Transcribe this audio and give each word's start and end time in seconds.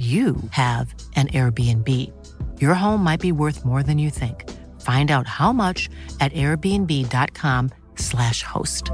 you 0.00 0.36
have 0.50 0.94
an 1.16 1.28
Airbnb. 1.28 1.88
Your 2.58 2.72
home 2.72 3.04
might 3.04 3.20
be 3.20 3.32
worth 3.32 3.66
more 3.66 3.82
than 3.82 3.98
you 3.98 4.08
think. 4.08 4.48
Find 4.80 5.10
out 5.10 5.26
how 5.26 5.52
much 5.52 5.90
at 6.20 6.32
airbnb.com/slash 6.32 8.42
host. 8.42 8.90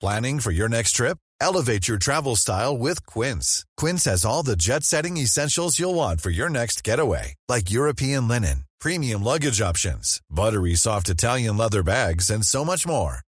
Planning 0.00 0.38
for 0.40 0.52
your 0.52 0.68
next 0.68 0.92
trip? 0.92 1.18
Elevate 1.40 1.88
your 1.88 1.98
travel 1.98 2.36
style 2.36 2.78
with 2.78 3.04
Quince. 3.06 3.64
Quince 3.76 4.04
has 4.04 4.24
all 4.24 4.42
the 4.42 4.56
jet 4.56 4.84
setting 4.84 5.16
essentials 5.16 5.78
you'll 5.78 5.94
want 5.94 6.20
for 6.20 6.30
your 6.30 6.48
next 6.48 6.84
getaway, 6.84 7.34
like 7.48 7.70
European 7.70 8.28
linen, 8.28 8.64
premium 8.78 9.24
luggage 9.24 9.60
options, 9.60 10.20
buttery 10.30 10.74
soft 10.74 11.08
Italian 11.08 11.56
leather 11.56 11.82
bags, 11.82 12.30
and 12.30 12.46
so 12.46 12.64
much 12.64 12.86
more. 12.86 13.20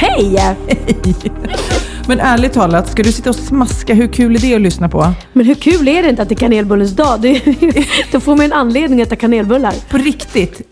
Hej! 0.00 0.38
Men 2.08 2.20
ärligt 2.20 2.52
talat, 2.52 2.90
ska 2.90 3.02
du 3.02 3.12
sitta 3.12 3.30
och 3.30 3.36
smaska? 3.36 3.94
Hur 3.94 4.06
kul 4.08 4.34
är 4.36 4.38
det 4.40 4.54
att 4.54 4.60
lyssna 4.60 4.88
på? 4.88 5.12
Men 5.32 5.46
hur 5.46 5.54
kul 5.54 5.88
är 5.88 6.02
det 6.02 6.08
inte 6.08 6.22
att 6.22 6.28
det 6.28 6.34
är 6.34 6.36
kanelbullens 6.36 6.92
dag? 6.96 7.20
Det 7.20 7.28
är, 7.28 8.12
då 8.12 8.20
får 8.20 8.36
man 8.36 8.44
en 8.46 8.52
anledning 8.52 9.00
att 9.02 9.06
äta 9.08 9.16
kanelbullar. 9.16 9.74
På 9.90 9.98
riktigt, 9.98 10.62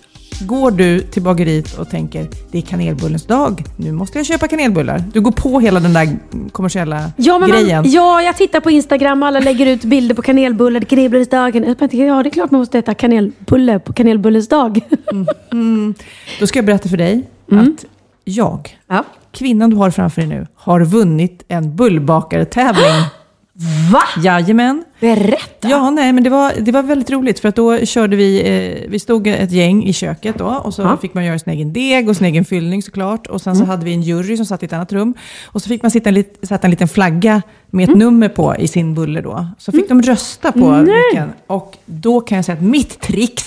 går 0.40 0.70
du 0.70 1.00
till 1.00 1.22
bageriet 1.22 1.78
och 1.78 1.90
tänker 1.90 2.26
det 2.50 2.58
är 2.58 2.62
kanelbullens 2.62 3.24
dag, 3.26 3.64
nu 3.76 3.92
måste 3.92 4.18
jag 4.18 4.26
köpa 4.26 4.48
kanelbullar. 4.48 5.04
Du 5.12 5.20
går 5.20 5.32
på 5.32 5.60
hela 5.60 5.80
den 5.80 5.92
där 5.92 6.08
kommersiella 6.52 7.10
Ja, 7.16 7.38
men 7.38 7.50
grejen. 7.50 7.82
man, 7.82 7.90
ja, 7.92 8.22
jag 8.22 8.36
tittar 8.36 8.60
på 8.60 8.70
Instagram 8.70 9.22
och 9.22 9.28
alla 9.28 9.40
lägger 9.40 9.66
ut 9.66 9.84
bilder 9.84 10.14
på 10.14 10.22
kanelbullar. 10.22 10.80
Kanelbullens 10.80 11.28
dag. 11.28 11.56
Jag 11.56 11.78
tänker, 11.78 12.06
ja, 12.06 12.22
det 12.22 12.28
är 12.28 12.30
klart 12.30 12.50
man 12.50 12.58
måste 12.60 12.78
äta 12.78 12.94
kanelbulle 12.94 13.78
på 13.78 13.92
kanelbullens 13.92 14.48
dag. 14.48 14.80
Då 16.40 16.46
ska 16.46 16.58
jag 16.58 16.66
berätta 16.66 16.88
för 16.88 16.96
dig 16.96 17.22
Mm. 17.52 17.64
att 17.78 17.84
jag, 18.28 18.78
Ja. 18.88 19.04
kvinnan 19.32 19.70
du 19.70 19.76
har 19.76 19.90
framför 19.90 20.20
dig 20.22 20.28
nu, 20.28 20.46
har 20.54 20.80
vunnit 20.84 21.44
en 21.48 21.76
bullbakartävling. 21.76 23.02
Va? 23.92 24.02
Jajamän. 24.22 24.84
Berätta! 25.00 25.68
Ja, 25.68 25.90
nej, 25.90 26.12
men 26.12 26.24
det 26.24 26.30
var, 26.30 26.52
det 26.60 26.72
var 26.72 26.82
väldigt 26.82 27.10
roligt 27.10 27.38
för 27.40 27.48
att 27.48 27.56
då 27.56 27.78
körde 27.78 28.16
vi, 28.16 28.40
eh, 28.40 28.90
vi 28.90 28.98
stod 28.98 29.26
ett 29.26 29.52
gäng 29.52 29.84
i 29.84 29.92
köket 29.92 30.38
då 30.38 30.44
och 30.44 30.74
så 30.74 30.82
Ja. 30.82 30.96
fick 30.96 31.14
man 31.14 31.24
göra 31.24 31.38
sin 31.38 31.52
egen 31.52 31.72
deg 31.72 32.08
och 32.08 32.16
sin 32.16 32.26
egen 32.26 32.44
fyllning 32.44 32.82
såklart. 32.82 33.26
Och 33.26 33.40
sen 33.40 33.56
så 33.56 33.64
hade 33.64 33.84
vi 33.84 33.92
en 33.92 34.02
jury 34.02 34.36
som 34.36 34.46
satt 34.46 34.62
i 34.62 34.66
ett 34.66 34.72
annat 34.72 34.92
rum. 34.92 35.14
Och 35.44 35.62
så 35.62 35.68
fick 35.68 35.82
man 35.82 35.90
sitta 35.90 36.08
en, 36.08 36.14
lit, 36.14 36.38
sätta 36.42 36.66
en 36.66 36.70
liten 36.70 36.88
flagga 36.88 37.42
med 37.70 37.88
ett 37.90 37.96
nummer 37.96 38.28
på 38.28 38.56
i 38.56 38.68
sin 38.68 38.94
bulle 38.94 39.20
då. 39.20 39.46
Så 39.58 39.72
fick 39.72 39.88
de 39.88 40.02
rösta 40.02 40.52
på 40.52 40.70
vilken. 40.72 41.32
Och 41.46 41.76
då 41.86 42.20
kan 42.20 42.36
jag 42.36 42.44
säga 42.44 42.56
att 42.56 42.64
mitt 42.64 43.00
trix 43.00 43.44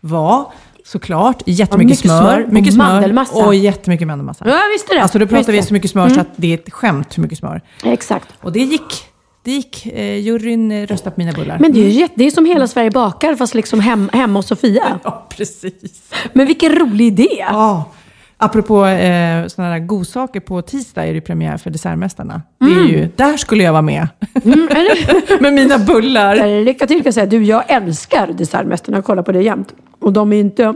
var 0.00 0.46
såklart 0.88 1.42
jättemycket 1.46 1.88
mycket 1.90 2.00
smör, 2.00 2.20
smör 2.20 2.44
och 2.46 2.52
mycket 2.52 2.74
smör 2.74 2.84
mandelmassa. 2.84 3.46
och 3.46 3.54
jättemycket 3.54 4.06
mandelmassa. 4.06 4.44
Ja, 4.48 4.50
jag 4.62 4.68
visste 4.68 4.94
det. 4.94 5.02
Alltså 5.02 5.18
då 5.18 5.26
pratar 5.26 5.52
vi 5.52 5.62
så 5.62 5.72
mycket 5.72 5.90
smör 5.90 6.08
så 6.08 6.20
att 6.20 6.28
det 6.36 6.50
är 6.52 6.54
ett 6.54 6.72
skämt 6.72 7.18
hur 7.18 7.22
mycket 7.22 7.38
smör. 7.38 7.60
Exakt. 7.84 8.28
Och 8.40 8.52
det 8.52 8.58
gick. 8.60 9.04
Det 9.42 9.50
gick. 9.50 9.86
Eh, 9.86 10.16
juryn 10.16 10.86
röstade 10.86 11.14
på 11.14 11.20
mina 11.20 11.32
bullar. 11.32 11.58
Men 11.58 11.72
det 11.72 11.80
är 11.80 11.84
ju 11.84 11.90
jätte, 11.90 12.14
det 12.16 12.24
är 12.26 12.30
som 12.30 12.44
Hela 12.44 12.68
Sverige 12.68 12.90
bakar 12.90 13.34
fast 13.34 13.54
liksom 13.54 13.80
hem, 13.80 14.10
hemma 14.12 14.38
hos 14.38 14.46
Sofia. 14.46 15.00
Ja, 15.04 15.26
precis. 15.28 16.02
Men 16.32 16.46
vilken 16.46 16.72
rolig 16.72 17.06
idé! 17.06 17.28
Ja. 17.38 17.84
Apropå 18.40 18.86
eh, 18.86 19.46
sådana 19.46 19.72
där 19.72 19.78
godsaker, 19.78 20.40
på 20.40 20.62
tisdag 20.62 21.04
är 21.04 21.14
det 21.14 21.20
premiär 21.20 21.56
för 21.56 21.70
Dessertmästarna. 21.70 22.42
Det 22.58 22.66
är 22.66 22.84
ju, 22.84 23.08
där 23.16 23.36
skulle 23.36 23.64
jag 23.64 23.72
vara 23.72 23.82
med. 23.82 24.08
Mm, 24.44 24.68
med 25.40 25.54
mina 25.54 25.78
bullar. 25.78 26.64
Lycka 26.64 26.86
till 26.86 26.96
kan 26.96 27.04
jag 27.04 27.14
säga. 27.14 27.26
Du, 27.26 27.44
jag 27.44 27.70
älskar 27.70 28.26
Dessertmästarna. 28.32 28.96
Jag 28.96 29.04
kollar 29.04 29.22
på 29.22 29.32
det 29.32 29.42
jämt. 29.42 29.74
Och 30.00 30.12
de 30.12 30.32
är 30.32 30.40
inte... 30.40 30.74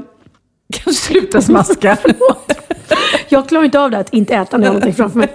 Kan 0.73 0.95
sluta 0.95 1.43
smaska? 1.43 1.97
Jag 3.29 3.49
klarar 3.49 3.65
inte 3.65 3.81
av 3.81 3.91
det 3.91 3.99
att 3.99 4.15
inte 4.15 4.35
äta 4.35 4.57
när 4.57 4.65
jag 4.65 4.73
har 4.73 4.81
någonting 4.81 4.95
framför 4.95 5.19
mig. 5.19 5.29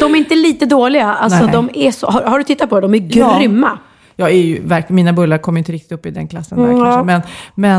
De 0.00 0.14
är 0.14 0.18
inte 0.18 0.34
lite 0.34 0.66
dåliga. 0.66 1.14
Alltså, 1.14 1.42
Nej. 1.42 1.52
de 1.52 1.70
är 1.74 1.90
så, 1.90 2.06
har, 2.06 2.22
har 2.22 2.38
du 2.38 2.44
tittat 2.44 2.70
på 2.70 2.80
dem? 2.80 2.92
De 2.92 2.98
är 2.98 3.18
Ja. 3.18 3.78
Jag 4.18 4.30
är 4.30 4.34
ju, 4.42 4.62
verk- 4.66 4.88
mina 4.88 5.12
bullar 5.12 5.38
kommer 5.38 5.58
inte 5.58 5.72
riktigt 5.72 5.92
upp 5.92 6.06
i 6.06 6.10
den 6.10 6.28
klassen 6.28 6.58
där 6.58 6.70
Ja. 6.70 6.84
kanske. 6.84 7.04
Men, 7.04 7.22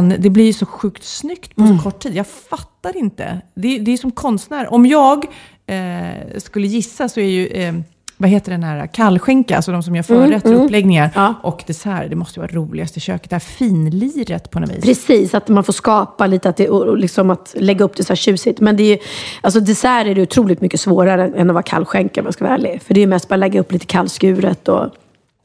men 0.09 0.21
det 0.21 0.29
blir 0.29 0.45
ju 0.45 0.53
så 0.53 0.65
sjukt 0.65 1.03
snyggt 1.03 1.55
på 1.55 1.67
så 1.67 1.83
kort 1.83 1.99
tid. 1.99 2.15
Jag 2.15 2.27
fattar 2.27 2.97
inte. 2.97 3.41
Det, 3.55 3.77
det 3.79 3.91
är 3.93 3.97
som 3.97 4.11
konstnär. 4.11 4.73
Om 4.73 4.85
jag 4.85 5.25
eh, 5.67 6.37
skulle 6.37 6.67
gissa 6.67 7.09
så 7.09 7.19
är 7.19 7.25
ju, 7.29 7.47
eh, 7.47 7.73
vad 8.17 8.29
heter 8.29 8.51
den 8.51 8.63
här, 8.63 8.87
kallskänka, 8.87 9.55
alltså 9.55 9.71
de 9.71 9.83
som 9.83 9.95
gör 9.95 10.03
förrätter 10.03 10.55
och 10.55 10.65
uppläggningar. 10.65 11.09
Ja. 11.15 11.33
Och 11.43 11.63
dessert, 11.67 12.09
det 12.09 12.15
måste 12.15 12.39
ju 12.39 12.41
vara 12.41 12.51
roligast 12.51 12.97
i 12.97 12.99
köket. 12.99 13.29
Det 13.29 13.33
här 13.35 13.39
finliret 13.39 14.51
på 14.51 14.59
något 14.59 14.69
vis. 14.71 14.83
Precis, 14.85 15.33
att 15.33 15.47
man 15.47 15.63
får 15.63 15.73
skapa 15.73 16.27
lite, 16.27 16.49
att 16.49 16.57
det, 16.57 16.69
liksom 16.95 17.29
att 17.29 17.55
lägga 17.57 17.85
upp 17.85 17.95
det 17.95 18.03
så 18.03 18.09
här 18.09 18.15
tjusigt. 18.15 18.59
Men 18.59 18.77
det 18.77 18.83
är 18.83 18.87
ju, 18.95 18.97
alltså 19.41 19.59
dessert 19.59 20.07
är 20.07 20.15
det 20.15 20.21
otroligt 20.21 20.61
mycket 20.61 20.79
svårare 20.79 21.31
än 21.35 21.49
att 21.49 21.53
vara 21.53 21.63
kallskänka 21.63 22.21
om 22.21 22.25
jag 22.25 22.33
ska 22.33 22.45
vara 22.45 22.53
ärlig. 22.55 22.81
För 22.85 22.93
det 22.93 22.99
är 22.99 23.01
ju 23.01 23.07
mest 23.07 23.29
bara 23.29 23.35
lägga 23.35 23.59
upp 23.59 23.71
lite 23.71 23.85
kallskuret 23.85 24.67
och 24.67 24.89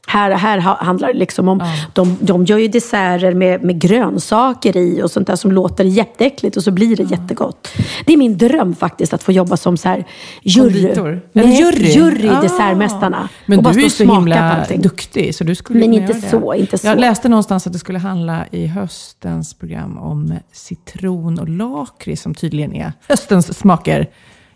här, 0.07 0.31
här 0.31 0.57
ha- 0.57 0.83
handlar 0.83 1.07
det 1.13 1.19
liksom 1.19 1.47
om, 1.47 1.63
de, 1.93 2.17
de 2.21 2.45
gör 2.45 2.57
ju 2.57 2.67
desserter 2.67 3.33
med, 3.33 3.63
med 3.63 3.79
grönsaker 3.81 4.77
i 4.77 5.01
och 5.01 5.11
sånt 5.11 5.27
där 5.27 5.35
som 5.35 5.51
låter 5.51 5.83
jätteäckligt 5.83 6.57
och 6.57 6.63
så 6.63 6.71
blir 6.71 6.95
det 6.95 7.03
jättegott. 7.03 7.67
Det 8.05 8.13
är 8.13 8.17
min 8.17 8.37
dröm 8.37 8.75
faktiskt 8.75 9.13
att 9.13 9.23
få 9.23 9.31
jobba 9.31 9.57
som 9.57 9.77
så 9.77 9.89
här 9.89 10.05
jury. 10.41 10.93
Nej, 11.33 11.59
jury? 11.61 11.91
jury 11.91 12.25
i 12.27 12.29
Ah. 12.29 12.41
Dessertmästarna. 12.41 13.29
Men 13.45 13.57
och 13.57 13.63
bara 13.63 13.73
du 13.73 13.79
är 13.79 13.83
ju 13.83 13.89
så 13.89 14.03
himla 14.03 14.65
duktig, 14.77 15.35
så 15.35 15.43
du 15.43 15.55
skulle 15.55 15.79
Men 15.79 15.93
inte 15.93 16.11
göra 16.13 16.21
det. 16.21 16.29
så, 16.29 16.53
inte 16.53 16.77
så. 16.77 16.87
Jag 16.87 16.99
läste 16.99 17.29
någonstans 17.29 17.67
att 17.67 17.73
det 17.73 17.79
skulle 17.79 17.99
handla 17.99 18.45
i 18.51 18.67
höstens 18.67 19.53
program 19.53 19.97
om 19.97 20.33
citron 20.51 21.39
och 21.39 21.49
lakrits, 21.49 22.21
som 22.21 22.35
tydligen 22.35 22.73
är 22.75 22.93
höstens 23.07 23.57
smaker. 23.59 24.07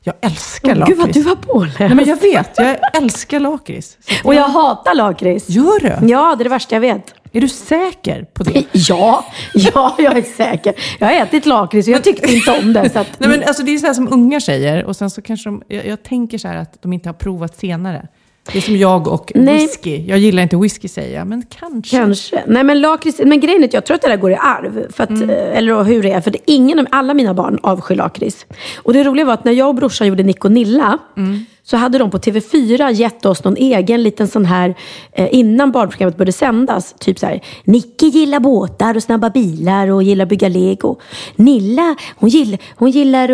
Jag 0.04 0.16
älskar 0.22 0.72
Åh, 0.72 0.78
lakrits. 0.78 0.98
Gud 0.98 1.06
vad 1.08 1.14
du 1.14 1.22
var 1.22 1.36
påläst. 1.36 1.80
Nej, 1.80 1.96
men 1.96 2.06
jag 2.06 2.22
vet, 2.22 2.50
jag 2.58 2.78
älskar 2.98 3.40
lakrits. 3.40 3.98
Och 4.24 4.36
jag 4.36 4.48
hatar 4.48 4.96
lakrits. 4.96 5.50
Gör 5.50 5.80
du? 5.80 6.08
Ja, 6.08 6.36
det 6.36 6.42
är 6.42 6.44
det 6.44 6.50
värsta 6.50 6.76
jag 6.76 6.82
vet. 6.82 7.14
Är 7.32 7.42
du 7.42 7.50
säker 7.50 8.26
på 8.34 8.44
det? 8.44 8.64
Ja, 8.72 9.26
ja, 9.54 9.96
jag 9.98 10.18
är 10.18 10.22
säker. 10.22 10.74
Jag 11.00 11.08
har 11.08 11.14
ätit 11.14 11.46
lakrits 11.46 11.88
och 11.88 11.94
jag 11.94 12.04
tyckte 12.04 12.32
inte 12.34 12.52
om 12.52 12.74
det. 12.74 12.90
Så 12.90 13.00
att, 13.00 13.08
Nej, 13.20 13.30
men 13.30 13.44
alltså, 13.44 13.64
det 13.64 13.72
är 13.72 13.78
så 13.78 13.86
här 13.88 13.94
som 13.94 14.14
unga 14.14 14.40
säger, 14.42 14.86
och 14.86 14.96
sen 14.96 15.10
så 15.10 15.22
kanske 15.22 15.50
de, 15.50 15.64
jag, 15.68 15.86
jag 15.88 16.04
tänker 16.04 16.38
så 16.38 16.48
här 16.48 16.56
att 16.56 16.82
de 16.82 16.94
inte 16.94 17.10
har 17.10 17.14
provat 17.14 17.58
senare. 17.58 18.08
Det 18.52 18.58
är 18.58 18.62
som 18.62 18.78
jag 18.78 19.08
och 19.08 19.32
Nej. 19.36 19.58
whisky. 19.58 20.04
Jag 20.08 20.20
gillar 20.20 20.44
inte 20.44 20.58
whisky 20.58 20.88
säger 20.88 21.18
jag, 21.18 21.28
men 21.28 21.44
kanske. 21.60 21.98
Kanske. 21.98 22.44
Nej 22.48 22.64
men 22.64 22.82
lakrits, 22.82 23.20
men 23.26 23.40
grejen 23.40 23.64
är 23.64 23.68
att 23.68 23.74
jag 23.74 23.86
tror 23.86 23.96
att 23.96 24.02
det 24.02 24.08
där 24.08 24.18
går 24.18 24.32
i 24.32 24.36
arv. 24.36 24.92
För 24.92 25.04
att, 25.04 25.10
Mm. 25.10 25.30
eh, 25.30 25.58
Eller 25.58 25.84
hur 25.84 26.04
det 26.04 26.12
är. 26.12 26.22
För 26.22 26.32
det 26.32 26.38
är 26.38 26.44
ingen, 26.56 26.80
av- 26.80 26.86
alla 26.92 27.14
mina 27.14 27.34
barn 27.34 27.60
avskyr 27.64 27.96
lakrits. 27.96 28.46
Och 28.78 28.94
det 28.94 29.04
roliga 29.04 29.26
var 29.26 29.34
att 29.34 29.46
när 29.46 29.52
jag 29.52 29.68
och 29.68 29.76
brorsan 29.76 30.08
gjorde 30.08 30.24
Nick 30.24 30.46
och 30.46 30.52
Nilla. 30.52 30.98
Mm. 31.18 31.46
Så 31.64 31.78
hade 31.78 31.98
de 31.98 32.12
på 32.12 32.18
TV4 32.20 32.92
gett 32.92 33.26
oss 33.26 33.44
någon 33.44 33.58
egen 33.58 34.04
liten 34.04 34.28
sån 34.28 34.46
här, 34.46 34.76
eh, 35.12 35.28
innan 35.32 35.72
barnprogrammet 35.72 36.18
började 36.18 36.32
sändas. 36.32 36.96
Typ 37.00 37.20
så 37.20 37.26
här, 37.26 37.42
Nicky 37.64 38.08
gillar 38.08 38.40
båtar 38.40 38.96
och 38.96 39.04
snabba 39.04 39.30
bilar 39.30 39.88
och 39.92 40.04
gillar 40.04 40.26
bygga 40.26 40.48
lego. 40.50 41.00
Nilla, 41.36 41.96
hon 42.16 42.30
gillar, 42.30 42.60
hon 42.76 42.92
gillar 42.92 43.30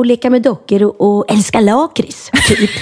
att 0.00 0.06
leka 0.06 0.30
med 0.30 0.42
dockor 0.42 0.82
och, 0.82 1.00
och 1.18 1.24
älskar 1.32 1.60
lakrits. 1.60 2.30
Typ. 2.48 2.70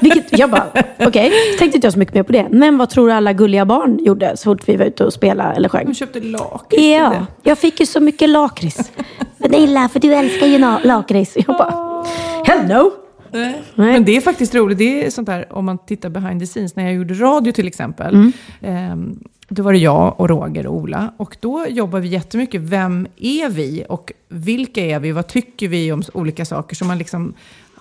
Vilket, 0.00 0.38
jag 0.38 0.50
bara, 0.50 0.66
okej, 0.98 1.32
tänkte 1.58 1.76
inte 1.76 1.86
jag 1.86 1.92
så 1.92 1.98
mycket 1.98 2.14
mer 2.14 2.22
på 2.22 2.32
det. 2.32 2.46
Men 2.50 2.78
vad 2.78 2.90
tror 2.90 3.06
du 3.06 3.12
alla 3.12 3.32
gulliga 3.32 3.64
barn 3.64 3.98
gjorde 4.04 4.36
så 4.36 4.44
fort 4.44 4.68
vi 4.68 4.76
var 4.76 4.84
ute 4.84 5.04
och 5.04 5.12
spelade 5.12 5.54
eller 5.54 5.68
sjöng? 5.68 5.86
De 5.86 5.94
köpte 5.94 6.20
lakrits 6.20 6.82
Ja, 6.82 7.26
jag 7.42 7.58
fick 7.58 7.80
ju 7.80 7.86
så 7.86 8.00
mycket 8.00 8.28
lakrits. 8.28 8.92
Vanilla, 9.38 9.88
för 9.88 10.00
du 10.00 10.14
älskar 10.14 10.46
ju 10.46 10.58
lakrits. 10.84 11.36
Jag 11.36 11.56
bara, 11.56 12.04
hello! 12.44 12.90
Nej. 13.30 13.62
Nej. 13.74 13.92
Men 13.92 14.04
det 14.04 14.16
är 14.16 14.20
faktiskt 14.20 14.54
roligt. 14.54 14.78
Det 14.78 15.06
är 15.06 15.10
sånt 15.10 15.26
där, 15.26 15.52
om 15.52 15.64
man 15.64 15.78
tittar 15.78 16.08
behind 16.08 16.40
the 16.40 16.46
scenes, 16.46 16.76
när 16.76 16.84
jag 16.84 16.94
gjorde 16.94 17.14
radio 17.14 17.52
till 17.52 17.66
exempel. 17.66 18.14
Mm. 18.14 18.32
ehm, 18.60 19.18
då 19.48 19.62
var 19.62 19.72
det 19.72 19.78
jag 19.78 20.20
och 20.20 20.28
Roger 20.28 20.66
och 20.66 20.74
Ola. 20.74 21.12
Och 21.16 21.36
då 21.40 21.66
jobbar 21.68 22.00
vi 22.00 22.08
jättemycket, 22.08 22.60
vem 22.60 23.06
är 23.16 23.48
vi? 23.48 23.84
Och 23.88 24.12
vilka 24.28 24.80
är 24.80 25.00
vi? 25.00 25.12
Vad 25.12 25.26
tycker 25.26 25.68
vi 25.68 25.92
om 25.92 26.02
olika 26.14 26.44
saker? 26.44 26.76
Så 26.76 26.84
man 26.84 26.98
liksom 26.98 27.34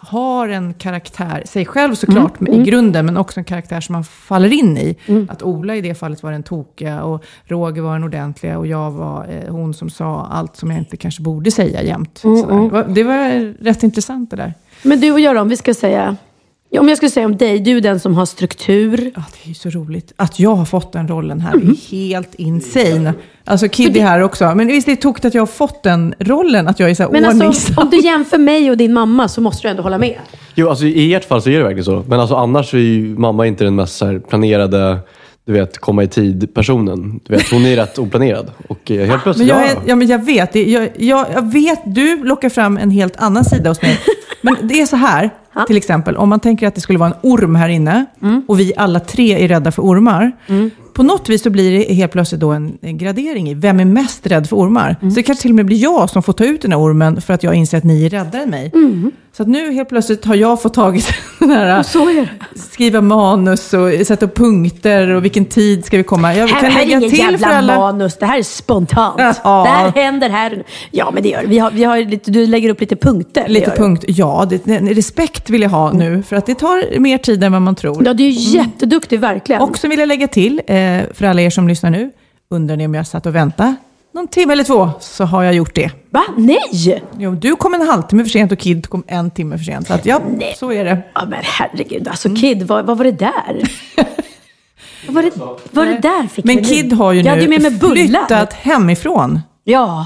har 0.07 0.50
en 0.50 0.74
karaktär, 0.74 1.44
sig 1.45 1.65
själv 1.65 1.95
såklart 1.95 2.42
Mm, 2.42 2.54
i 2.54 2.63
grunden, 2.63 3.06
men 3.06 3.18
också 3.18 3.39
en 3.39 3.44
karaktär 3.44 3.81
som 3.81 3.94
man 3.94 4.04
faller 4.04 4.54
in 4.54 4.77
i. 4.77 4.95
Att 5.30 5.44
Ola 5.44 5.75
i 5.75 5.81
det 5.81 5.95
fallet 5.95 6.24
var 6.24 6.31
den 6.31 6.44
tokiga 6.44 7.04
och 7.04 7.24
Roger 7.45 7.81
var 7.81 7.94
den 7.94 8.04
ordentliga 8.04 8.57
och 8.57 8.68
jag 8.68 8.92
var 8.92 9.25
eh, 9.30 9.51
hon 9.54 9.74
som 9.74 9.89
sa 9.89 10.27
allt 10.31 10.56
som 10.56 10.71
jag 10.71 10.80
inte 10.80 10.98
kanske 10.98 11.21
borde 11.21 11.51
säga 11.51 11.81
jämt. 11.83 12.21
Mm, 12.24 12.38
Sådär. 12.42 12.56
Det 12.62 12.69
var- 12.69 12.83
Det 12.88 13.04
var 13.04 13.54
rätt 13.63 13.83
intressant 13.83 14.30
det 14.30 14.36
där. 14.36 14.54
Men 14.83 15.00
du 15.00 15.12
och 15.12 15.19
jag 15.19 15.38
om 15.38 15.50
vi 15.50 15.57
ska 15.57 15.74
säga... 15.74 16.15
Ja, 16.69 16.81
Om 16.81 16.87
jag 16.89 16.97
skulle 16.97 17.09
säga 17.11 17.25
om 17.25 17.37
dig, 17.37 17.59
du 17.59 17.77
är 17.77 17.81
den 17.81 17.99
som 17.99 18.15
har 18.15 18.25
struktur. 18.25 19.11
Ja, 19.15 19.23
det 19.33 19.45
är 19.45 19.47
ju 19.49 19.53
så 19.53 19.69
roligt. 19.69 20.13
Att 20.15 20.39
jag 20.39 20.55
har 20.55 20.65
fått 20.65 20.93
den 20.93 21.07
rollen 21.07 21.39
här 21.41 21.53
Mm. 21.53 21.69
är 21.69 21.91
helt 21.91 22.35
insane. 22.35 23.13
Alltså 23.45 23.69
Kid 23.69 23.97
är 23.97 24.01
här 24.01 24.21
också. 24.21 24.55
Men 24.55 24.67
visst 24.67 24.87
är 24.87 24.91
det 24.91 25.01
tokigt 25.01 25.25
att 25.25 25.33
jag 25.33 25.41
har 25.41 25.47
fått 25.47 25.83
den 25.83 26.13
rollen, 26.19 26.67
att 26.67 26.79
jag 26.79 26.89
är 26.89 26.95
så 26.95 27.03
här 27.03 27.09
Men 27.11 27.25
alltså, 27.25 27.73
om 27.81 27.89
du 27.89 27.99
jämför 27.99 28.37
mig 28.37 28.71
och 28.71 28.77
din 28.77 28.93
mamma 28.93 29.27
så 29.27 29.41
måste 29.41 29.67
du 29.67 29.71
ändå 29.71 29.83
hålla 29.83 29.97
med. 29.97 30.15
Jo, 30.55 30.69
alltså 30.69 30.85
i 30.85 31.13
ert 31.13 31.25
fall 31.27 31.41
så 31.41 31.49
är 31.49 31.57
det 31.57 31.63
verkligen 31.63 31.85
så. 31.85 32.03
Men 32.07 32.19
alltså 32.19 32.35
annars 32.35 32.73
är 32.73 32.77
ju 32.77 33.17
mamma 33.17 33.47
inte 33.47 33.63
den 33.63 33.75
mest 33.75 33.97
så 33.97 34.05
här, 34.05 34.19
planerade, 34.19 34.97
du 35.45 35.53
vet, 35.53 35.77
komma 35.77 36.03
i 36.03 36.07
tid-personen. 36.07 37.19
Du 37.27 37.33
vet, 37.33 37.51
hon 37.51 37.65
är 37.65 37.75
rätt 37.75 37.97
oplanerad. 37.99 38.51
Och 38.69 38.91
eh, 38.91 38.97
helt 38.97 39.09
Men 39.09 39.19
plötsligt, 39.19 39.47
jag, 39.47 39.61
ja. 39.67 39.71
ja, 39.85 39.95
men 39.95 40.07
jag 40.07 40.25
vet, 40.25 40.53
det- 40.53 40.63
jag, 40.69 40.89
jag, 40.97 41.25
jag 41.33 41.51
vet, 41.53 41.79
du 41.85 42.23
lockar 42.23 42.49
fram 42.49 42.77
en 42.77 42.91
helt 42.91 43.15
annan 43.17 43.45
sida 43.45 43.69
hos 43.69 43.81
mig. 43.81 43.99
Men 44.41 44.55
det 44.63 44.81
är 44.81 44.85
så 44.85 44.95
här, 44.95 45.29
till 45.65 45.77
exempel, 45.77 46.18
om 46.18 46.30
man 46.30 46.39
tänker 46.39 46.68
att 46.68 46.75
det 46.75 46.81
skulle 46.81 47.00
vara 47.00 47.09
en 47.09 47.15
orm 47.24 47.56
här 47.56 47.69
inne 47.69 48.06
Mm. 48.21 48.42
och 48.48 48.59
vi 48.59 48.74
alla 48.77 49.00
tre 49.00 49.44
är 49.44 49.48
rädda 49.48 49.71
för 49.71 49.81
ormar. 49.81 50.31
På 50.97 51.03
något 51.03 51.29
vis 51.29 51.44
så 51.44 51.49
blir 51.49 51.79
det 51.79 51.94
helt 51.94 52.11
plötsligt 52.11 52.41
då 52.41 52.51
en, 52.51 52.77
en 52.81 52.97
gradering 52.97 53.49
i 53.49 53.53
vem 53.53 53.79
är 53.79 53.85
mest 53.85 54.27
rädd 54.27 54.49
för 54.49 54.55
ormar. 54.55 54.95
Mm. 55.01 55.11
Så 55.11 55.15
det 55.15 55.23
kanske 55.23 55.41
till 55.41 55.51
och 55.51 55.55
med 55.55 55.65
blir 55.65 55.77
jag 55.77 56.09
som 56.09 56.23
får 56.23 56.33
ta 56.33 56.45
ut 56.45 56.61
den 56.61 56.71
här 56.71 56.79
ormen 56.79 57.21
för 57.21 57.33
att 57.33 57.44
jag 57.44 57.53
inser 57.53 57.77
att 57.77 57.83
ni 57.83 58.05
är 58.05 58.09
räddare 58.09 58.44
än 58.44 58.49
mig. 58.49 58.71
Mm. 58.73 59.11
Så 59.38 59.44
att 59.44 59.49
nu 59.49 59.71
helt 59.71 59.89
plötsligt 59.89 60.25
har 60.25 60.35
jag 60.35 60.61
fått 60.61 60.73
tagit 60.73 61.13
den 61.39 61.51
här, 61.51 61.67
är 61.67 62.29
skriva 62.55 63.01
manus 63.01 63.73
och 63.73 64.07
sätta 64.07 64.25
upp 64.25 64.35
punkter 64.35 65.07
och 65.09 65.25
vilken 65.25 65.45
tid 65.45 65.85
ska 65.85 65.97
vi 65.97 66.03
komma. 66.03 66.35
Jag 66.35 66.47
Här, 66.47 66.61
kan 66.61 66.71
här 66.71 66.81
är 66.81 66.85
lägga 66.85 66.97
ingen 66.97 67.09
till 67.09 67.19
jävla 67.19 67.38
för 67.38 67.45
alla. 67.45 67.79
manus, 67.79 68.17
det 68.17 68.25
här 68.25 68.38
är 68.39 68.44
spontant. 68.44 69.15
Ja. 69.44 69.63
Det 69.63 69.69
här 69.69 69.91
händer 70.03 70.29
här. 70.29 70.63
Ja, 70.91 71.11
men 71.13 71.23
det 71.23 71.29
gör 71.29 71.44
vi 71.45 71.59
har, 71.59 71.71
vi 71.71 71.83
har 71.83 71.97
lite, 71.97 72.31
Du 72.31 72.47
lägger 72.47 72.69
upp 72.69 72.81
lite 72.81 72.95
punkter. 72.95 73.47
Lite 73.47 73.71
punkt, 73.71 74.05
ja. 74.07 74.47
Det, 74.49 74.79
respekt 74.79 75.49
vill 75.49 75.61
jag 75.61 75.69
ha 75.69 75.91
nu, 75.91 76.23
för 76.23 76.35
att 76.35 76.45
det 76.45 76.55
tar 76.55 76.99
mer 76.99 77.17
tid 77.17 77.44
än 77.44 77.51
vad 77.51 77.61
man 77.61 77.75
tror. 77.75 78.05
Ja, 78.05 78.13
du 78.13 78.23
är 78.23 78.29
ju 78.29 78.57
jätteduktig, 78.57 79.19
verkligen. 79.19 79.61
Och 79.61 79.77
så 79.77 79.88
vill 79.88 79.99
jag 79.99 80.07
lägga 80.07 80.27
till, 80.27 80.61
eh, 80.67 80.75
för 81.13 81.25
alla 81.25 81.41
er 81.41 81.49
som 81.49 81.67
lyssnar 81.67 81.89
nu, 81.89 82.11
undrar 82.49 82.75
ni 82.75 82.85
om 82.85 82.93
jag 82.93 83.07
satt 83.07 83.25
och 83.25 83.35
väntade 83.35 83.75
någon 84.17 84.27
timme 84.27 84.53
eller 84.53 84.63
två, 84.63 84.89
så 84.99 85.25
har 85.25 85.43
jag 85.43 85.53
gjort 85.53 85.75
det. 85.75 85.91
Va? 86.09 86.23
Nej! 86.37 87.03
Jo, 87.17 87.31
du 87.31 87.55
kom 87.55 87.73
en 87.73 87.81
halvtimme 87.81 88.23
för 88.23 88.29
sent 88.29 88.51
och 88.51 88.59
Kid 88.59 88.89
kom 88.89 89.03
en 89.07 89.31
timme 89.31 89.57
för 89.57 89.65
sent. 89.65 89.87
Så 89.87 89.93
att, 89.93 90.05
ja, 90.05 90.21
Nej. 90.37 90.55
så 90.57 90.71
är 90.71 90.85
det. 90.85 91.01
Ja, 91.13 91.25
men 91.25 91.39
herregud. 91.43 92.07
Alltså 92.07 92.35
Kid, 92.35 92.63
vad, 92.63 92.85
vad 92.85 92.97
var 92.97 93.05
det 93.05 93.11
där? 93.11 93.71
vad 95.07 95.15
var 95.15 95.23
det, 95.23 95.31
var 95.71 95.85
det 95.85 95.99
där 95.99 96.27
fick 96.27 96.45
Men? 96.45 96.63
Kid 96.63 96.93
har 96.93 97.13
ju 97.13 97.23
nu 97.23 97.71
flyttat 97.79 98.53
hemifrån. 98.53 99.39
Ja. 99.63 100.05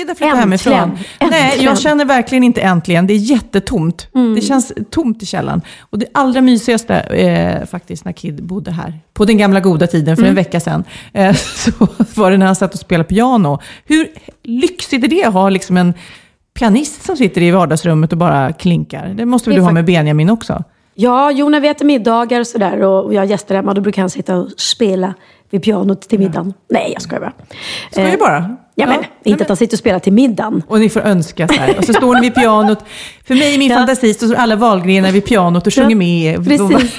Har 0.00 0.14
flyttat 0.14 0.22
Äntligen. 0.22 0.36
hemifrån. 0.38 0.98
Nej, 1.30 1.42
Äntligen. 1.42 1.64
jag 1.64 1.78
känner 1.80 2.04
verkligen 2.04 2.44
inte 2.44 2.60
äntligen. 2.60 3.06
Det 3.06 3.12
är 3.14 3.16
jättetomt. 3.18 4.08
Mm. 4.14 4.34
Det 4.34 4.40
känns 4.40 4.72
tomt 4.90 5.22
i 5.22 5.26
källaren. 5.26 5.62
Och 5.80 5.98
det 5.98 6.06
allra 6.14 6.40
mysigaste 6.40 6.94
eh, 7.00 7.66
faktiskt 7.66 8.04
när 8.04 8.12
Kid 8.12 8.44
bodde 8.44 8.70
här, 8.70 9.00
på 9.14 9.24
den 9.24 9.38
gamla 9.38 9.60
goda 9.60 9.86
tiden 9.86 10.16
för 10.16 10.22
Mm. 10.22 10.30
en 10.30 10.34
vecka 10.36 10.60
sedan, 10.60 10.84
eh, 11.12 11.34
så 11.56 11.70
var 12.14 12.30
det 12.30 12.36
när 12.36 12.46
han 12.46 12.56
satt 12.56 12.74
och 12.74 12.80
spelade 12.80 13.08
piano. 13.08 13.58
Hur 13.84 14.08
lyxigt 14.44 15.04
är 15.04 15.08
det 15.08 15.24
att 15.24 15.32
ha 15.34 15.48
liksom 15.48 15.76
en 15.76 15.94
pianist 16.58 17.04
som 17.04 17.16
sitter 17.16 17.40
i 17.42 17.50
vardagsrummet 17.50 18.12
och 18.12 18.18
bara 18.18 18.52
klinkar? 18.52 19.08
Det 19.08 19.24
måste 19.26 19.50
väl 19.50 19.54
Det 19.56 19.60
du 19.60 19.64
ha 19.64 19.72
med 19.72 19.84
Benjamin 19.84 20.30
också? 20.30 20.64
Ja, 20.94 21.30
jo, 21.30 21.48
när 21.48 21.60
vi 21.60 21.68
äter 21.68 21.84
middagar 21.86 22.40
och 22.40 22.46
sådär 22.46 22.82
och 22.82 23.14
jag 23.14 23.20
har 23.20 23.26
gäster 23.26 23.54
hemma, 23.54 23.74
då 23.74 23.80
brukar 23.80 24.02
han 24.02 24.10
sitta 24.10 24.36
och 24.36 24.48
spela 24.56 25.14
vid 25.52 25.62
pianot 25.62 26.00
till 26.08 26.18
middagen. 26.18 26.54
Nej, 26.70 26.90
jag 26.92 27.02
skojar 27.02 27.20
bara. 27.20 27.32
Ska 27.90 28.00
Eh, 28.02 28.18
bara? 28.18 28.56
Ja, 28.74 28.86
men 28.86 28.98
inte 29.24 29.42
att 29.44 29.48
han 29.48 29.56
sitter 29.56 29.74
och 29.74 29.78
spelar 29.78 29.98
till 29.98 30.12
middagen. 30.12 30.62
Och 30.68 30.80
ni 30.80 30.88
får 30.88 31.00
önska 31.00 31.48
så 31.48 31.54
här. 31.54 31.78
Och 31.78 31.84
så 31.84 31.92
står 31.92 32.14
ni 32.14 32.20
vid 32.20 32.34
pianot. 32.34 32.78
För 33.26 33.34
mig 33.34 33.54
i 33.54 33.58
min 33.58 33.70
Ja. 33.70 33.76
fantasi 33.76 34.14
så 34.14 34.26
står 34.26 34.36
alla 34.36 34.56
Wahlgrenar 34.56 35.12
vid 35.12 35.24
pianot 35.24 35.66
och 35.66 35.74
sjunger 35.74 35.96
med. 35.96 36.44
Precis. 36.48 36.96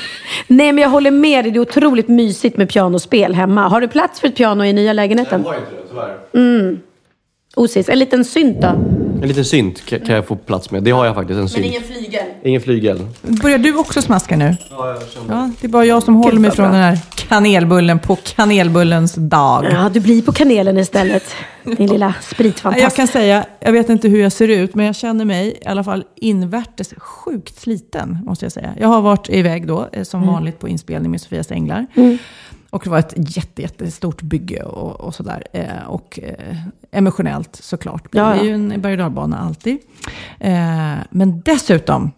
Nej, 0.48 0.72
men 0.72 0.82
jag 0.82 0.90
håller 0.90 1.12
med 1.12 1.46
dig. 1.46 1.52
Det 1.52 1.58
är 1.58 1.62
otroligt 1.62 2.08
mysigt 2.08 2.58
med 2.58 2.70
pianospel 2.70 3.34
hemma. 3.36 3.68
Har 3.68 3.82
du 3.82 3.88
plats 3.88 4.20
för 4.20 4.28
ett 4.28 4.36
piano 4.38 4.64
i 4.64 4.74
nya 4.74 4.94
lägenheten? 4.94 5.44
har 5.46 5.54
inte 5.56 5.66
det, 5.72 5.90
tyvärr. 5.90 6.78
Osis. 7.56 7.90
En 7.90 8.00
liten 8.00 8.26
synt 8.26 8.62
då? 8.62 8.68
En 9.22 9.28
liten 9.28 9.46
synt 9.46 9.86
kan 9.86 10.00
kan 10.00 10.16
jag 10.16 10.28
få 10.28 10.36
plats 10.36 10.72
med. 10.72 10.84
Det 10.84 10.92
har 10.92 11.06
jag 11.06 11.16
faktiskt, 11.16 11.40
en 11.40 11.50
synt. 11.50 11.86
flygel. 11.86 12.24
Ingen 12.44 12.62
flygel. 12.62 13.00
Börjar 13.22 13.58
du 13.58 13.76
också 13.78 14.02
smaska 14.02 14.38
nu? 14.38 14.56
Ja, 15.30 15.52
det 15.62 15.68
är 15.68 15.70
bara 15.70 15.86
jag 15.86 16.04
som 16.04 16.16
håller 16.16 16.40
mig 16.40 16.52
från 16.52 16.66
den 16.66 16.82
här 16.82 17.00
kanelbullen 17.16 18.00
på 18.00 18.16
kanelbullens 18.16 19.14
dag. 19.16 19.66
Ja, 19.72 19.90
du 19.94 20.00
blir 20.00 20.22
på 20.22 20.32
kanelen 20.32 20.78
istället. 20.78 21.24
Din 21.64 21.88
lilla 21.90 22.06
Jag 22.06 22.24
spritfantast. 22.24 22.96
kan 22.96 23.08
säga, 23.08 23.46
jag 23.60 23.72
vet 23.72 23.90
inte 23.90 24.08
hur 24.08 24.22
jag 24.22 24.32
ser 24.32 24.48
ut, 24.48 24.76
men 24.76 24.86
jag 24.86 24.96
känner 24.96 25.26
mig 25.26 25.58
i 25.62 25.68
alla 25.68 25.84
fall 25.84 26.04
invärtes 26.16 26.94
sjukt 26.98 27.60
sliten, 27.62 28.18
måste 28.26 28.46
jag 28.46 28.52
säga. 28.52 28.74
Jag 28.80 28.88
har 28.88 29.02
varit 29.02 29.30
iväg 29.30 29.68
då, 29.68 29.90
eh, 29.92 30.04
som 30.04 30.28
vanligt 30.28 30.60
på 30.60 30.68
inspelning 30.68 31.12
med 31.12 31.22
Sofias 31.22 31.52
Änglar. 31.52 31.86
Och 32.74 32.81
det 32.84 32.90
var 32.90 33.00
ett 33.00 33.14
jätte, 33.36 33.62
jättestort 33.62 34.22
bygge 34.22 34.64
och, 34.64 35.02
och 35.02 35.16
sådär. 35.16 35.44
Eh, 35.54 35.88
och 35.88 36.20
eh, 36.24 36.56
emotionellt 36.92 37.56
såklart. 37.56 38.12
Det 38.12 38.20
är 38.20 38.44
ju 38.44 38.54
en 38.54 38.81
berg 38.81 39.04
och 39.04 39.30
alltid. 39.40 39.78
Eh, 40.40 40.94
men 41.10 41.42
dessutom 41.46 42.12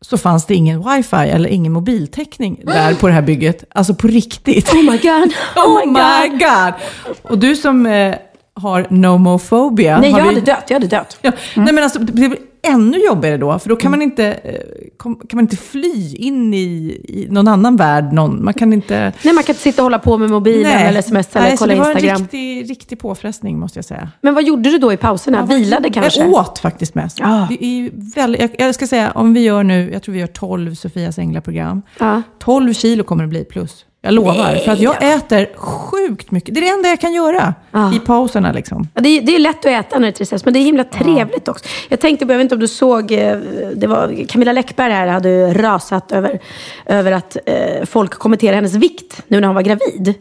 så 0.00 0.18
fanns 0.18 0.46
det 0.46 0.54
ingen 0.54 0.90
wifi 0.90 1.16
eller 1.16 1.48
ingen 1.48 1.72
mobiltäckning 1.72 2.60
där 2.64 2.94
på 2.94 3.06
det 3.06 3.12
här 3.12 3.22
bygget. 3.22 3.64
Alltså 3.70 3.94
på 3.94 4.06
riktigt. 4.06 4.72
Oh 4.72 4.82
my 4.90 4.98
god. 4.98 5.32
Oh 5.56 5.86
my 5.86 6.38
god! 6.38 6.74
Och 7.22 7.38
du 7.38 7.56
som 7.56 7.86
eh, 7.86 8.14
har 8.54 8.86
nomofobia. 8.90 10.00
Nej, 10.00 10.10
jag 10.10 10.16
vi- 10.16 10.28
hade 10.28 10.40
dött. 10.40 10.64
Jag 10.68 10.74
hade 10.74 10.86
dött. 10.86 11.18
Ja, 11.22 11.32
Nej 11.56 11.72
men 11.72 11.84
alltså, 11.84 11.98
det 11.98 12.36
ännu 12.68 12.98
jobbigare 12.98 13.36
då, 13.36 13.58
för 13.58 13.68
då 13.68 13.76
kan 13.76 13.90
man 13.90 14.02
inte, 14.02 14.26
eh, 14.26 14.60
kan 15.02 15.16
man 15.32 15.44
inte 15.44 15.56
fly 15.56 16.14
in 16.16 16.54
i, 16.54 17.00
i 17.08 17.26
någon 17.30 17.48
annan 17.48 17.76
värld. 17.76 18.12
Någon, 18.12 18.44
man 18.44 18.54
kan 18.54 18.72
inte... 18.72 19.12
Nej, 19.24 19.34
man 19.34 19.44
kan 19.44 19.52
inte 19.52 19.62
sitta 19.62 19.82
och 19.82 19.84
hålla 19.84 19.98
på 19.98 20.18
med 20.18 20.30
mobilen 20.30 20.72
eller 20.72 20.98
sms 21.00 21.36
eller 21.36 21.46
Nej, 21.46 21.56
så 21.56 21.64
kolla 21.64 21.74
det 21.74 21.80
var 21.80 21.90
Instagram. 21.90 22.16
en 22.16 22.22
riktig, 22.22 22.70
riktig 22.70 22.98
påfrestning 22.98 23.58
måste 23.58 23.78
jag 23.78 23.84
säga. 23.84 24.10
Men 24.20 24.34
vad 24.34 24.44
gjorde 24.44 24.70
du 24.70 24.78
då 24.78 24.92
i 24.92 24.96
pauserna? 24.96 25.46
Vilade 25.46 25.90
kanske? 25.90 26.20
Jag 26.20 26.32
åt 26.32 26.58
faktiskt 26.58 26.94
mest. 26.94 27.18
Ja. 27.20 27.46
Det 27.50 27.64
är 27.64 27.90
väldigt, 28.14 28.40
jag, 28.40 28.50
jag 28.58 28.74
ska 28.74 28.86
säga, 28.86 29.10
om 29.10 29.34
vi 29.34 29.40
gör 29.40 29.62
nu, 29.62 29.90
jag 29.92 30.02
tror 30.02 30.12
vi 30.12 30.18
gör 30.20 30.26
12 30.26 30.74
Sofias 30.74 31.18
Änglar-program. 31.18 31.82
Ja. 31.98 32.22
12 32.38 32.74
kilo 32.74 33.04
kommer 33.04 33.24
det 33.24 33.28
bli 33.28 33.44
plus. 33.44 33.84
Jag 34.06 34.14
lovar. 34.14 34.56
för 34.64 34.72
att 34.72 34.78
jag 34.80 35.14
äter 35.14 35.48
sjukt 35.56 36.30
mycket. 36.30 36.54
Det 36.54 36.60
är 36.60 36.62
det 36.62 36.68
enda 36.68 36.88
jag 36.88 37.00
kan 37.00 37.12
göra 37.12 37.54
Ja. 37.70 37.94
i 37.94 37.98
pauserna. 37.98 38.52
Liksom. 38.52 38.88
Ja, 38.94 39.00
det, 39.00 39.08
är, 39.08 39.20
det 39.22 39.34
är 39.34 39.38
lätt 39.38 39.58
att 39.58 39.66
äta 39.66 39.98
när 39.98 40.06
det 40.06 40.08
är 40.08 40.12
tristess, 40.12 40.44
men 40.44 40.54
det 40.54 40.60
är 40.60 40.64
himla 40.64 40.84
trevligt 40.84 41.48
också. 41.48 41.64
Jag 41.88 42.00
tänkte, 42.00 42.24
jag 42.24 42.28
vet 42.36 42.40
inte 42.42 42.54
om 42.54 42.60
du 42.60 42.68
såg, 42.68 43.12
eh, 43.12 43.36
det 43.74 43.86
var 43.86 44.26
Camilla 44.28 44.52
Läckberg 44.52 44.92
här 44.92 45.06
hade 45.06 45.54
rasat 45.54 46.12
över, 46.12 46.38
över 46.86 47.12
att 47.12 47.36
eh, 47.46 47.84
folk 47.84 48.10
kommenterar 48.10 48.54
hennes 48.54 48.74
vikt 48.74 49.22
nu 49.28 49.40
när 49.40 49.46
hon 49.48 49.54
var 49.54 49.62
gravid. 49.62 50.14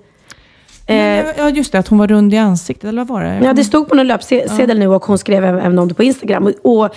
Eh, 0.87 1.25
Ja, 1.37 1.49
just 1.49 1.71
det. 1.71 1.79
Att 1.79 1.87
hon 1.87 1.99
var 1.99 2.07
rund 2.07 2.33
i 2.33 2.37
ansiktet, 2.37 2.89
eller 2.89 3.05
vad 3.05 3.07
var 3.07 3.23
det? 3.23 3.39
Ja, 3.43 3.53
det 3.53 3.63
stod 3.63 3.89
på 3.89 3.95
någon 3.95 4.07
löpsedel 4.07 4.79
nu 4.79 4.87
och 4.87 5.05
hon 5.05 5.17
skrev 5.17 5.45
även 5.45 5.59
även 5.59 5.79
om 5.79 5.87
det 5.87 5.93
på 5.93 6.03
Instagram. 6.03 6.45
Och, 6.63 6.79
och, 6.79 6.95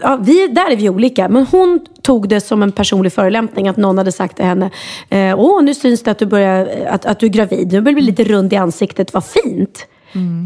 ja, 0.00 0.18
vi, 0.20 0.46
där 0.46 0.70
är 0.72 0.76
vi 0.76 0.88
olika. 0.88 1.28
Men 1.28 1.46
hon 1.46 1.80
tog 2.02 2.28
det 2.28 2.40
som 2.40 2.62
en 2.62 2.72
personlig 2.72 3.12
förolämpning 3.12 3.68
att 3.68 3.76
någon 3.76 3.98
hade 3.98 4.12
sagt 4.12 4.36
till 4.36 4.44
henne 4.44 4.70
eh, 5.08 5.40
Åh, 5.40 5.62
nu 5.62 5.74
syns 5.74 6.02
det 6.02 6.10
att 6.10 6.18
du, 6.18 6.26
börjar, 6.26 6.68
att, 6.90 7.06
att 7.06 7.18
du 7.20 7.26
är 7.26 7.30
gravid. 7.30 7.68
Du 7.68 7.80
börjar 7.80 7.94
bli 7.94 8.04
lite 8.04 8.24
rund 8.24 8.52
i 8.52 8.56
ansiktet. 8.56 9.14
Vad 9.14 9.24
fint. 9.24 9.86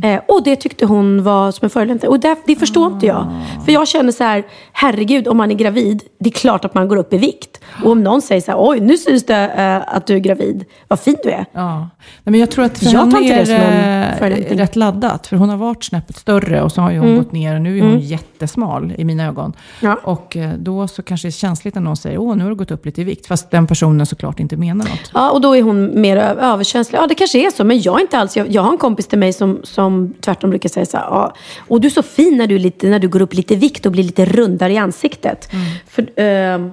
Eh, 0.03 0.21
och 0.29 0.43
det 0.45 0.57
tyckte 0.57 0.87
hon 0.87 1.23
var 1.23 1.53
som 1.53 1.65
en 1.67 1.71
förolämpning. 1.71 2.11
Och 2.11 2.21
det, 2.21 2.37
det 2.47 2.57
förstår 2.57 2.93
inte 2.93 3.07
jag. 3.07 3.27
För 3.65 3.73
jag 3.73 3.89
känner 3.89 4.13
så 4.13 4.25
här, 4.25 4.45
herregud, 4.73 5.29
om 5.29 5.37
man 5.37 5.51
är 5.51 5.55
gravid, 5.55 6.03
det 6.21 6.29
är 6.29 6.33
klart 6.33 6.65
att 6.65 6.75
man 6.75 6.89
går 6.89 6.97
upp 6.97 7.13
i 7.13 7.19
vikt. 7.19 7.61
Och 7.85 7.91
om 7.91 8.03
någon 8.05 8.23
säger 8.23 8.41
så 8.41 8.51
här, 8.51 8.59
oj, 8.61 8.81
nu 8.81 8.97
syns 8.97 9.27
det 9.27 9.49
eh, 9.57 9.95
att 9.97 10.07
du 10.07 10.15
är 10.15 10.19
gravid. 10.19 10.65
Vad 10.89 11.01
fin 11.01 11.17
du 11.23 11.31
är. 11.31 11.47
Ja. 11.53 11.79
Nej, 11.79 11.89
men 12.25 12.41
jag 12.41 12.51
tror 12.51 12.65
att 12.65 12.79
för 12.79 12.87
Jag 12.87 13.01
henne 13.01 13.19
inte 13.21 13.35
är 13.35 13.39
det 13.39 13.47
som 13.47 14.19
förolämpning. 14.19 14.59
rätt 14.59 14.77
laddat. 14.77 15.27
För 15.27 15.37
hon 15.37 15.49
har 15.49 15.57
varit 15.57 15.85
snäppet 15.85 16.17
större 16.17 16.63
och 16.63 16.73
så 16.73 16.81
har 16.81 16.91
ju 16.91 16.99
hon 16.99 17.17
gått 17.17 17.33
ner 17.33 17.55
och 17.55 17.61
nu 17.63 17.79
är 17.79 17.83
hon 17.83 18.01
jättesmal 18.01 18.93
i 18.99 19.05
mina 19.05 19.27
ögon. 19.27 19.53
Ja. 19.81 19.99
Och 20.05 20.37
eh, 20.37 20.51
då 20.59 20.89
så 20.89 21.03
kanske 21.03 21.27
det 21.27 21.31
är 21.31 21.33
känsligt 21.33 21.75
när 21.75 21.83
någon 21.83 21.97
säger 21.97 22.19
åh 22.19 22.37
nu 22.37 22.43
har 22.43 22.51
du 22.51 22.57
gått 22.57 22.71
upp 22.71 22.87
lite 22.87 23.01
i 23.01 23.05
vikt. 23.05 23.27
Fast 23.27 23.51
den 23.51 23.67
personen 23.67 24.07
såklart 24.07 24.41
inte 24.41 24.57
menar 24.57 24.85
något. 24.85 25.11
Ja, 25.15 25.31
och 25.31 25.41
då 25.41 25.57
är 25.57 25.63
hon 25.63 26.01
mer 26.01 26.17
överkänslig. 26.17 26.99
Ja, 26.99 27.07
det 27.07 27.15
kanske 27.15 27.47
är 27.47 27.51
så, 27.51 27.65
men 27.65 27.81
jag 27.81 27.97
är 27.97 28.01
inte 28.01 28.19
alls. 28.19 28.37
Jag, 28.37 28.49
jag 28.51 28.63
har 28.63 28.73
en 28.73 28.79
kompis 28.79 29.07
till 29.07 29.19
mig 29.19 29.33
som, 29.33 29.54
som 29.63 30.15
tvärtom 30.21 30.51
brukar 30.51 30.69
säga 30.69 30.87
så 30.87 30.97
här, 30.97 31.05
ja, 31.05 31.35
och 31.69 31.81
du 31.81 31.87
är 31.87 31.91
så 31.91 32.03
fin 32.03 32.37
när 32.37 32.47
du, 32.47 32.59
lite, 32.59 32.87
när 32.87 32.99
du 32.99 33.09
går 33.09 33.23
upp 33.23 33.35
lite 33.35 33.57
vikt 33.57 33.87
och 33.87 33.93
blir 33.93 34.05
lite 34.05 34.25
rundare 34.25 34.73
i 34.73 34.77
ansiktet. 34.77 35.49
För, 35.89 36.21
eh, 36.21 36.67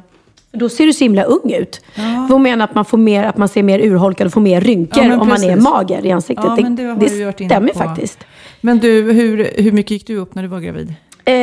Då 0.51 0.69
ser 0.69 0.85
du 0.85 0.93
så 0.93 1.03
himla 1.03 1.23
ung 1.23 1.51
ut. 1.51 1.81
För 1.95 2.33
hon 2.33 2.43
menar 2.43 2.65
att 2.65 2.75
man, 2.75 2.85
får 2.85 2.97
mer, 2.97 3.23
att 3.23 3.37
man 3.37 3.47
ser 3.47 3.63
mer 3.63 3.79
urholkad 3.79 4.27
och 4.27 4.33
får 4.33 4.41
mer 4.41 4.61
rynkor 4.61 5.03
Ja, 5.03 5.19
om 5.19 5.27
man 5.27 5.43
är 5.43 5.55
mager 5.55 6.05
i 6.05 6.11
ansiktet. 6.11 6.45
Ja, 6.45 6.57
men 6.61 6.75
det 6.75 6.85
varit 7.25 7.39
inne 7.39 7.49
stämmer 7.49 7.73
på. 7.73 7.79
faktiskt. 7.79 8.19
Men 8.61 8.79
du, 8.79 9.11
hur, 9.11 9.51
hur 9.57 9.71
mycket 9.71 9.91
gick 9.91 10.07
du 10.07 10.17
upp 10.17 10.35
när 10.35 10.43
du 10.43 10.49
var 10.49 10.59
gravid? 10.59 10.93
Eh, 11.25 11.33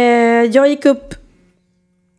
jag 0.53 0.69
gick 0.69 0.85
upp... 0.85 1.15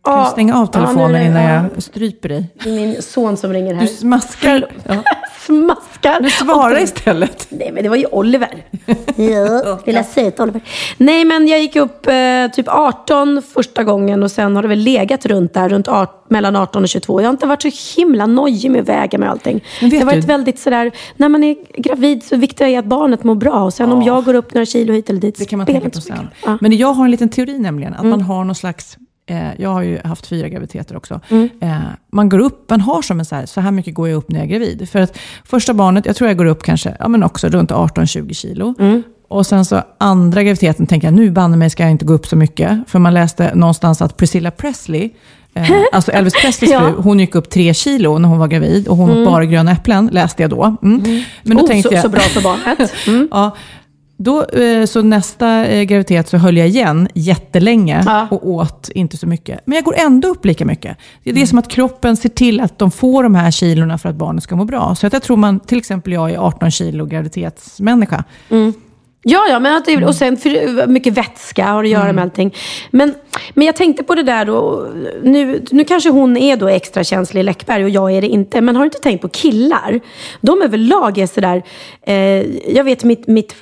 Kan 0.04 0.24
du 0.24 0.30
stänga 0.30 0.58
av 0.60 0.66
telefonen 0.66 1.12
ja, 1.12 1.18
det- 1.18 1.24
innan 1.24 1.42
ja, 1.42 1.64
jag 1.74 1.82
stryper 1.82 2.28
dig? 2.28 2.46
Det 2.64 2.70
är 2.70 2.74
min 2.74 3.02
son 3.02 3.36
som 3.36 3.52
ringer 3.52 3.74
här. 3.74 3.80
Du 3.82 3.86
smaskar. 3.88 4.66
Ja. 4.88 4.94
Smaskar. 5.46 6.20
Men 6.20 6.30
svara 6.30 6.74
Och- 6.74 6.80
istället. 6.80 7.46
Nej, 7.50 7.70
men 7.72 7.82
det 7.82 7.88
var 7.88 7.96
ju 7.96 8.06
Oliver. 8.06 8.64
ja, 9.16 9.78
lilla 9.84 10.04
söta 10.04 10.42
Oliver. 10.42 10.60
Nej, 10.96 11.24
men 11.24 11.48
jag 11.48 11.60
gick 11.60 11.76
upp 11.76 12.06
eh, 12.06 12.46
typ 12.52 12.68
18 12.68 13.42
första 13.54 13.84
gången 13.84 14.22
och 14.22 14.30
sen 14.30 14.56
har 14.56 14.62
det 14.62 14.68
väl 14.68 14.78
legat 14.78 15.26
runt 15.26 15.54
där, 15.54 15.68
runt 15.68 15.88
art, 15.88 16.30
mellan 16.30 16.56
18 16.56 16.82
och 16.82 16.88
22. 16.88 17.20
Jag 17.20 17.26
har 17.28 17.32
inte 17.32 17.46
varit 17.46 17.62
så 17.62 18.00
himla 18.00 18.26
nojig 18.26 18.70
med 18.70 18.86
väga 18.86 19.18
med 19.18 19.30
allting. 19.30 19.64
Det 19.80 19.98
har 19.98 20.04
varit 20.06 20.20
du- 20.20 20.26
väldigt 20.26 20.58
sådär, 20.58 20.90
när 21.16 21.28
man 21.28 21.44
är 21.44 21.56
gravid 21.82 22.22
så 22.24 22.36
viktigt 22.36 22.60
är 22.60 22.78
att 22.78 22.84
barnet 22.84 23.24
mår 23.24 23.34
bra. 23.34 23.62
Och 23.64 23.74
sen 23.74 23.92
om 23.92 24.02
jag 24.02 24.24
går 24.24 24.34
upp 24.34 24.54
några 24.54 24.66
kilo 24.66 24.92
hit 24.92 25.10
eller 25.10 25.20
dit 25.20 25.38
Det 25.38 25.44
kan 25.44 25.56
man 25.56 25.66
tänka 25.66 25.90
på 25.90 26.00
sen. 26.00 26.28
Ja. 26.44 26.58
Men 26.60 26.76
jag 26.76 26.92
har 26.92 27.04
en 27.04 27.10
liten 27.10 27.28
teori 27.28 27.58
nämligen, 27.58 27.94
att 27.94 28.04
man 28.06 28.20
har 28.20 28.44
någon 28.44 28.54
slags 28.54 28.96
eh, 29.30 29.48
jag 29.58 29.70
har 29.70 29.82
ju 29.82 29.98
haft 30.04 30.26
fyra 30.26 30.48
graviditeter 30.48 30.96
också. 30.96 31.20
Eh, 31.60 31.72
man 32.12 32.28
går 32.28 32.38
upp, 32.38 32.70
man 32.70 32.80
har 32.80 33.02
som 33.02 33.18
en 33.18 33.24
så 33.24 33.34
här, 33.34 33.46
så 33.46 33.60
här 33.60 33.70
mycket 33.70 33.94
går 33.94 34.08
jag 34.08 34.16
upp 34.16 34.30
när 34.30 34.38
jag 34.40 34.44
är 34.44 34.50
gravid. 34.50 34.88
För 34.88 35.00
att 35.00 35.18
första 35.44 35.74
barnet, 35.74 36.06
jag 36.06 36.16
tror 36.16 36.28
jag 36.30 36.36
går 36.38 36.44
upp 36.44 36.62
kanske, 36.62 36.96
ja 36.98 37.08
men 37.08 37.22
också 37.22 37.48
runt 37.48 37.70
18-20 37.70 38.32
kilo. 38.32 38.74
Och 39.28 39.46
sen 39.46 39.64
så 39.64 39.82
andra 39.98 40.42
graviditeten 40.42 40.86
tänker 40.86 41.06
jag, 41.06 41.14
nu 41.14 41.30
banne 41.30 41.56
mig 41.56 41.70
ska 41.70 41.82
jag 41.82 41.90
inte 41.90 42.04
gå 42.04 42.12
upp 42.14 42.26
så 42.26 42.36
mycket. 42.36 42.78
För 42.86 42.98
man 42.98 43.14
läste 43.14 43.54
någonstans 43.54 44.02
att 44.02 44.16
Priscilla 44.16 44.50
Presley, 44.50 45.10
eh, 45.54 45.70
alltså 45.92 46.12
Elvis 46.12 46.34
Presleys 46.34 46.72
Ja. 46.72 46.80
fru, 46.80 47.02
hon 47.02 47.20
gick 47.20 47.34
upp 47.34 47.50
tre 47.50 47.74
kilo 47.74 48.18
när 48.18 48.28
hon 48.28 48.38
var 48.38 48.48
gravid. 48.48 48.88
Och 48.88 48.96
hon 48.96 49.10
åt 49.10 49.26
bara 49.26 49.44
gröna 49.44 49.72
äpplen, 49.72 50.10
läste 50.12 50.42
jag 50.42 50.50
då. 50.50 50.76
Mm. 50.82 51.22
Men 51.42 51.56
då 51.56 51.62
oh, 51.62 51.68
tänkte 51.68 51.88
så, 51.88 51.94
jag, 51.94 52.02
så 52.02 52.08
bra 52.08 52.20
för 52.20 52.42
barnet. 52.42 52.92
Mm. 53.06 53.28
Ja, 53.30 53.56
då, 54.22 54.44
eh, 54.44 54.84
så 54.86 55.02
nästa 55.02 55.66
eh, 55.66 55.82
graviditet 55.82 56.28
så 56.28 56.36
höll 56.36 56.56
jag 56.56 56.68
igen 56.68 57.08
jättelänge 57.14 58.02
Ja. 58.06 58.28
och 58.30 58.48
åt 58.48 58.88
inte 58.94 59.16
så 59.16 59.26
mycket. 59.26 59.60
Men 59.64 59.76
jag 59.76 59.84
går 59.84 59.94
ändå 59.98 60.28
upp 60.28 60.44
lika 60.44 60.64
mycket. 60.64 60.96
Det 61.24 61.30
är 61.30 61.34
det 61.34 61.46
som 61.46 61.58
att 61.58 61.68
kroppen 61.68 62.16
ser 62.16 62.28
till 62.28 62.60
att 62.60 62.78
de 62.78 62.90
får 62.90 63.22
de 63.22 63.34
här 63.34 63.50
kilorna 63.50 63.98
för 63.98 64.08
att 64.08 64.14
barnet 64.16 64.42
ska 64.44 64.56
må 64.56 64.64
bra. 64.64 64.94
Så 64.94 65.06
att 65.06 65.12
jag 65.12 65.22
tror 65.22 65.36
man, 65.36 65.60
till 65.60 65.78
exempel 65.78 66.12
jag 66.12 66.30
är 66.30 66.38
18 66.38 66.70
kilo 66.70 67.06
graviditetsmänniska. 67.06 68.24
Ja, 69.22 69.46
ja, 69.50 69.58
men 69.60 69.76
att 69.76 70.08
och 70.08 70.14
sen 70.14 70.36
för, 70.36 70.86
mycket 70.86 71.14
vätska 71.14 71.64
har 71.66 71.84
att 71.84 71.90
göra 71.90 72.02
Mm. 72.02 72.16
med 72.16 72.22
allting. 72.22 72.54
Men, 72.90 73.14
men 73.54 73.66
jag 73.66 73.76
tänkte 73.76 74.04
på 74.04 74.14
det 74.14 74.22
där 74.22 74.44
då, 74.44 74.86
nu, 75.22 75.64
nu 75.70 75.84
kanske 75.84 76.10
hon 76.10 76.36
är 76.36 76.56
då 76.56 76.68
extra 76.68 77.04
känslig 77.04 77.44
Läckberg 77.44 77.84
och 77.84 77.90
jag 77.90 78.12
är 78.12 78.20
det 78.20 78.28
inte. 78.28 78.60
Men 78.60 78.76
har 78.76 78.82
du 78.82 78.86
inte 78.86 78.98
tänkt 78.98 79.22
på 79.22 79.28
killar? 79.28 80.00
De 80.40 80.62
överlag 80.62 81.18
är 81.18 81.26
sådär, 81.26 81.62
eh, 82.02 82.14
jag 82.74 82.84
vet 82.84 83.04
mitt, 83.04 83.26
mitt, 83.26 83.54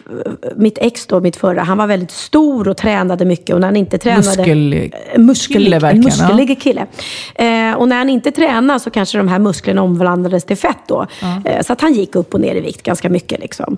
mitt 0.57 0.79
ex 0.81 1.07
då, 1.07 1.21
mitt 1.21 1.37
förra, 1.37 1.63
han 1.63 1.79
var 1.79 1.87
väldigt 1.87 2.11
stor 2.11 2.69
och 2.69 2.77
tränade 2.77 3.25
mycket. 3.25 3.55
Och 3.55 3.61
när 3.61 3.69
han 3.69 3.77
inte 3.77 3.99
tränade... 3.99 4.23
Muskel- 4.23 4.93
Eh, 5.13 5.19
muskelig, 5.19 5.65
kille 5.65 5.79
verkligen, 5.79 6.05
muskelig 6.05 6.61
kille. 6.63 6.87
Eh, 7.35 7.75
och 7.77 7.89
när 7.89 7.97
han 7.97 8.09
inte 8.11 8.31
tränade 8.31 8.81
så 8.81 8.91
kanske 8.91 9.19
de 9.19 9.29
här 9.29 9.39
musklerna 9.39 9.83
omvandlades 9.83 10.45
till 10.45 10.57
fett 10.57 10.79
då. 10.89 11.07
Eh, 11.45 11.63
så 11.63 11.73
att 11.73 11.81
han 11.81 11.93
gick 11.93 12.17
upp 12.17 12.35
och 12.35 12.41
ner 12.41 12.55
i 12.55 12.61
vikt 12.61 12.83
ganska 12.83 13.09
mycket. 13.09 13.41
Liksom. 13.41 13.77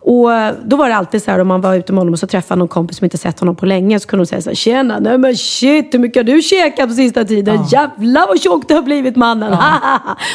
Och 0.00 0.32
eh, 0.34 0.54
då 0.64 0.76
var 0.76 0.88
det 0.88 0.94
alltid 0.96 1.22
så 1.22 1.30
här 1.30 1.38
om 1.38 1.48
man 1.48 1.60
var 1.60 1.74
ute 1.74 1.92
med 1.92 2.00
honom 2.00 2.12
och 2.12 2.18
så 2.18 2.26
träffade 2.26 2.58
någon 2.58 2.68
kompis 2.68 2.96
som 2.96 3.04
inte 3.04 3.18
sett 3.18 3.40
honom 3.40 3.56
på 3.56 3.66
länge. 3.66 4.00
Så 4.00 4.08
kunde 4.08 4.24
de 4.24 4.26
säga 4.26 4.42
så 4.42 4.50
här, 4.50 4.54
tjena, 4.54 4.98
nej 5.00 5.18
men 5.18 5.31
shit, 5.36 5.94
hur 5.94 5.98
mycket 5.98 6.16
har 6.16 6.24
du 6.34 6.42
käkat 6.42 6.88
på 6.88 6.94
sista 6.94 7.24
tiden? 7.24 7.64
Jävlar 7.72 8.26
vad 8.26 8.40
tjock 8.40 8.68
du 8.68 8.74
har 8.74 8.82
blivit 8.82 9.16
mannen. 9.16 9.56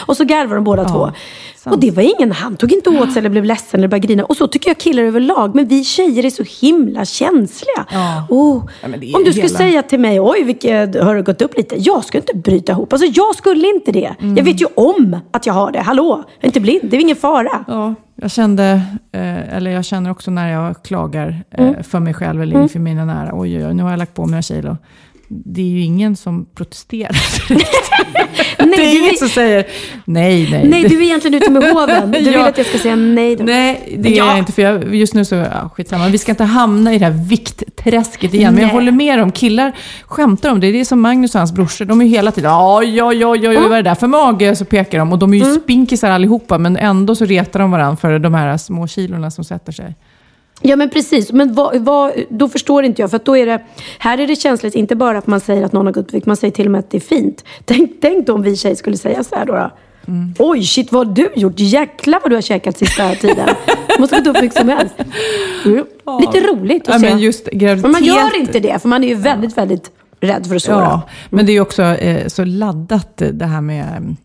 och 0.06 0.18
så 0.18 0.24
garvade 0.24 0.56
de 0.56 0.63
båda 0.63 0.86
två. 0.86 1.12
sant. 1.58 1.75
Och 1.75 1.80
det 1.82 1.92
var 1.92 2.04
ingen, 2.04 2.32
han 2.32 2.58
tog 2.58 2.74
inte 2.74 2.89
åt 2.89 3.12
sig 3.13 3.20
eller 3.20 3.30
blev 3.30 3.46
ledsen 3.46 3.80
eller 3.80 3.88
började 3.88 4.08
grina. 4.08 4.24
Och 4.25 4.38
så 4.38 4.48
tycker 4.48 4.70
jag 4.70 4.77
killar 4.77 5.04
överlag. 5.04 5.56
Men 5.56 5.68
vi 5.68 5.84
tjejer 5.84 6.25
är 6.25 6.30
så 6.30 6.44
himla 6.66 7.06
känsliga. 7.06 7.86
Ja. 7.92 8.27
Oh. 8.30 8.63
Ja, 8.82 8.88
men 8.88 8.94
Om 9.16 9.24
du 9.24 9.32
skulle 9.32 9.48
hela- 9.48 9.58
säga 9.58 9.82
till 9.84 10.00
mig, 10.00 10.20
oj, 10.22 10.44
vilket, 10.44 11.04
har 11.04 11.16
du 11.16 11.24
gått 11.24 11.42
upp 11.42 11.58
lite? 11.58 11.75
Jag 11.80 12.06
skulle 12.06 12.22
inte 12.22 12.38
bryta 12.50 12.72
ihop. 12.72 12.94
Alltså 12.94 13.08
jag 13.13 13.36
skulle 13.36 13.68
inte 13.68 13.92
det. 13.92 14.16
Mm. 14.20 14.38
Jag 14.38 14.44
vet 14.44 14.62
ju 14.62 14.66
om 14.75 15.18
att 15.32 15.46
jag 15.46 15.54
har 15.54 15.72
det. 15.72 15.80
Hallå, 15.80 16.24
jag 16.36 16.44
är 16.44 16.48
inte 16.48 16.60
blind. 16.60 16.82
Det 16.84 16.98
är 16.98 17.01
ingen 17.01 17.16
fara. 17.16 17.94
Ja, 18.19 18.24
jag 18.24 18.31
kände, 18.31 18.81
eh, 19.12 19.55
eller 19.55 19.71
jag 19.71 19.86
känner 19.86 20.09
också 20.12 20.31
när 20.31 20.50
jag 20.51 20.83
klagar 20.83 21.43
eh, 21.51 21.67
Mm. 21.67 21.83
för 21.83 22.00
mig 22.00 22.13
själv 22.13 22.41
eller 22.41 22.62
inför 22.62 22.79
mina 22.79 23.05
nära. 23.05 23.29
Oj, 23.33 23.57
oj, 23.57 23.65
oj, 23.67 23.74
nu 23.74 23.83
har 23.83 23.89
jag 23.89 23.97
lagt 23.97 24.13
på 24.13 24.21
mig 24.21 24.31
några 24.31 24.41
kilo. 24.41 24.77
Det 25.29 25.62
är 25.62 25.65
ju 25.65 25.81
ingen 25.81 26.15
som 26.15 26.46
protesterar. 26.55 27.17
Nej, 28.60 28.77
det 28.77 28.84
är 28.86 29.00
ingen 29.01 29.13
är, 29.13 29.17
som 29.17 29.29
säger 29.29 29.65
nej, 30.05 30.48
nej. 30.51 30.67
nej, 30.67 30.84
du 30.84 30.98
är 30.98 31.01
egentligen 31.01 31.41
ute 31.41 31.51
med 31.51 31.63
hoven. 31.74 32.12
Du 32.12 32.17
vill 32.24 32.34
Ja. 32.34 32.48
att 32.50 32.57
jag 32.57 32.67
ska 32.67 32.77
säga 32.77 32.96
nej 32.96 33.36
då. 33.36 33.43
Nej, 33.43 33.98
det 33.98 34.10
är 34.13 34.17
Ja. 34.17 34.27
jag 34.27 34.38
inte. 34.38 34.51
För 34.51 34.62
jag, 34.62 34.96
just 34.96 35.13
nu 35.13 35.25
så, 35.25 35.36
ja, 35.36 35.69
skitsamma. 35.75 36.07
Vi 36.07 36.17
ska 36.17 36.31
inte 36.31 36.43
hamna 36.43 36.93
i 36.93 36.98
det 36.98 37.05
här 37.05 37.12
viktträsket 37.29 38.34
igen. 38.34 38.53
Men 38.53 38.62
jag 38.62 38.67
Nej. 38.67 38.74
håller 38.75 38.91
med 38.91 39.22
om, 39.22 39.31
killar 39.31 39.72
skämtar 40.05 40.51
om 40.51 40.60
det. 40.60 40.72
Det 40.72 40.79
är 40.79 40.86
som 40.86 41.01
Magnus 41.01 41.36
och 41.36 41.39
hans 41.39 41.51
brorsor. 41.53 41.86
De 41.86 42.01
är 42.01 42.05
ju 42.05 42.12
hela 42.12 42.31
tiden, 42.31 42.51
ja, 42.51 42.84
ja, 42.84 43.13
ja, 43.13 43.36
ja, 43.36 43.53
ja, 43.53 43.62
vad 43.62 43.72
är 43.72 43.84
det 43.84 43.89
där 43.89 43.96
för 43.96 44.07
mage? 44.07 44.55
Så 44.55 44.65
pekar 44.65 45.00
de. 45.00 45.12
Och 45.12 45.19
de 45.19 45.34
är 45.34 45.38
ju 45.38 45.43
Mm. 45.43 45.55
spinkisar 45.60 46.10
allihopa. 46.12 46.57
Men 46.57 46.77
ändå 46.77 47.15
så 47.15 47.25
retar 47.25 47.60
de 47.60 47.72
varandra 47.72 47.96
för 47.98 48.19
de 48.19 48.34
här 48.34 48.57
små 48.57 48.88
kilorna 48.88 49.31
som 49.31 49.43
sätter 49.43 49.72
sig. 49.72 49.96
Ja 50.62 50.76
men 50.76 50.90
precis, 50.90 51.32
men 51.32 51.54
vad, 51.54 51.78
vad, 51.78 52.12
då 52.30 52.50
förstår 52.50 52.84
inte 52.84 53.02
jag. 53.02 53.10
För 53.10 53.18
att 53.18 53.26
då 53.26 53.38
är 53.38 53.46
det, 53.46 53.62
här 54.00 54.18
är 54.18 54.28
det 54.28 54.36
känsligt, 54.36 54.76
inte 54.76 54.96
bara 54.96 55.18
att 55.18 55.28
man 55.28 55.40
säger 55.40 55.64
att 55.64 55.74
någon 55.74 55.86
har 55.86 55.94
gått 55.94 56.14
upp 56.14 56.26
man 56.26 56.38
säger 56.38 56.52
till 56.52 56.66
och 56.66 56.72
med 56.72 56.80
att 56.80 56.92
det 56.92 56.98
är 56.98 57.02
fint. 57.02 57.44
Tänk, 57.66 57.92
tänk 58.02 58.28
då 58.28 58.34
om 58.34 58.42
vi 58.42 58.56
tjejer 58.56 58.76
skulle 58.76 58.98
säga 58.98 59.24
så 59.24 59.36
här 59.36 59.46
då. 59.46 59.54
då. 59.54 59.72
Mm. 60.08 60.34
Oj, 60.40 60.64
shit 60.64 60.92
vad 60.92 61.08
har 61.08 61.14
du 61.14 61.30
gjort? 61.36 61.54
Jäklar 61.58 62.20
vad 62.24 62.32
du 62.32 62.36
har 62.36 62.42
käkat 62.42 62.78
sista 62.78 63.16
tiden. 63.16 63.50
Måste 64.00 64.18
gått 64.18 64.28
upp 64.28 64.42
mycket 64.42 64.58
som 64.58 64.70
helst. 64.70 64.96
Mm. 65.66 65.86
Lite 66.20 66.40
roligt 66.40 66.90
att 66.90 67.02
Ja, 67.02 67.10
men 67.10 67.20
just 67.20 67.46
graviditet. 67.46 67.82
Men 67.82 67.92
man 67.92 68.04
gör 68.04 68.40
inte 68.40 68.60
det, 68.60 68.82
för 68.82 68.90
man 68.90 69.04
är 69.04 69.08
ju 69.08 69.16
väldigt, 69.16 69.58
väldigt 69.58 69.92
rädd 70.20 70.48
för 70.48 70.56
att 70.56 70.64
såra. 70.64 70.76
Ja, 70.76 71.02
men 71.30 71.46
det 71.46 71.52
är 71.52 71.54
ju 71.54 71.62
också 71.62 71.84
eh, 71.84 72.28
så 72.28 72.46
laddat 72.46 73.22
eh, 73.22 73.28
det 73.28 73.46
här 73.46 73.62
med 73.62 74.16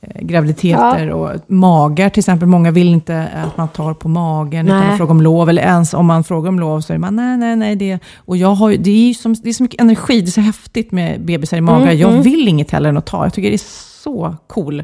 eh, 0.00 0.22
graviditeter 0.22 1.10
och 1.10 1.30
magar 1.46 2.08
till 2.10 2.20
exempel. 2.20 2.48
Många 2.48 2.70
vill 2.70 2.88
inte 2.88 3.28
att 3.44 3.56
man 3.56 3.68
tar 3.68 3.94
på 3.94 4.08
magen 4.08 4.66
utan 4.66 4.80
Nej. 4.80 4.90
att 4.90 4.96
fråga 4.96 5.10
om 5.10 5.22
lov. 5.22 5.48
Eller 5.48 5.62
ens 5.62 5.94
om 5.94 6.06
man 6.06 6.24
frågar 6.24 6.48
om 6.48 6.60
lov 6.60 6.80
så 6.80 6.92
är 6.92 6.98
man 6.98 7.16
nej, 7.16 7.36
nej, 7.36 7.56
nej. 7.56 7.76
Det. 7.76 7.98
Och 8.16 8.36
jag 8.36 8.54
har, 8.54 8.70
det, 8.70 9.10
är 9.10 9.14
som, 9.14 9.34
det 9.34 9.48
är 9.48 9.52
så 9.52 9.62
mycket 9.62 9.80
energi, 9.80 10.20
det 10.20 10.28
är 10.28 10.30
så 10.30 10.40
häftigt 10.40 10.92
med 10.92 11.20
bebisar 11.20 11.56
i 11.56 11.60
magar. 11.60 11.86
Mm, 11.86 11.98
jag 11.98 12.12
vill 12.12 12.48
inget 12.48 12.70
heller 12.70 12.88
än 12.88 12.96
att 12.96 13.06
ta. 13.06 13.24
Jag 13.24 13.32
tycker 13.34 13.48
det 13.48 13.56
är 13.56 14.02
så 14.02 14.36
cool. 14.46 14.82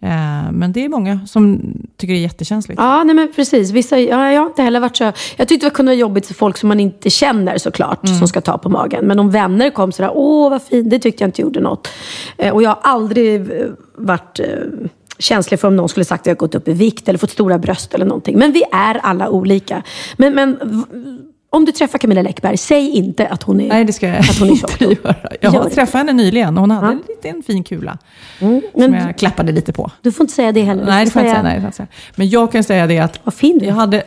Eh, 0.00 0.52
men 0.52 0.72
det 0.72 0.84
är 0.84 0.88
många 0.88 1.20
som 1.26 1.60
tycker 1.96 2.14
det 2.14 2.20
är 2.20 2.22
jättekänsligt. 2.22 2.80
Ja, 2.80 3.04
nej 3.04 3.14
men 3.14 3.32
precis. 3.36 3.70
Vissa, 3.70 3.98
ja, 3.98 4.32
jag 4.32 4.40
har 4.40 4.46
inte 4.46 4.62
heller 4.62 4.80
varit 4.80 4.96
så... 4.96 5.12
Jag 5.36 5.48
tyckte 5.48 5.66
det 5.66 5.70
kunde 5.70 5.90
vara 5.92 6.00
jobbigt 6.00 6.26
för 6.26 6.34
folk 6.34 6.56
som 6.56 6.68
man 6.68 6.80
inte 6.80 7.10
känner 7.10 7.58
såklart, 7.58 8.08
som 8.18 8.28
ska 8.28 8.40
ta 8.40 8.58
på 8.58 8.68
magen. 8.68 9.06
Men 9.06 9.18
om 9.18 9.30
vänner 9.30 9.70
kom 9.70 9.92
sådär, 9.92 10.10
åh 10.14 10.50
vad 10.50 10.62
fint, 10.62 10.90
det 10.90 10.98
tyckte 10.98 11.22
jag 11.22 11.28
inte 11.28 11.42
gjorde 11.42 11.60
något. 11.60 11.88
Eh, 12.36 12.54
och 12.54 12.62
jag 12.62 12.70
har 12.70 12.78
aldrig 12.82 13.40
eh, 13.40 13.66
varit 13.96 14.40
känslig 15.18 15.60
för 15.60 15.68
om 15.68 15.76
någon 15.76 15.88
skulle 15.88 16.04
sagt 16.04 16.20
att 16.20 16.26
jag 16.26 16.34
har 16.34 16.38
gått 16.38 16.54
upp 16.54 16.68
i 16.68 16.72
vikt 16.72 17.08
eller 17.08 17.18
fått 17.18 17.30
stora 17.30 17.58
bröst 17.58 17.94
eller 17.94 18.06
någonting. 18.06 18.38
Men 18.38 18.52
vi 18.52 18.62
är 18.72 18.94
alla 18.94 19.28
olika. 19.28 19.82
Men, 20.16 20.34
men 20.34 20.58
om 21.50 21.64
du 21.64 21.72
träffar 21.72 21.98
Camilla 21.98 22.22
Läckberg, 22.22 22.56
säg 22.56 22.90
inte 22.90 23.26
att 23.26 23.42
hon 23.42 23.60
är, 23.60 23.68
Nej, 23.68 23.84
det 23.84 23.92
ska 23.92 24.08
jag 24.08 24.18
att 24.18 24.38
hon 24.38 24.48
är 24.48 24.52
inte 24.80 24.84
göra. 24.84 25.14
Jag 25.40 25.54
Gör 25.54 25.70
träffat 25.70 25.98
henne 25.98 26.12
nyligen 26.12 26.54
och 26.56 26.60
hon 26.60 26.70
hade 26.70 26.86
Ja. 26.86 26.92
en 26.92 27.02
liten 27.08 27.42
fin 27.42 27.64
kula. 27.64 27.98
Mm, 28.40 28.60
Som 28.72 28.90
men 28.90 28.94
jag 29.06 29.18
klappade 29.18 29.52
lite 29.52 29.72
på. 29.72 29.90
du 30.02 30.12
får 30.12 30.24
inte 30.24 30.34
säga 30.34 30.52
det 30.52 30.62
heller. 30.62 30.84
Nej, 30.84 31.04
det 31.04 31.10
får 31.10 31.22
jag 31.22 31.28
inte 31.30 31.40
säga-. 31.40 31.52
Nej, 31.60 31.66
det 31.66 31.72
säga. 31.72 31.86
Men 32.16 32.28
jag 32.28 32.52
kan 32.52 32.64
säga 32.64 32.86
det 32.86 32.98
att 32.98 33.20
Vad 33.24 33.34
fin 33.34 33.58
du 33.58 33.66
jag 33.66 33.74
hade, 33.74 34.02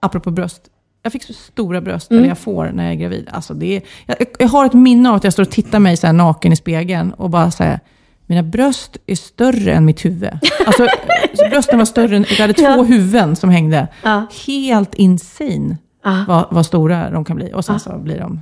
apropå 0.00 0.30
bröst, 0.30 0.62
jag 1.02 1.12
fick 1.12 1.22
så 1.22 1.32
stora 1.32 1.80
bröst, 1.80 2.10
Mm. 2.10 2.18
eller 2.22 2.28
jag 2.30 2.38
får 2.38 2.70
när 2.74 2.84
jag 2.84 2.92
är 2.92 2.96
gravid. 2.96 3.28
Alltså 3.32 3.54
det 3.54 3.76
är, 3.76 3.82
jag, 4.06 4.16
jag 4.38 4.48
har 4.48 4.66
ett 4.66 4.72
minne 4.74 5.08
av 5.10 5.14
att 5.14 5.24
jag 5.24 5.32
står 5.32 5.42
och 5.42 5.50
tittar 5.50 5.78
mig 5.78 5.96
så 5.96 6.06
här 6.06 6.14
naken 6.14 6.52
i 6.52 6.56
spegeln 6.56 7.12
och 7.12 7.30
bara 7.30 7.50
säger 7.50 7.80
mina 8.26 8.42
bröst 8.42 8.96
är 9.06 9.14
större 9.16 9.72
än 9.72 9.84
mitt 9.84 10.04
huvud. 10.04 10.30
Alltså, 10.66 10.86
så 11.34 11.48
brösten 11.50 11.78
var 11.78 11.84
större 11.84 12.16
än, 12.16 12.24
jag 12.28 12.36
hade 12.36 12.52
två 12.52 12.62
Ja. 12.64 12.82
huvuden 12.82 13.36
som 13.36 13.50
hängde. 13.50 13.88
Ja. 14.02 14.26
Helt 14.46 14.94
insane 14.94 15.76
Ja. 16.08 16.24
vad, 16.28 16.46
vad 16.50 16.66
stora 16.66 17.10
de 17.10 17.24
kan 17.24 17.36
bli. 17.36 17.52
Och 17.54 17.64
sen 17.64 17.80
så 17.80 17.98
blir 17.98 18.18
de 18.18 18.40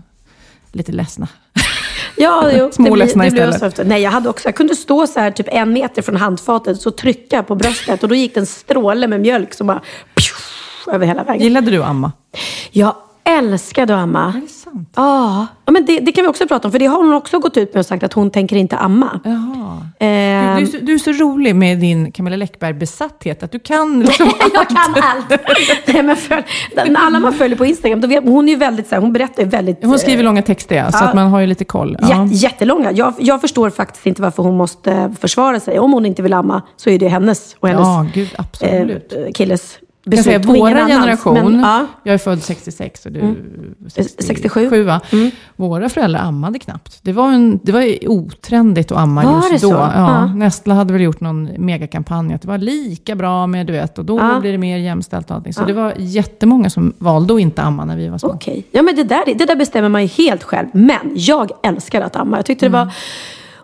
lite 0.73 0.93
ledsna. 0.93 1.29
Ja, 2.19 2.51
jo, 2.53 2.71
Små 2.73 2.85
det 2.85 2.91
blir, 2.91 3.05
ledsna 3.05 3.25
det 3.25 3.31
blir 3.31 3.41
istället. 3.43 3.63
jag 3.63 3.73
så 3.73 3.83
ofta. 3.83 3.83
Nej, 3.89 4.03
jag 4.03 4.11
hade 4.11 4.29
också, 4.29 4.49
jag 4.49 4.55
kunde 4.57 4.77
stå 4.77 5.07
så 5.07 5.21
här 5.21 5.31
typ 5.31 5.47
en 5.51 5.73
meter 5.73 6.03
från 6.03 6.17
handfatet 6.17 6.81
så 6.81 6.91
trycka 6.91 7.43
på 7.43 7.55
bröstet 7.55 8.03
och 8.03 8.09
då 8.09 8.15
gick 8.15 8.35
det 8.35 8.41
en 8.41 8.47
stråle 8.47 9.07
med 9.09 9.21
mjölk 9.21 9.55
som 9.55 9.67
bara 9.67 9.81
pju, 10.15 10.35
över 10.95 11.07
hela 11.07 11.25
vägen. 11.25 11.43
Gillade 11.43 11.71
du 11.71 11.83
att 11.83 11.89
amma? 11.89 12.13
Ja, 12.71 13.06
älskade 13.27 13.95
att 13.95 14.01
amma. 14.01 14.33
Är 14.37 14.41
det 14.41 14.49
sant? 14.49 14.93
Ja, 14.97 15.47
ja 15.65 15.73
men 15.73 15.87
det, 15.87 16.01
det 16.01 16.13
kan 16.13 16.25
vi 16.25 16.29
också 16.31 16.47
prata 16.49 16.69
om. 16.69 16.73
För 16.73 16.79
det 16.79 16.87
har 16.87 16.97
hon 17.03 17.15
också 17.15 17.39
gått 17.39 17.57
ut 17.57 17.75
med 17.75 17.81
och 17.81 17.87
sagt 17.87 18.03
att 18.03 18.13
hon 18.13 18.31
tänker 18.31 18.57
inte 18.57 18.77
amma. 18.77 19.21
Jaha. 19.25 19.77
Eh, 19.99 20.57
Du, 20.57 20.65
du, 20.65 20.67
är 20.67 20.67
så, 20.67 20.79
du 20.85 20.95
är 20.95 20.99
så 20.99 21.13
rolig 21.13 21.55
med 21.57 21.79
din 21.79 22.13
Camilla 22.13 22.37
Läckberg-besatthet, 22.37 23.43
att 23.43 23.53
du 23.53 23.59
kan 23.59 24.01
liksom 24.07 24.31
jag 24.55 24.69
kan 24.69 25.03
allt. 25.03 25.41
Nej, 25.87 26.03
men 26.03 26.17
för, 26.17 26.45
alla 26.97 27.21
man 27.21 27.33
följer 27.33 27.57
på 27.59 27.67
Instagram, 27.67 28.01
då 28.01 28.09
vet, 28.09 28.25
hon 28.25 28.49
är 28.49 28.53
ju 28.53 28.59
väldigt 28.59 28.89
så 28.89 28.95
här, 28.95 29.03
hon 29.03 29.13
berättar 29.13 29.43
ju 29.43 29.49
väldigt... 29.49 29.85
Hon 29.85 29.99
skriver 29.99 30.25
långa 30.25 30.43
texter, 30.43 30.77
ja, 30.77 30.93
så 30.93 31.05
att 31.05 31.15
man 31.15 31.27
har 31.31 31.41
ju 31.41 31.47
lite 31.47 31.65
koll. 31.65 31.97
Ja. 32.01 32.07
Jä- 32.09 32.29
jättelånga. 32.33 32.93
Jag, 32.93 33.15
jag 33.19 33.41
förstår 33.41 33.71
faktiskt 33.71 34.07
inte 34.07 34.23
varför 34.23 34.43
hon 34.43 34.57
måste 34.57 35.15
försvara 35.21 35.61
sig. 35.61 35.79
Om 35.79 35.93
hon 35.93 36.07
inte 36.07 36.23
vill 36.23 36.33
amma 36.33 36.63
så 36.77 36.91
är 36.91 36.99
det 36.99 37.09
hennes 37.09 37.57
och 37.61 37.69
hennes 37.69 37.85
Ja, 37.87 38.07
gud, 38.15 38.29
absolut. 38.39 39.13
eh, 39.13 39.33
killes 39.35 39.79
Jag 40.11 40.25
säga, 40.25 40.39
beslut 40.39 40.51
och 40.51 40.57
ingen 40.57 40.77
våra 40.77 40.87
generation, 40.87 41.35
Men, 41.53 41.61
ja, 41.61 41.87
jag 42.03 42.15
är 42.15 42.19
född 42.19 42.43
66 42.43 43.07
och 43.07 43.13
du 43.13 43.21
67. 43.89 44.27
67. 44.27 44.83
Va? 44.83 45.01
Våra 45.57 45.89
föräldrar 45.89 46.21
ammade 46.21 46.59
knappt. 46.59 46.99
Det 47.03 47.13
var, 47.13 47.33
en, 47.33 47.61
det 47.63 47.73
var 47.73 48.09
otrendigt 48.09 48.93
att 48.93 48.99
amma 48.99 49.23
Var 49.23 49.51
just 49.53 49.65
då. 49.65 49.71
Ja, 49.71 49.93
Ja. 49.95 50.27
Nestle 50.35 50.75
hade 50.75 50.93
väl 50.93 51.03
gjort 51.03 51.21
någon 51.21 51.45
megakampanj 51.59 52.35
att 52.35 52.43
det 52.43 52.49
var 52.49 52.59
lika 52.59 53.15
bra 53.15 53.47
med, 53.47 53.67
du 53.67 53.73
vet, 53.73 53.99
och 53.99 54.05
då 54.05 54.19
Ja. 54.19 54.41
blir 54.41 54.53
det 54.53 54.59
mer 54.59 54.77
jämställt 54.79 55.31
och 55.31 55.37
allting. 55.37 55.53
Så 55.53 55.65
det 55.65 55.73
var 55.73 55.95
jättemånga 55.97 56.71
som 56.71 56.93
valde 56.99 57.35
att 57.35 57.41
inte 57.41 57.63
amma 57.63 57.85
när 57.85 57.97
vi 57.97 58.09
var 58.09 58.19
små. 58.19 58.31
Okej. 58.31 58.67
Ja, 58.71 58.83
men 58.83 58.97
det 58.97 59.05
där, 59.05 59.23
det 59.27 59.45
där 59.47 59.57
bestämmer 59.57 59.89
man 59.89 60.03
ju 60.03 60.09
helt 60.09 60.43
själv. 60.43 60.69
Men 60.73 61.13
jag 61.15 61.51
älskar 61.63 62.01
att 62.01 62.17
amma. 62.17 62.37
Jag 62.37 62.47
tyckte 62.47 62.67
det 62.67 62.71
var 62.73 62.89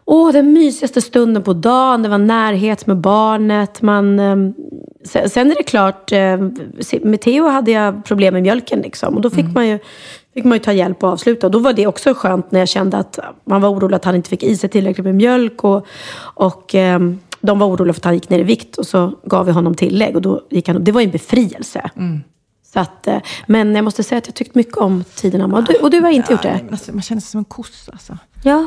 åh, 0.04 0.32
den 0.32 0.52
mysigaste 0.52 1.00
stunden 1.00 1.42
på 1.42 1.52
dagen. 1.52 2.02
Det 2.02 2.08
var 2.08 2.18
närhet 2.18 2.86
med 2.86 2.96
barnet. 2.96 3.82
Man, 3.82 4.20
ehm, 4.20 4.54
sen, 5.04 5.50
är 5.50 5.54
det 5.54 5.62
klart, 5.62 6.12
eh, 6.12 6.38
med 7.02 7.20
Theo 7.20 7.48
hade 7.48 7.70
jag 7.70 8.04
problem 8.04 8.34
med 8.34 8.42
mjölken. 8.42 8.80
Liksom, 8.80 9.14
och 9.14 9.20
då 9.20 9.30
fick, 9.30 9.54
man 9.54 9.68
ju, 9.68 9.78
fick 10.34 10.44
man 10.44 10.52
ju 10.52 10.58
ta 10.58 10.72
hjälp 10.72 11.02
och 11.02 11.08
avsluta. 11.08 11.46
Och 11.46 11.50
då 11.50 11.58
var 11.58 11.72
det 11.72 11.86
också 11.86 12.14
skönt 12.14 12.50
när 12.50 12.58
jag 12.58 12.68
kände 12.68 12.96
att 12.96 13.18
man 13.44 13.60
var 13.60 13.68
orolig 13.68 13.96
att 13.96 14.04
han 14.04 14.14
inte 14.14 14.30
fick 14.30 14.42
i 14.42 14.56
sig 14.56 14.70
tillräckligt 14.70 15.04
med 15.04 15.14
mjölk. 15.14 15.64
Och, 15.64 15.86
och 16.20 16.74
ehm, 16.74 17.18
de 17.40 17.58
var 17.58 17.66
oroliga 17.66 17.94
för 17.94 18.00
att 18.00 18.04
han 18.04 18.14
gick 18.14 18.28
ner 18.30 18.38
i 18.38 18.42
vikt. 18.42 18.78
Och 18.78 18.86
så 18.86 19.12
gav 19.24 19.46
vi 19.46 19.52
honom 19.52 19.74
tillägg. 19.74 20.16
Och 20.16 20.22
då 20.22 20.40
gick 20.50 20.68
han, 20.68 20.84
det 20.84 20.92
var 20.92 21.00
ju 21.00 21.04
en 21.04 21.10
befrielse. 21.10 21.90
Så 22.72 22.80
att, 22.80 23.06
eh, 23.06 23.18
men 23.46 23.74
jag 23.74 23.84
måste 23.84 24.02
säga 24.02 24.18
att 24.18 24.26
jag 24.26 24.34
tyckt 24.34 24.54
mycket 24.54 24.76
om 24.76 25.04
tiden 25.14 25.40
amma. 25.40 25.58
Och 25.58 25.64
du, 25.64 25.74
och 25.74 25.90
du 25.90 26.00
har 26.00 26.10
inte 26.10 26.32
gjort 26.32 26.44
Nej, 26.44 26.64
det? 26.66 26.72
alltså, 26.72 26.92
man 26.92 27.02
känner 27.02 27.20
sig 27.20 27.30
som 27.30 27.38
en 27.38 27.44
kossa. 27.44 27.92
Alltså. 27.92 28.18
Ja. 28.44 28.66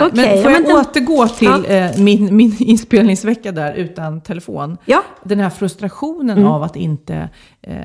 Okej, 0.00 0.10
men 0.14 0.26
får 0.26 0.36
ja, 0.36 0.36
jag 0.42 0.52
men 0.52 0.62
den- 0.64 0.76
återgå 0.76 1.28
till 1.28 1.64
eh, 1.68 1.98
min, 1.98 2.36
min 2.36 2.56
inspelningsvecka 2.60 3.52
där 3.52 3.74
utan 3.74 4.20
telefon? 4.20 4.76
Ja. 4.84 5.02
Den 5.24 5.38
här 5.40 5.50
frustrationen 5.50 6.46
av 6.46 6.62
att 6.62 6.76
inte 6.76 7.28
eh, 7.62 7.76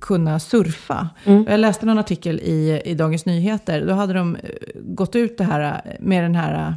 kunna 0.00 0.40
surfa. 0.40 1.08
Jag 1.24 1.60
läste 1.60 1.86
någon 1.86 1.98
artikel 1.98 2.40
i, 2.40 2.82
i 2.84 2.94
Dagens 2.94 3.26
Nyheter. 3.26 3.86
Då 3.86 3.92
hade 3.94 4.12
de 4.14 4.36
eh, 4.36 4.40
gått 4.74 5.16
ut 5.16 5.38
det 5.38 5.44
här 5.44 5.82
eh, 5.84 5.92
med 6.00 6.24
den 6.24 6.34
här 6.34 6.74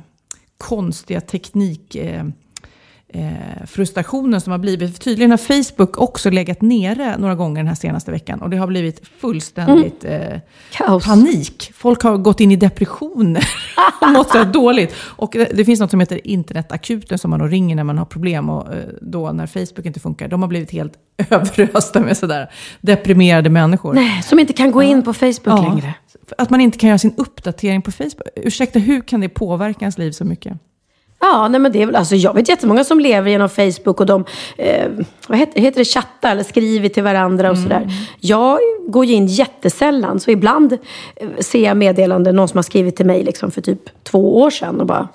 konstiga 0.57 1.21
teknik... 1.21 1.95
Eh, 1.95 2.23
eh, 3.13 3.65
frustrationen 3.65 4.41
som 4.41 4.51
har 4.51 4.57
blivit. 4.57 4.91
För 4.91 5.03
tydligen 5.03 5.31
har 5.31 5.37
Facebook 5.37 5.97
också 5.97 6.29
legat 6.29 6.61
nere 6.61 7.17
några 7.17 7.35
gånger 7.35 7.57
den 7.57 7.67
här 7.67 7.75
senaste 7.75 8.11
veckan. 8.11 8.41
Och 8.41 8.49
det 8.49 8.57
har 8.57 8.67
blivit 8.67 9.07
fullständigt 9.19 10.05
eh, 10.05 10.39
Kaos. 10.71 11.05
panik. 11.05 11.71
Folk 11.75 12.03
har 12.03 12.17
gått 12.17 12.39
in 12.39 12.51
i 12.51 12.55
depressioner 12.55 13.47
och 14.01 14.09
mått 14.09 14.29
så 14.29 14.43
dåligt. 14.43 14.95
Och 14.99 15.29
det, 15.33 15.45
det 15.45 15.65
finns 15.65 15.79
något 15.79 15.91
som 15.91 15.99
heter 15.99 16.27
internetakuten 16.27 17.17
som 17.17 17.31
man 17.31 17.39
då 17.39 17.45
ringer 17.45 17.75
när 17.75 17.83
man 17.83 17.97
har 17.97 18.05
problem 18.05 18.49
och 18.49 18.73
eh, 18.73 18.83
då 19.01 19.31
när 19.31 19.47
Facebook 19.47 19.85
inte 19.85 19.99
funkar. 19.99 20.27
De 20.27 20.41
har 20.41 20.49
blivit 20.49 20.71
helt 20.71 20.93
överösta 21.29 21.99
med 21.99 22.17
sådär 22.17 22.51
deprimerade 22.81 23.49
människor. 23.49 23.93
Nej, 23.93 24.23
som 24.23 24.39
inte 24.39 24.53
kan 24.53 24.71
gå 24.71 24.83
in 24.83 25.03
på 25.03 25.13
Facebook 25.13 25.69
längre. 25.69 25.93
Att 26.37 26.49
man 26.49 26.61
inte 26.61 26.77
kan 26.77 26.87
göra 26.87 26.97
sin 26.97 27.13
uppdatering 27.17 27.81
på 27.81 27.91
Facebook. 27.91 28.27
Ursäkta, 28.35 28.79
hur 28.79 29.01
kan 29.01 29.21
det 29.21 29.29
påverka 29.29 29.79
ens 29.79 29.97
liv 29.97 30.11
så 30.11 30.25
mycket? 30.25 30.57
Ja, 31.19 31.47
nej 31.47 31.59
men 31.59 31.71
det 31.71 31.81
är 31.81 31.85
väl, 31.85 31.95
alltså 31.95 32.15
jag 32.15 32.33
vet 32.33 32.49
jättemånga 32.49 32.83
som 32.83 32.99
lever 32.99 33.31
genom 33.31 33.49
Facebook 33.49 33.99
och 33.99 34.05
de, 34.05 34.25
eh, 34.57 34.87
vad 35.27 35.37
heter, 35.37 35.61
heter 35.61 35.79
det, 35.79 35.85
chattar 35.85 36.31
eller 36.31 36.43
skriver 36.43 36.89
till 36.89 37.03
varandra 37.03 37.51
och 37.51 37.57
sådär. 37.57 37.87
Jag 38.19 38.59
går 38.87 39.05
ju 39.05 39.13
in 39.13 39.27
jättesällan, 39.27 40.19
så 40.19 40.31
ibland 40.31 40.73
eh, 41.15 41.27
ser 41.39 41.63
jag 41.63 41.77
meddelanden, 41.77 42.35
någon 42.35 42.47
som 42.47 42.57
har 42.57 42.63
skrivit 42.63 42.95
till 42.95 43.05
mig 43.05 43.23
liksom 43.23 43.51
för 43.51 43.61
typ 43.61 44.03
två 44.03 44.37
år 44.41 44.49
sedan 44.49 44.79
och 44.79 44.85
bara, 44.87 45.07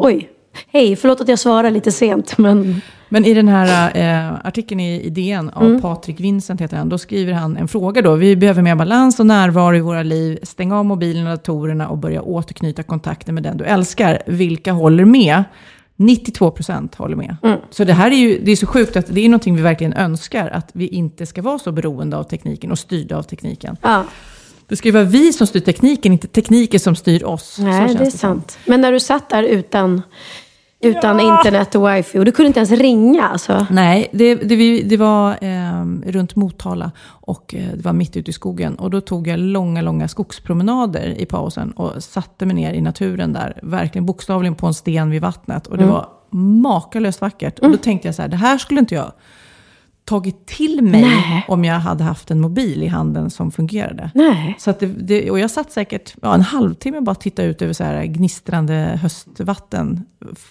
oj, 0.00 0.30
hej, 0.68 0.96
förlåt 0.96 1.20
att 1.20 1.28
jag 1.28 1.38
svarar 1.38 1.70
lite 1.70 1.92
sent, 1.92 2.38
men 2.38 2.80
Men 3.08 3.24
i 3.24 3.34
den 3.34 3.48
här 3.48 3.96
eh, 3.96 4.46
artikeln 4.46 4.80
i, 4.80 5.10
DN 5.10 5.50
av 5.50 5.80
Patrik 5.80 6.20
Vincent 6.20 6.60
heter 6.60 6.76
han, 6.76 6.88
då 6.88 6.98
skriver 6.98 7.32
han 7.32 7.56
en 7.56 7.68
fråga 7.68 8.02
då. 8.02 8.14
Vi 8.14 8.36
behöver 8.36 8.62
mer 8.62 8.74
balans 8.74 9.20
och 9.20 9.26
närvaro 9.26 9.76
i 9.76 9.80
våra 9.80 10.02
liv. 10.02 10.38
Stäng 10.42 10.72
av 10.72 10.84
mobilen 10.84 11.26
och 11.26 11.30
datorerna 11.38 11.88
och 11.88 11.98
börja 11.98 12.22
återknyta 12.22 12.82
kontakten 12.82 13.34
med 13.34 13.42
den 13.42 13.56
du 13.56 13.64
älskar. 13.64 14.22
Vilka 14.26 14.72
håller 14.72 15.04
med? 15.04 15.44
92 15.96 16.50
procent 16.50 16.94
håller 16.94 17.16
med. 17.16 17.36
Så 17.70 17.84
det 17.84 17.92
här 17.92 18.10
är 18.10 18.16
ju 18.16 18.40
det 18.44 18.52
är 18.52 18.56
så 18.56 18.66
sjukt 18.66 18.96
att 18.96 19.06
det 19.06 19.20
är 19.20 19.28
någonting 19.28 19.56
vi 19.56 19.62
verkligen 19.62 19.92
önskar. 19.92 20.48
Att 20.50 20.70
vi 20.72 20.86
inte 20.88 21.26
ska 21.26 21.42
vara 21.42 21.58
så 21.58 21.72
beroende 21.72 22.16
av 22.16 22.24
tekniken 22.24 22.70
och 22.70 22.78
styrda 22.78 23.16
av 23.16 23.22
tekniken. 23.22 23.76
ja, 23.82 24.04
Det 24.68 24.76
ska 24.76 24.88
ju 24.88 24.92
vara 24.92 25.04
vi 25.04 25.32
som 25.32 25.46
styr 25.46 25.60
tekniken, 25.60 26.12
inte 26.12 26.28
tekniken 26.28 26.80
som 26.80 26.96
styr 26.96 27.24
oss. 27.24 27.56
Nej 27.58 27.94
det 27.94 28.06
är 28.06 28.10
sant. 28.10 28.58
Men 28.66 28.80
när 28.80 28.92
du 28.92 29.00
satt 29.00 29.28
där 29.28 29.42
utan, 29.42 30.02
utan 30.84 31.20
internet 31.20 31.74
och 31.74 31.88
wifi 31.88 32.18
och 32.18 32.24
du 32.24 32.32
kunde 32.32 32.46
inte 32.46 32.60
ens 32.60 32.70
ringa 32.70 33.28
alltså. 33.28 33.66
Nej, 33.70 34.08
det, 34.12 34.34
det, 34.34 34.82
det 34.82 34.96
var 34.96 35.30
eh, 35.40 35.84
runt 36.06 36.36
Motala 36.36 36.90
och 37.06 37.54
eh, 37.54 37.68
det 37.74 37.84
var 37.84 37.92
mitt 37.92 38.16
ute 38.16 38.30
i 38.30 38.32
skogen. 38.32 38.74
Och 38.74 38.90
då 38.90 39.00
tog 39.00 39.28
jag 39.28 39.38
långa, 39.38 39.82
långa 39.82 40.08
skogspromenader 40.08 41.20
i 41.20 41.26
pausen 41.26 41.70
och 41.70 42.02
satte 42.02 42.46
mig 42.46 42.56
ner 42.56 42.72
i 42.72 42.80
naturen 42.80 43.32
där. 43.32 43.58
Verkligen 43.62 44.06
bokstavligen 44.06 44.54
på 44.54 44.66
en 44.66 44.74
sten 44.74 45.10
vid 45.10 45.22
vattnet. 45.22 45.66
Och 45.66 45.78
det 45.78 45.86
var 45.86 46.08
makalöst 46.30 47.20
vackert. 47.20 47.58
Och 47.58 47.70
då 47.70 47.76
tänkte 47.76 48.08
jag 48.08 48.14
så 48.14 48.22
här, 48.22 48.28
det 48.28 48.36
här 48.36 48.58
skulle 48.58 48.80
inte 48.80 48.94
jag 48.94 49.12
tagit 50.04 50.46
till 50.46 50.82
mig 50.82 51.00
Nej. 51.00 51.44
om 51.48 51.64
jag 51.64 51.74
hade 51.74 52.04
haft 52.04 52.30
en 52.30 52.40
mobil 52.40 52.82
i 52.82 52.86
handen 52.86 53.30
som 53.30 53.50
fungerade. 53.50 54.10
Nej. 54.14 54.56
Så 54.58 54.70
att 54.70 54.80
det, 54.80 54.86
det, 54.86 55.30
och 55.30 55.38
jag 55.38 55.50
satt 55.50 55.72
säkert 55.72 56.14
ja, 56.22 56.34
en 56.34 56.40
halvtimme 56.40 57.00
bara 57.00 57.10
och 57.10 57.20
tittade 57.20 57.48
ut 57.48 57.62
över 57.62 57.72
så 57.72 57.84
här 57.84 58.04
gnistrande 58.04 58.98
höstvatten. 59.02 60.04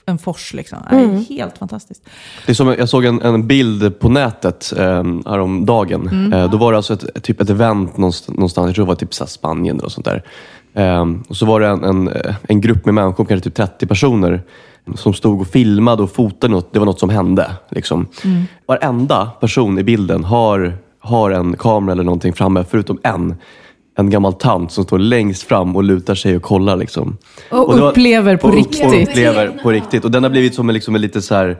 En 0.06 0.18
fors 0.18 0.54
liksom. 0.54 0.78
Nej, 0.92 1.26
Helt 1.30 1.58
fantastiskt. 1.58 2.04
Det 2.46 2.52
är 2.52 2.54
som, 2.54 2.68
jag 2.68 2.90
såg 2.90 3.06
en, 3.06 3.22
en 3.22 3.48
bild 3.48 4.00
på 4.00 4.10
nätet 4.10 4.74
eh, 4.78 5.04
häromdagen. 5.26 6.34
Eh, 6.34 6.52
då 6.52 6.58
var 6.58 6.72
det 6.72 6.78
alltså 6.78 6.94
ett, 6.94 7.24
typ 7.24 7.42
ett 7.42 7.50
event 7.50 7.98
någonstans, 7.98 8.56
jag 8.56 8.76
tror 8.76 8.86
det 8.86 8.90
var 8.90 8.96
typ 8.96 9.14
så 9.14 9.26
Spanien 9.26 9.80
och 9.80 9.92
sånt 9.92 10.06
där. 10.06 10.24
Eh, 10.74 11.06
och 11.28 11.38
så 11.38 11.46
var 11.46 11.60
det 11.60 11.68
en, 11.68 11.84
en, 11.84 12.10
en 12.44 12.62
grupp 12.62 12.86
med 12.86 12.94
människor, 12.94 13.26
kanske 13.26 13.44
typ 13.44 13.56
30 13.56 13.88
personer, 13.88 14.42
som 14.96 15.14
stod 15.14 15.42
och 15.42 15.48
filmade 15.48 16.04
och 16.04 16.12
fotade 16.12 16.54
något. 16.54 16.74
Det 16.74 16.80
var 16.80 16.86
något 16.86 17.00
som 17.00 17.10
hände. 17.10 17.52
Liksom. 17.70 18.08
Varenda 18.66 19.26
person 19.40 19.80
i 19.80 19.84
bilden 19.84 20.24
har, 20.24 20.74
har 21.00 21.32
en 21.32 21.58
kamera 21.58 21.92
eller 21.92 22.04
någonting 22.04 22.34
framme, 22.34 22.66
förutom 22.70 23.00
en. 23.04 23.36
En 23.98 24.10
gammal 24.10 24.34
tant 24.34 24.72
som 24.72 24.84
står 24.84 25.00
längst 25.00 25.44
fram 25.44 25.76
och 25.76 25.84
lutar 25.84 26.16
sig 26.16 26.36
och 26.36 26.42
kollar. 26.42 26.76
Liksom. 26.76 27.18
Och 27.52 27.80
var- 27.80 27.90
upplever 27.92 28.38
på 28.38 28.48
och, 28.48 28.54
riktigt. 28.54 28.86
Och 28.86 29.02
upplever 29.02 29.60
på 29.64 29.72
riktigt. 29.72 30.06
Och 30.06 30.12
den 30.12 30.24
har 30.24 30.30
blivit 30.30 30.56
som 30.56 30.70
en, 30.70 30.74
liksom 30.74 30.96
en 30.96 31.02
lite 31.02 31.22
så 31.22 31.36
här, 31.36 31.58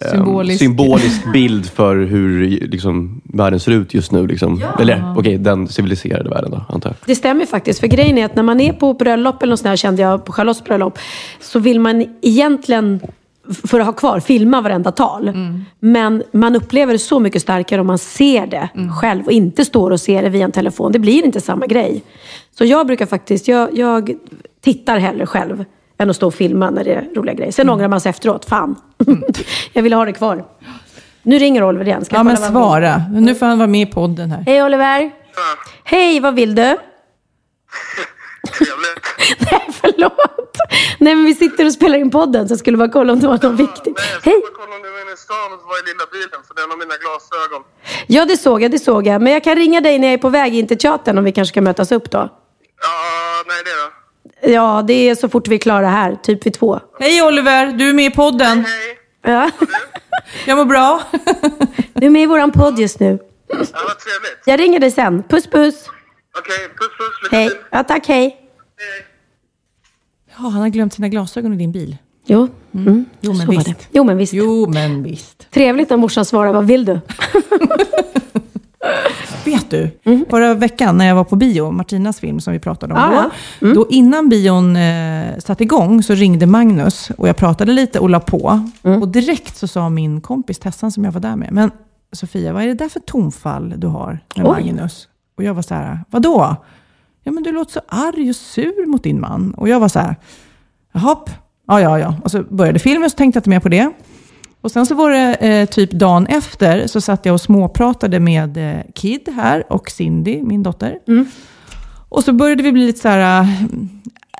Symbolisk. 0.00 0.58
symbolisk 0.58 1.32
bild 1.32 1.70
för 1.70 1.96
hur 1.96 2.48
liksom, 2.60 3.20
världen 3.24 3.60
ser 3.60 3.72
ut 3.72 3.94
just 3.94 4.12
nu. 4.12 4.26
Liksom. 4.26 4.64
Eller 4.80 5.14
okej, 5.16 5.38
den 5.38 5.68
civiliserade 5.68 6.30
världen 6.30 6.50
då, 6.50 6.64
antar 6.68 6.90
jag. 6.90 6.96
Det 7.06 7.14
stämmer 7.14 7.46
faktiskt. 7.46 7.80
För 7.80 7.86
grejen 7.86 8.18
är 8.18 8.24
att 8.24 8.36
när 8.36 8.42
man 8.42 8.60
är 8.60 8.72
på 8.72 8.94
bröllop 8.94 9.42
eller 9.42 9.50
något 9.50 9.58
sånt 9.58 9.68
här, 9.68 9.76
kände 9.76 10.02
jag 10.02 10.24
på 10.24 10.32
Charlottes 10.32 10.64
bröllop, 10.64 10.98
så 11.40 11.58
vill 11.58 11.80
man 11.80 12.06
egentligen, 12.22 13.00
för 13.66 13.80
att 13.80 13.86
ha 13.86 13.92
kvar, 13.92 14.20
filma 14.20 14.60
varenda 14.60 14.92
tal. 14.92 15.32
Men 15.80 16.22
man 16.32 16.56
upplever 16.56 16.92
det 16.92 16.98
så 16.98 17.20
mycket 17.20 17.42
starkare 17.42 17.80
om 17.80 17.86
man 17.86 17.98
ser 17.98 18.46
det 18.46 18.68
själv 19.00 19.26
och 19.26 19.32
inte 19.32 19.64
står 19.64 19.90
och 19.90 20.00
ser 20.00 20.22
det 20.22 20.28
via 20.28 20.44
en 20.44 20.52
telefon. 20.52 20.92
Det 20.92 20.98
blir 20.98 21.24
inte 21.24 21.40
samma 21.40 21.66
grej. 21.66 22.02
Så 22.58 22.64
jag 22.64 22.86
brukar 22.86 23.06
faktiskt, 23.06 23.48
jag, 23.48 23.78
jag 23.78 24.14
tittar 24.60 24.98
hellre 24.98 25.26
själv 25.26 25.64
än 25.98 26.10
att 26.10 26.16
stå 26.16 26.26
och 26.26 26.34
filma 26.34 26.70
när 26.70 26.84
det 26.84 26.92
är 26.94 27.08
roliga 27.14 27.34
grejer. 27.34 27.52
Sen 27.52 27.70
ångrar 27.70 27.88
man 27.88 28.00
sig 28.00 28.10
efteråt. 28.10 28.44
Fan, 28.44 28.76
jag 29.72 29.82
ville 29.82 29.96
ha 29.96 30.04
det 30.04 30.12
kvar. 30.12 30.44
Nu 31.22 31.38
ringer 31.38 31.62
Oliver 31.64 31.84
igen. 31.86 32.04
Ska 32.04 32.16
Ja, 32.16 32.22
men 32.22 32.36
svara. 32.36 33.02
Nu 33.12 33.34
får 33.34 33.46
han 33.46 33.58
vara 33.58 33.66
med 33.66 33.88
i 33.88 33.92
podden 33.92 34.30
här. 34.30 34.42
Hej 34.46 34.62
Oliver! 34.62 35.10
Hej, 35.84 36.20
vad 36.20 36.34
vill 36.34 36.54
du? 36.54 36.76
Trevligt. 38.58 39.40
Nej, 39.52 39.68
förlåt. 39.72 40.56
Nej, 40.98 41.14
men 41.14 41.24
vi 41.24 41.34
sitter 41.34 41.66
och 41.66 41.72
spelar 41.72 41.98
in 41.98 42.10
podden 42.10 42.48
så 42.48 42.52
jag 42.52 42.58
skulle 42.58 42.76
bara 42.76 42.88
kolla 42.88 43.12
om 43.12 43.20
det 43.20 43.26
var 43.26 43.34
något 43.48 43.60
viktigt. 43.60 43.96
Nej, 43.96 44.06
jag 44.12 44.30
Hej! 44.30 44.40
skulle 44.40 44.40
bara 44.40 44.64
kolla 44.64 44.76
om 44.76 44.82
du 44.82 44.90
var 44.90 45.00
inne 45.02 45.12
i 45.12 45.16
stan 45.16 45.52
och 45.54 45.60
så 45.60 45.66
var 45.66 45.78
i 45.82 45.86
lilla 45.90 46.04
bilen 46.12 46.40
för 46.46 46.54
det 46.54 46.60
är 46.60 46.64
en 46.64 46.72
av 46.72 46.78
mina 46.78 46.94
glasögon. 47.02 47.62
Ja, 48.06 48.24
det 48.24 48.36
såg 48.36 48.62
jag, 48.62 48.70
det 48.70 48.78
såg 48.78 49.06
jag. 49.06 49.22
Men 49.22 49.32
jag 49.32 49.44
kan 49.44 49.56
ringa 49.56 49.80
dig 49.80 49.98
när 49.98 50.08
jag 50.08 50.14
är 50.14 50.18
på 50.18 50.28
väg 50.28 50.54
in 50.54 50.66
till 50.66 50.78
teatern 50.78 51.18
om 51.18 51.24
vi 51.24 51.32
kanske 51.32 51.52
ska 51.52 51.60
mötas 51.60 51.92
upp 51.92 52.10
då. 52.10 52.18
Ja, 52.18 52.24
nej 53.48 53.56
det 53.64 53.70
då. 53.70 53.86
Ja, 54.42 54.84
det 54.86 55.08
är 55.08 55.14
så 55.14 55.28
fort 55.28 55.48
vi 55.48 55.54
är 55.54 55.58
klara 55.58 55.88
här, 55.88 56.16
typ 56.22 56.46
vid 56.46 56.54
två. 56.54 56.80
Hej 57.00 57.22
Oliver, 57.22 57.66
du 57.66 57.88
är 57.88 57.94
med 57.94 58.06
i 58.06 58.10
podden. 58.10 58.64
Hej. 58.64 58.98
Ja. 59.22 59.50
Jag 60.46 60.58
mår 60.58 60.64
bra. 60.64 61.02
Du 61.94 62.06
är 62.06 62.10
med 62.10 62.22
i 62.22 62.26
våran 62.26 62.52
podd 62.52 62.78
just 62.78 63.00
nu. 63.00 63.18
Ja, 63.48 63.56
vad 63.56 63.98
trevligt. 63.98 64.42
Jag 64.46 64.60
ringer 64.60 64.80
dig 64.80 64.90
sen. 64.90 65.22
Puss, 65.22 65.46
puss. 65.46 65.86
Okej, 66.38 66.68
puss 66.68 66.88
puss. 66.98 67.22
Lycka 67.22 67.36
Hej. 67.36 67.50
Ja, 67.70 67.84
tack, 67.84 68.08
hej. 68.08 68.24
Hej. 68.24 69.06
Ja, 70.30 70.48
han 70.48 70.62
har 70.62 70.68
glömt 70.68 70.94
sina 70.94 71.08
glasögon 71.08 71.54
i 71.54 71.56
din 71.56 71.72
bil. 71.72 71.96
Jo, 72.26 72.48
mm. 72.74 73.04
Jo, 73.20 73.32
men 73.32 73.40
så 73.40 73.46
var 73.46 73.54
visst. 73.54 73.66
det. 73.66 73.74
Jo, 73.90 74.04
men 74.04 74.16
visst. 74.16 74.32
Jo, 74.32 74.68
men 74.68 75.02
visst. 75.02 75.50
Trevligt 75.50 75.90
när 75.90 75.96
morsan 75.96 76.24
svarar, 76.24 76.52
vad 76.52 76.66
vill 76.66 76.84
du? 76.84 77.00
Vet 79.44 79.70
du, 79.70 79.90
förra 80.30 80.54
veckan 80.54 80.98
när 80.98 81.06
jag 81.06 81.14
var 81.14 81.24
på 81.24 81.36
bio, 81.36 81.70
Martinas 81.70 82.20
film 82.20 82.40
som 82.40 82.52
vi 82.52 82.58
pratade 82.58 82.94
om. 82.94 83.00
Ja, 83.00 83.30
då. 83.60 83.68
ja. 83.68 83.74
Då 83.74 83.86
innan 83.90 84.28
bion 84.28 84.76
eh, 84.76 85.38
satte 85.38 85.62
igång 85.62 86.02
så 86.02 86.14
ringde 86.14 86.46
Magnus 86.46 87.10
och 87.10 87.28
jag 87.28 87.36
pratade 87.36 87.72
lite 87.72 88.00
och 88.00 88.10
la 88.10 88.20
på. 88.20 88.68
Mm. 88.82 89.02
Och 89.02 89.08
direkt 89.08 89.56
så 89.56 89.68
sa 89.68 89.88
min 89.88 90.20
kompis 90.20 90.58
Tessan 90.58 90.92
som 90.92 91.04
jag 91.04 91.12
var 91.12 91.20
där 91.20 91.36
med, 91.36 91.52
men 91.52 91.70
Sofia, 92.12 92.52
vad 92.52 92.62
är 92.62 92.66
det 92.66 92.74
där 92.74 92.88
för 92.88 93.00
tonfall 93.00 93.74
du 93.76 93.86
har 93.86 94.18
med 94.36 94.46
Oj. 94.46 94.52
Magnus? 94.52 95.08
Och 95.36 95.44
jag 95.44 95.54
var 95.54 95.62
så 95.62 95.74
här, 95.74 96.00
vadå? 96.10 96.56
ja 97.28 97.32
men 97.32 97.42
du 97.42 97.52
låter 97.52 97.72
så 97.72 97.80
arg 97.88 98.30
och 98.30 98.36
sur 98.36 98.86
mot 98.86 99.02
din 99.02 99.20
man. 99.20 99.54
Och 99.54 99.68
jag 99.68 99.80
var 99.80 99.88
så 99.88 99.98
här, 99.98 100.16
jaha, 100.92 101.16
ja 101.66 101.80
ja 101.80 101.98
ja. 101.98 102.14
Och 102.24 102.30
så 102.30 102.42
började 102.42 102.78
filmen 102.78 103.10
så 103.10 103.16
tänkte 103.16 103.36
jag 103.36 103.40
inte 103.40 103.50
mer 103.50 103.60
på 103.60 103.68
det. 103.68 103.92
Och 104.60 104.70
sen 104.70 104.86
så 104.86 104.94
var 104.94 105.10
det 105.10 105.34
eh, 105.34 105.66
typ 105.68 105.90
dagen 105.90 106.26
efter 106.26 106.86
så 106.86 107.00
satt 107.00 107.26
jag 107.26 107.32
och 107.32 107.40
småpratade 107.40 108.20
med 108.20 108.56
eh, 108.56 108.82
Kid 108.94 109.28
här 109.36 109.72
och 109.72 109.90
Cindy, 109.90 110.42
min 110.42 110.62
dotter. 110.62 110.98
Och 112.08 112.24
så 112.24 112.32
började 112.32 112.62
vi 112.62 112.72
bli 112.72 112.86
lite 112.86 112.98
så 113.00 113.08
här 113.08 113.40
äh, 113.42 113.48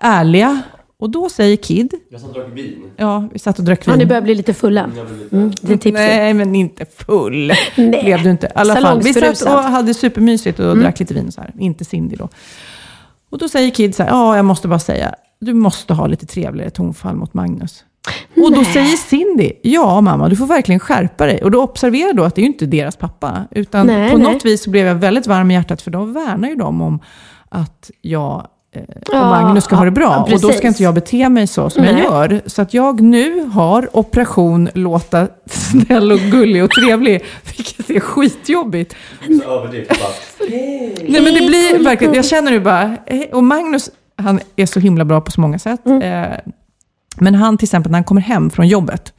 ärliga. 0.00 0.62
Och 1.00 1.10
då 1.10 1.28
säger 1.28 1.56
Kid, 1.56 1.94
Jag 2.10 2.20
satt 2.20 2.30
och 2.30 2.34
drack 2.36 2.52
vin. 2.52 2.90
ja 2.96 3.28
vi 3.32 3.38
satt 3.38 3.58
och 3.58 3.64
drack 3.64 3.80
Ja, 3.86 3.92
vin. 3.92 3.98
ni 3.98 4.06
börjar 4.06 4.22
bli 4.22 4.34
lite 4.34 4.54
fulla. 4.54 4.84
Mm, 5.32 5.52
det 5.62 5.72
är 5.72 5.76
tipset. 5.76 5.92
Nej, 5.92 6.34
men 6.34 6.54
inte 6.54 6.84
full. 7.06 7.52
Nej. 7.76 8.04
Blev 8.04 8.22
du 8.22 8.30
inte. 8.30 8.46
I 8.46 8.50
alla 8.54 8.76
fall. 8.76 9.02
Vi 9.02 9.14
satt 9.14 9.42
och 9.42 9.48
hade 9.62 9.94
supermysigt 9.94 10.58
och 10.60 10.78
drack 10.78 11.00
lite 11.00 11.14
vin 11.14 11.32
så 11.32 11.40
här. 11.40 11.52
Inte 11.58 11.84
Cindy 11.84 12.16
då. 12.16 12.28
Och 13.30 13.38
då 13.38 13.48
säger 13.48 13.70
Kid 13.70 13.94
så 13.94 14.02
här, 14.02 14.10
ja, 14.10 14.36
jag 14.36 14.44
måste 14.44 14.68
bara 14.68 14.78
säga, 14.78 15.14
du 15.40 15.54
måste 15.54 15.94
ha 15.94 16.06
lite 16.06 16.26
trevligare 16.26 16.70
tonfall 16.70 17.16
mot 17.16 17.34
Magnus. 17.34 17.84
Och 18.36 18.52
då 18.52 18.64
säger 18.64 18.96
Cindy, 18.96 19.52
ja 19.62 20.00
mamma, 20.00 20.28
du 20.28 20.36
får 20.36 20.46
verkligen 20.46 20.78
skärpa 20.80 21.26
dig. 21.26 21.42
Och 21.42 21.50
då 21.50 21.62
observerar 21.62 22.06
jag 22.06 22.16
då 22.16 22.24
att 22.24 22.34
det 22.34 22.40
är 22.40 22.42
ju 22.42 22.48
inte 22.48 22.66
deras 22.66 22.96
pappa. 22.96 23.44
Utan 23.50 23.86
Nej, 23.86 24.10
på 24.10 24.18
nej. 24.18 24.32
något 24.32 24.44
vis 24.44 24.62
så 24.64 24.70
blev 24.70 24.86
jag 24.86 24.94
väldigt 24.94 25.26
varm 25.26 25.50
i 25.50 25.54
hjärtat, 25.54 25.82
för 25.82 25.90
då 25.90 26.04
värnar 26.04 26.48
ju 26.48 26.54
de 26.54 26.82
om 26.82 27.00
att 27.48 27.90
jag 28.02 28.46
eh, 28.74 28.82
och 28.82 29.14
Ja, 29.14 29.20
Magnus 29.30 29.64
ska 29.64 29.76
ha 29.76 29.84
det 29.84 29.90
bra. 29.90 30.24
ja, 30.28 30.34
och 30.34 30.40
då 30.40 30.52
ska 30.52 30.68
inte 30.68 30.82
jag 30.82 30.94
bete 30.94 31.28
mig 31.28 31.46
så 31.46 31.70
som 31.70 31.84
jag 31.84 31.94
Nej. 31.94 32.02
gör. 32.04 32.40
Så 32.46 32.62
att 32.62 32.74
jag 32.74 33.00
nu 33.00 33.44
har 33.44 33.96
operation 33.96 34.68
låta 34.74 35.28
snäll 35.46 36.12
och 36.12 36.18
gullig 36.20 36.64
och 36.64 36.70
trevlig, 36.70 37.24
vilket 37.56 37.90
är 37.90 38.00
skitjobbigt. 38.00 38.96
Så 39.44 39.50
överdrivet 39.50 39.88
bara. 39.88 40.48
Nej, 40.50 40.94
men 41.08 41.24
det 41.24 41.46
blir 41.46 41.84
verkligen, 41.84 42.14
jag 42.14 42.24
känner 42.24 42.50
nu 42.50 42.60
bara, 42.60 42.96
eh, 43.06 43.20
och 43.32 43.44
Magnus, 43.44 43.90
han 44.16 44.40
är 44.56 44.66
så 44.66 44.80
himla 44.80 45.04
bra 45.04 45.20
på 45.20 45.30
så 45.30 45.40
många 45.40 45.58
sätt. 45.58 45.86
Mm. 45.86 46.02
Eh, 46.02 46.38
Men 47.20 47.34
han 47.34 47.58
till 47.58 47.66
exempel, 47.66 47.92
när 47.92 47.96
han 47.98 48.04
kommer 48.04 48.20
hem 48.20 48.50
från 48.50 48.68
jobbet, 48.68 49.12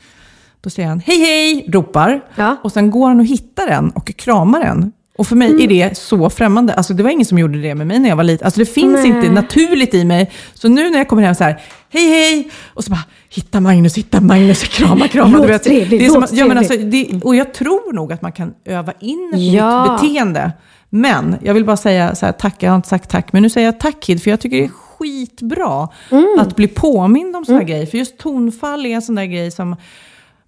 då 0.61 0.69
säger 0.69 0.89
han 0.89 0.99
hej 0.99 1.19
hej, 1.19 1.65
ropar. 1.67 2.21
Ja. 2.35 2.55
Och 2.63 2.71
sen 2.71 2.91
går 2.91 3.07
han 3.07 3.19
och 3.19 3.25
hittar 3.25 3.67
den 3.67 3.89
och 3.89 4.07
kramar 4.17 4.59
den. 4.59 4.91
Och 5.17 5.27
för 5.27 5.35
mig 5.35 5.63
är 5.63 5.67
det 5.67 5.97
så 5.97 6.29
främmande. 6.29 6.73
Alltså 6.73 6.93
det 6.93 7.03
var 7.03 7.09
ingen 7.09 7.25
som 7.25 7.39
gjorde 7.39 7.61
det 7.61 7.75
med 7.75 7.87
mig 7.87 7.99
när 7.99 8.09
jag 8.09 8.15
var 8.15 8.23
liten. 8.23 8.45
Alltså 8.45 8.59
det 8.59 8.65
finns 8.65 8.93
Nej. 8.93 9.07
inte 9.07 9.31
naturligt 9.31 9.93
i 9.93 10.05
mig. 10.05 10.31
Så 10.53 10.69
nu 10.69 10.89
när 10.89 10.97
jag 10.97 11.07
kommer 11.07 11.23
hem 11.23 11.35
så 11.35 11.43
här, 11.43 11.61
hej 11.89 12.09
hej, 12.09 12.51
och 12.65 12.83
så 12.83 12.91
bara, 12.91 13.03
hitta 13.29 13.59
Magnus, 13.59 13.97
hitta 13.97 14.21
Magnus, 14.21 14.63
krama, 14.63 15.07
krama. 15.07 15.37
Låt 15.37 15.41
du 15.47 15.51
vet. 15.53 15.63
trevlig, 15.63 15.99
det 15.99 16.05
är 16.05 16.09
som, 16.09 16.25
ja, 16.31 16.47
men 16.47 16.57
alltså, 16.57 16.77
det, 16.77 17.21
Och 17.23 17.35
jag 17.35 17.53
tror 17.53 17.93
nog 17.93 18.13
att 18.13 18.21
man 18.21 18.31
kan 18.31 18.53
öva 18.65 18.93
in 18.99 19.31
ett 19.33 19.39
Ja. 19.39 19.81
nytt 19.91 20.01
beteende. 20.01 20.51
Men 20.89 21.35
jag 21.41 21.53
vill 21.53 21.65
bara 21.65 21.77
säga 21.77 22.15
så 22.15 22.25
här, 22.25 22.33
tack, 22.33 22.55
jag 22.59 22.71
har 22.71 22.75
inte 22.75 22.87
sagt 22.89 23.09
tack, 23.09 23.33
men 23.33 23.41
nu 23.43 23.49
säger 23.49 23.67
jag 23.67 23.79
tack 23.79 23.99
Kid, 23.99 24.23
för 24.23 24.29
jag 24.29 24.39
tycker 24.39 24.57
det 24.57 24.63
är 24.63 24.71
skitbra 24.99 25.87
Mm. 26.11 26.27
att 26.39 26.55
bli 26.55 26.67
påmind 26.67 27.35
om 27.35 27.45
sådana 27.45 27.59
här 27.61 27.67
grejer. 27.67 27.85
För 27.85 27.97
just 27.97 28.17
tonfall 28.17 28.85
är 28.85 28.89
en 28.89 29.01
sån 29.01 29.15
där 29.15 29.25
grej 29.25 29.51
som 29.51 29.75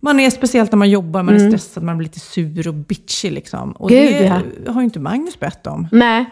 man 0.04 0.20
är 0.20 0.30
speciellt 0.30 0.72
när 0.72 0.78
man 0.78 0.90
jobbar, 0.90 1.24
man 1.24 1.36
är 1.36 1.48
stressad, 1.50 1.84
man 1.84 1.98
blir 1.98 2.06
lite 2.08 2.20
sur 2.20 2.68
och 2.68 2.74
bitchig 2.74 3.32
liksom. 3.32 3.72
Och 3.72 3.92
Mm. 3.92 4.06
Gud, 4.08 4.42
det 4.66 4.72
har 4.72 4.82
ju 4.82 4.86
inte 4.86 5.00
Magnus 5.00 5.40
bett 5.40 5.68
om. 5.68 5.88
Nej. 5.92 6.26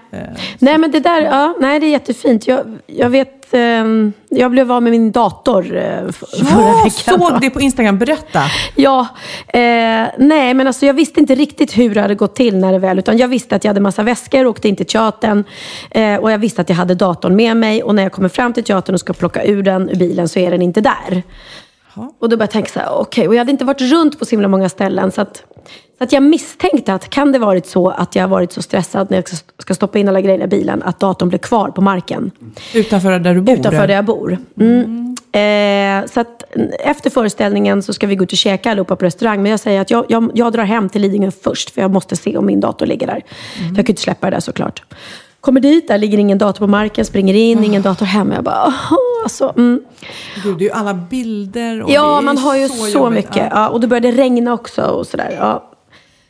nej, 0.59 0.77
men 0.77 0.91
det 0.91 0.99
där, 0.99 1.21
ja, 1.21 1.55
nej, 1.59 1.79
det 1.79 1.85
är 1.85 1.91
jättefint. 1.91 2.47
Jag, 2.47 2.77
jag 2.87 3.09
vet, 3.09 3.38
jag 4.29 4.51
blev 4.51 4.71
av 4.71 4.83
med 4.83 4.91
min 4.91 5.11
dator 5.11 5.77
eh, 5.77 6.11
förra 6.11 6.61
Jag 6.61 6.83
veckan. 6.83 7.19
såg 7.19 7.41
det 7.41 7.49
på 7.49 7.61
Instagram, 7.61 7.97
berätta. 7.97 8.41
Ja, 8.75 9.07
eh, 9.47 9.59
nej 10.17 10.53
men 10.53 10.67
alltså 10.67 10.85
jag 10.85 10.93
visste 10.93 11.19
inte 11.19 11.35
riktigt 11.35 11.77
hur 11.77 11.95
det 11.95 12.01
hade 12.01 12.15
gått 12.15 12.35
till 12.35 12.57
när 12.57 12.71
det 12.71 12.79
väl, 12.79 12.99
utan 12.99 13.17
jag 13.17 13.27
visste 13.27 13.55
att 13.55 13.63
jag 13.63 13.69
hade 13.69 13.81
massa 13.81 14.03
väskor, 14.03 14.47
åkte 14.47 14.67
in 14.69 14.75
till 14.75 14.85
teatern 14.85 15.43
eh, 15.91 16.15
och 16.15 16.31
jag 16.31 16.37
visste 16.37 16.61
att 16.61 16.69
jag 16.69 16.75
hade 16.75 16.95
datorn 16.95 17.35
med 17.35 17.57
mig 17.57 17.83
och 17.83 17.95
när 17.95 18.03
jag 18.03 18.11
kommer 18.11 18.29
fram 18.29 18.53
till 18.53 18.63
teatern 18.63 18.93
och 18.93 18.99
ska 18.99 19.13
plocka 19.13 19.43
ur 19.43 19.63
den 19.63 19.89
ur 19.89 19.95
bilen 19.95 20.29
så 20.29 20.39
är 20.39 20.51
den 20.51 20.61
inte 20.61 20.81
där. 20.81 21.23
Och 21.93 22.29
då 22.29 22.37
började 22.37 22.43
jag 22.43 22.51
tänka 22.51 22.69
så 22.69 22.79
här, 22.79 22.89
okej, 22.99 23.27
och 23.27 23.33
jag 23.35 23.39
hade 23.39 23.51
inte 23.51 23.65
varit 23.65 23.81
runt 23.81 24.19
på 24.19 24.25
så 24.25 24.31
himla 24.31 24.47
många 24.47 24.69
ställen 24.69 25.11
så 25.11 25.21
att, 25.21 25.43
så 25.97 26.03
att 26.03 26.11
jag 26.11 26.23
misstänkte 26.23 26.93
att 26.93 27.09
kan 27.09 27.31
det 27.31 27.39
varit 27.39 27.65
så 27.65 27.89
att 27.89 28.15
jag 28.15 28.27
varit 28.27 28.51
så 28.51 28.61
stressad 28.61 29.09
när 29.11 29.17
jag 29.17 29.27
ska- 29.59 29.75
stoppa 29.75 29.99
in 29.99 30.07
alla 30.09 30.21
grejer 30.21 30.43
i 30.43 30.47
bilen 30.47 30.83
att 30.83 30.99
datorn 30.99 31.29
blev 31.29 31.39
kvar 31.39 31.69
på 31.69 31.81
marken 31.81 32.31
Utanför 32.73 33.19
där 33.19 33.33
du 33.33 33.41
bor. 33.41 33.59
utanför 33.59 33.87
där 33.87 33.95
jag 33.95 34.05
bor. 34.05 34.37
Mm. 34.59 35.05
Eh, 35.31 36.05
så 36.09 36.19
att 36.19 36.55
mm, 36.55 36.69
efter 36.79 37.09
föreställningen 37.09 37.83
så 37.83 37.93
ska 37.93 38.07
vi 38.07 38.15
gå 38.15 38.23
ut 38.23 38.31
och 38.31 38.37
käka 38.37 38.71
allihopa 38.71 38.95
på 38.95 39.05
restaurang. 39.05 39.41
Men 39.41 39.49
jag 39.51 39.59
säger 39.59 39.81
att 39.81 39.91
jag, 39.91 40.05
jag, 40.09 40.31
jag 40.33 40.53
drar 40.53 40.63
hem 40.63 40.89
till 40.89 41.01
Lidingö 41.01 41.31
först. 41.31 41.69
För 41.69 41.81
jag 41.81 41.91
måste 41.91 42.15
se 42.15 42.37
om 42.37 42.45
min 42.45 42.59
dator 42.59 42.85
ligger 42.85 43.07
där. 43.07 43.23
För 43.57 43.63
jag 43.63 43.75
kan 43.75 43.85
ju 43.85 43.89
inte 43.89 44.01
släppa 44.01 44.29
det 44.29 44.35
där 44.35 44.41
såklart. 44.41 44.83
Kommer 45.41 45.61
dit, 45.61 45.87
där 45.87 45.97
ligger 45.97 46.17
ingen 46.17 46.37
dator 46.37 46.59
på 46.59 46.67
marken. 46.67 47.05
Springer 47.05 47.33
in, 47.33 47.63
ingen 47.63 47.81
dator 47.81 48.05
hemma. 48.05 48.35
Jag 48.35 48.43
bara, 48.43 48.73
åh, 48.91 49.23
alltså, 49.23 49.53
mm. 49.57 49.81
Gud, 50.43 50.57
det 50.57 50.63
är 50.63 50.69
ju 50.69 50.71
alla 50.71 50.93
bilder. 50.93 51.81
Och 51.81 51.91
Ja, 51.91 52.21
man 52.21 52.37
har 52.37 52.55
ju 52.55 52.69
så 52.69 52.85
så, 52.85 53.09
mycket. 53.09 53.35
Ja. 53.35 53.49
Ja, 53.51 53.69
och 53.69 53.79
det 53.79 53.87
började 53.87 54.11
regna 54.11 54.53
också 54.53 54.81
och 54.81 55.07
sådär. 55.07 55.37
Ja. 55.39 55.68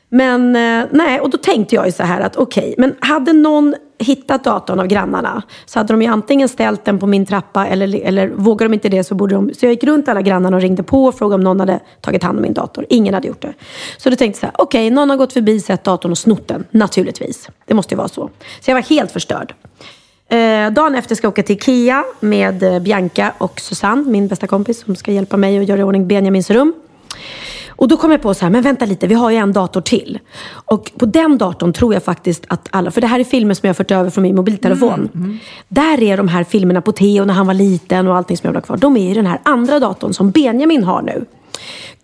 Men 0.10 0.56
eh, 0.56 0.88
nej, 0.92 1.20
och 1.20 1.30
då 1.30 1.38
tänkte 1.38 1.76
jag 1.76 1.86
ju 1.86 1.92
så 1.92 2.04
här 2.04 2.22
att 2.22 2.36
okej, 2.36 2.76
men 2.78 2.96
hade 3.00 3.34
någon 3.34 3.76
hittat 4.00 4.44
datorn 4.44 4.80
av 4.80 4.88
grannarna 4.88 5.44
så 5.66 5.80
hade 5.80 5.94
de 5.94 6.02
ju 6.02 6.08
antingen 6.08 6.50
ställt 6.50 6.86
den 6.86 7.00
på 7.00 7.08
min 7.08 7.26
trappa 7.26 7.68
eller, 7.68 8.02
eller 8.04 8.28
vågar 8.28 8.68
de 8.68 8.74
inte 8.74 8.90
det 8.90 9.04
så 9.04 9.16
borde 9.16 9.36
de... 9.36 9.54
Så 9.54 9.66
jag 9.66 9.72
gick 9.74 9.84
runt 9.84 10.08
alla 10.08 10.22
grannarna 10.22 10.58
och 10.58 10.62
ringde 10.62 10.84
på 10.84 11.06
och 11.06 11.16
frågade 11.16 11.36
om 11.36 11.42
någon 11.42 11.60
hade 11.60 11.80
tagit 12.02 12.24
hand 12.24 12.38
om 12.38 12.42
min 12.42 12.54
dator. 12.54 12.86
Ingen 12.90 13.14
hade 13.14 13.28
gjort 13.28 13.42
det. 13.42 13.54
Så 13.98 14.10
då 14.10 14.16
tänkte 14.16 14.38
jag 14.38 14.40
så 14.40 14.46
här, 14.46 14.66
okej, 14.66 14.90
någon 14.90 15.10
har 15.10 15.18
gått 15.18 15.34
förbi, 15.34 15.60
sett 15.60 15.84
datorn 15.84 16.12
och 16.12 16.18
snott 16.18 16.48
den. 16.48 16.66
Naturligtvis. 16.72 17.50
Det 17.66 17.74
måste 17.74 17.94
ju 17.94 17.98
vara 17.98 18.08
så. 18.08 18.30
Så 18.62 18.72
jag 18.72 18.76
var 18.76 18.82
helt 18.82 19.12
förstörd. 19.12 19.54
Eh, 20.30 20.72
dagen 20.72 20.96
efter 20.96 21.16
ska 21.16 21.26
jag 21.26 21.32
åka 21.32 21.44
till 21.44 21.56
Ikea 21.56 22.04
med 22.20 22.64
eh, 22.64 22.80
Bianca 22.80 23.34
och 23.38 23.60
Susanne, 23.60 24.12
min 24.12 24.28
bästa 24.28 24.48
kompis, 24.48 24.84
som 24.86 24.96
ska 24.96 25.12
hjälpa 25.12 25.38
mig 25.38 25.60
att 25.60 25.68
göra 25.68 25.80
i 25.80 25.84
ordning 25.84 26.08
Benjamins 26.08 26.50
rum. 26.50 26.74
Och 27.80 27.88
då 27.88 27.98
kom 27.98 28.12
jag 28.12 28.22
på 28.22 28.34
så 28.34 28.46
här, 28.46 28.50
men 28.50 28.62
vänta 28.62 28.86
lite, 28.86 29.08
vi 29.08 29.14
har 29.14 29.30
ju 29.30 29.38
en 29.38 29.54
dator 29.54 29.82
till. 29.82 30.20
Och 30.50 30.92
på 30.98 31.06
den 31.06 31.38
datorn 31.38 31.74
tror 31.74 31.94
jag 31.94 32.04
faktiskt 32.04 32.46
att 32.48 32.68
alla, 32.72 32.92
för 32.92 33.02
det 33.02 33.08
här 33.08 33.20
är 33.20 33.24
filmer 33.24 33.54
som 33.54 33.68
jag 33.68 33.70
har 33.70 33.76
fört 33.76 33.92
över 33.92 34.10
från 34.10 34.22
min 34.22 34.36
mobiltelefon. 34.36 35.40
Där 35.68 36.04
är 36.04 36.18
de 36.18 36.28
här 36.28 36.44
filmerna 36.44 36.82
på 36.82 36.92
Theo 36.92 37.26
när 37.26 37.34
han 37.34 37.48
var 37.48 37.54
liten 37.54 38.08
och 38.08 38.16
allting 38.16 38.38
som 38.38 38.48
jag 38.48 38.52
vill 38.52 38.58
ha 38.58 38.66
kvar. 38.66 38.78
De 38.78 38.98
är 38.98 39.12
i 39.12 39.14
den 39.14 39.26
här 39.26 39.40
andra 39.44 39.80
datorn 39.80 40.14
som 40.14 40.32
Benjamin 40.32 40.84
har 40.84 41.02
nu. 41.02 41.26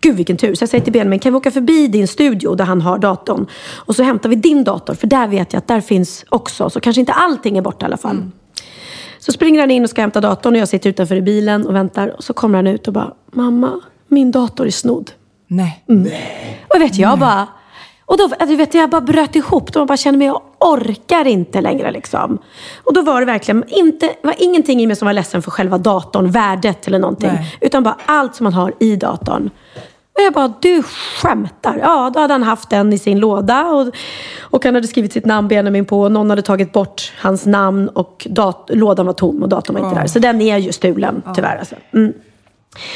Gud 0.02 0.16
vilken 0.16 0.38
tur. 0.38 0.56
Så 0.56 0.64
jag 0.64 0.70
säger 0.70 0.84
till 0.84 0.94
Benjamin, 0.94 1.20
kan 1.20 1.34
vi 1.34 1.38
åka 1.38 1.52
förbi 1.52 1.88
din 1.88 2.08
studio 2.08 2.56
där 2.56 2.66
han 2.66 2.82
har 2.82 2.98
datorn? 2.98 3.46
Och 3.76 3.96
så 3.96 4.04
hämtar 4.04 4.30
vi 4.30 4.36
din 4.36 4.64
dator, 4.64 4.94
för 4.94 5.08
där 5.08 5.28
vet 5.28 5.54
jag 5.54 5.58
att 5.58 5.68
där 5.68 5.82
finns 5.82 6.26
också. 6.30 6.70
Så 6.70 6.80
kanske 6.80 7.00
inte 7.00 7.14
allting 7.14 7.58
är 7.58 7.62
borta 7.62 7.86
i 7.86 7.88
alla 7.88 7.98
fall. 7.98 8.24
Så 9.20 9.32
springer 9.32 9.60
han 9.60 9.72
in 9.72 9.84
och 9.84 9.90
ska 9.90 10.02
hämta 10.02 10.22
datorn 10.22 10.54
och 10.54 10.62
jag 10.62 10.68
sitter 10.68 10.90
utanför 10.90 11.16
i 11.16 11.22
bilen 11.22 11.68
och 11.68 11.76
väntar. 11.76 12.16
Och 12.18 12.24
så 12.24 12.34
kommer 12.34 12.58
han 12.58 12.68
ut 12.68 12.88
och 12.88 12.94
bara, 12.94 13.14
mamma, 13.32 13.82
min 14.08 14.32
dator 14.32 14.68
är 14.68 14.72
snodd. 14.72 15.12
Nej. 15.48 15.84
Och 16.76 16.82
vet 16.82 16.98
jag 16.98 17.20
bara... 17.20 17.48
Och 18.08 18.18
då 18.18 18.24
alltså, 18.40 18.56
vet 18.56 18.74
jag, 18.74 18.90
bara 18.90 19.02
bröt 19.02 19.36
ihop. 19.36 19.74
Då 19.74 19.80
man 19.80 19.88
bara 19.88 19.98
kände 19.98 20.18
mig, 20.18 20.28
jag 20.28 20.42
orkar 20.60 21.28
inte 21.28 21.62
längre 21.62 21.92
liksom. 21.92 22.38
Och 22.84 22.94
då 22.94 23.02
var 23.02 23.20
det 23.20 23.26
verkligen 23.26 23.64
inte, 23.68 24.10
var 24.24 24.36
ingenting 24.38 24.82
i 24.82 24.88
mig 24.88 24.96
som 24.96 25.06
var 25.06 25.14
ledsen 25.14 25.42
för 25.42 25.52
själva 25.52 25.78
datorn, 25.78 26.32
värdet 26.32 26.88
eller 26.88 27.00
någonting. 27.00 27.30
Nej. 27.34 27.58
Utan 27.62 27.84
bara 27.84 27.98
allt 28.06 28.36
som 28.36 28.44
man 28.44 28.54
har 28.54 28.74
i 28.80 28.96
datorn. 28.96 29.50
Och 30.14 30.22
jag 30.22 30.34
bara, 30.34 30.54
du 30.62 30.84
skämtar. 30.84 31.80
Ja, 31.82 32.12
då 32.14 32.20
hade 32.20 32.34
han 32.34 32.44
haft 32.44 32.70
den 32.70 32.94
i 32.94 32.98
sin 32.98 33.20
låda. 33.20 33.66
Och, 33.68 33.88
och 34.42 34.66
han 34.66 34.76
hade 34.76 34.88
skrivit 34.88 35.14
sitt 35.14 35.26
namn 35.26 35.48
Benjamin 35.48 35.86
på. 35.86 36.02
Och 36.02 36.12
någon 36.12 36.30
hade 36.30 36.42
tagit 36.42 36.74
bort 36.74 37.14
hans 37.22 37.46
namn 37.46 37.88
och 37.90 38.28
dat- 38.30 38.70
lådan 38.74 39.06
var 39.06 39.14
tom 39.14 39.44
och 39.44 39.50
datorn 39.50 39.76
var 39.82 39.90
inte 39.90 40.02
där. 40.02 40.08
Så 40.08 40.20
den 40.20 40.42
är 40.42 40.58
ju 40.58 40.72
stulen, 40.72 41.22
tyvärr. 41.36 41.58
Alltså. 41.58 41.76
Mm. 41.94 42.14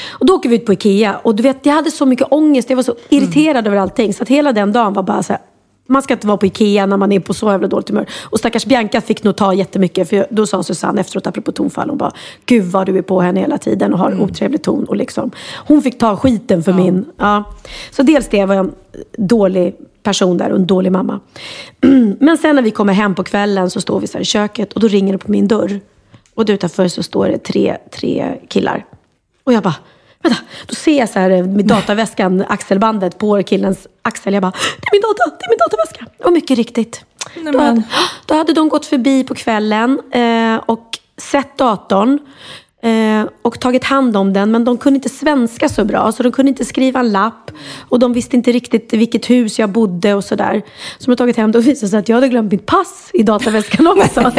Och 0.09 0.25
då 0.25 0.36
åker 0.36 0.49
vi 0.49 0.55
ut 0.55 0.65
på 0.65 0.73
Ikea 0.73 1.17
och 1.23 1.36
du 1.36 1.43
vet, 1.43 1.65
jag 1.65 1.73
hade 1.73 1.91
så 1.91 2.05
mycket 2.05 2.27
ångest. 2.32 2.69
Jag 2.69 2.75
var 2.75 2.84
så 2.84 2.95
irriterad 3.09 3.67
över 3.67 3.77
allting. 3.77 4.13
Så 4.13 4.23
att 4.23 4.30
hela 4.30 4.51
den 4.51 4.71
dagen 4.71 4.93
var 4.93 5.03
bara 5.03 5.23
så 5.23 5.34
här, 5.34 5.41
man 5.89 6.01
ska 6.01 6.13
inte 6.13 6.27
vara 6.27 6.38
på 6.38 6.45
Ikea 6.45 6.86
när 6.86 6.97
man 6.97 7.11
är 7.11 7.19
på 7.19 7.34
så 7.34 7.51
jävla 7.51 7.67
dåligt 7.67 7.89
humör. 7.89 8.05
Och 8.23 8.39
stackars 8.39 8.65
Bianca 8.65 9.01
fick 9.01 9.23
nog 9.23 9.36
ta 9.36 9.53
jättemycket. 9.53 10.09
För 10.09 10.27
då 10.30 10.47
sa 10.47 10.63
Susanne 10.63 11.01
efteråt, 11.01 11.27
apropå 11.27 11.51
tonfall, 11.51 11.89
hon 11.89 11.97
bara, 11.97 12.11
gud 12.45 12.65
vad 12.65 12.86
du 12.86 12.97
är 12.97 13.01
på 13.01 13.21
henne 13.21 13.39
hela 13.39 13.57
tiden 13.57 13.93
och 13.93 13.99
har 13.99 14.21
otrevlig 14.21 14.61
ton. 14.63 14.86
Och 14.86 14.95
liksom, 14.95 15.32
hon 15.67 15.82
fick 15.82 15.99
ta 15.99 16.17
skiten 16.17 16.63
för 16.63 16.73
min... 16.73 17.05
Ja. 17.17 17.43
Så 17.91 18.03
dels 18.03 18.27
det 18.27 18.45
var 18.45 18.55
jag 18.55 18.65
en 18.65 18.71
dålig 19.17 19.75
person 20.03 20.38
där 20.38 20.49
och 20.49 20.55
en 20.55 20.67
dålig 20.67 20.91
mamma. 20.91 21.19
Men 22.19 22.38
sen 22.38 22.55
när 22.55 22.63
vi 22.63 22.71
kommer 22.71 22.93
hem 22.93 23.15
på 23.15 23.23
kvällen 23.23 23.69
så 23.69 23.82
står 23.82 23.99
vi 23.99 24.07
så 24.07 24.13
här 24.13 24.21
i 24.21 24.25
köket 24.25 24.73
och 24.73 24.80
då 24.80 24.88
ringer 24.88 25.13
det 25.13 25.19
på 25.19 25.32
min 25.32 25.47
dörr. 25.47 25.80
Och 26.34 26.45
där 26.45 26.53
utanför 26.53 26.88
så 26.88 27.03
står 27.03 27.27
det 27.27 27.38
tre, 27.38 27.77
tre 27.91 28.38
killar. 28.47 28.86
Och 29.49 29.53
jag 29.53 29.63
bara, 29.63 29.75
vänta. 30.23 30.39
Då 30.67 30.75
ser 30.75 30.99
jag 30.99 31.09
så 31.09 31.19
här 31.19 31.29
eh, 31.29 31.45
med 31.45 31.65
dataväskan, 31.65 32.43
axelbandet 32.49 33.17
på 33.17 33.43
killens 33.43 33.87
axel. 34.01 34.33
Jag 34.33 34.41
bara, 34.41 34.51
det 34.51 34.87
är 34.87 34.91
min 34.91 35.01
data, 35.01 35.37
det 35.39 35.45
är 35.45 35.49
min 35.49 35.57
dataväska. 35.57 36.05
Och 36.25 36.33
mycket 36.33 36.57
riktigt. 36.57 37.05
Nej, 37.35 37.53
Då 37.53 37.59
hade, 37.59 37.83
då 38.25 38.33
hade 38.33 38.53
de 38.53 38.69
gått 38.69 38.85
förbi 38.85 39.23
på 39.23 39.35
kvällen 39.35 40.01
eh, 40.11 40.55
och 40.65 40.97
sett 41.17 41.57
datorn. 41.57 42.19
Eh, 42.82 43.27
och 43.41 43.59
tagit 43.59 43.84
hand 43.84 44.17
om 44.17 44.34
den, 44.34 44.51
men 44.51 44.65
de 44.65 44.77
kunde 44.77 44.97
inte 44.97 45.09
svenska 45.09 45.69
så 45.69 45.86
bra. 45.86 46.11
Så 46.11 46.23
de 46.23 46.32
kunde 46.32 46.49
inte 46.49 46.65
skriva 46.65 46.99
en 46.99 47.11
lapp. 47.11 47.51
Och 47.89 47.99
de 47.99 48.13
visste 48.13 48.36
inte 48.36 48.51
riktigt 48.51 48.93
vilket 48.93 49.30
hus 49.30 49.59
jag 49.59 49.69
bodde 49.69 50.13
och 50.13 50.23
sådär. 50.23 50.61
Så 50.97 51.05
de 51.05 51.11
har 51.11 51.15
tagit 51.15 51.38
hem 51.38 51.51
det 51.51 51.57
och 51.57 51.67
visade 51.67 51.89
sig 51.89 51.99
att 51.99 52.09
jag 52.09 52.15
hade 52.15 52.27
glömt 52.27 52.51
mitt 52.51 52.65
pass 52.65 53.09
i 53.13 53.23
dataväskan 53.23 53.88
också. 53.97 54.32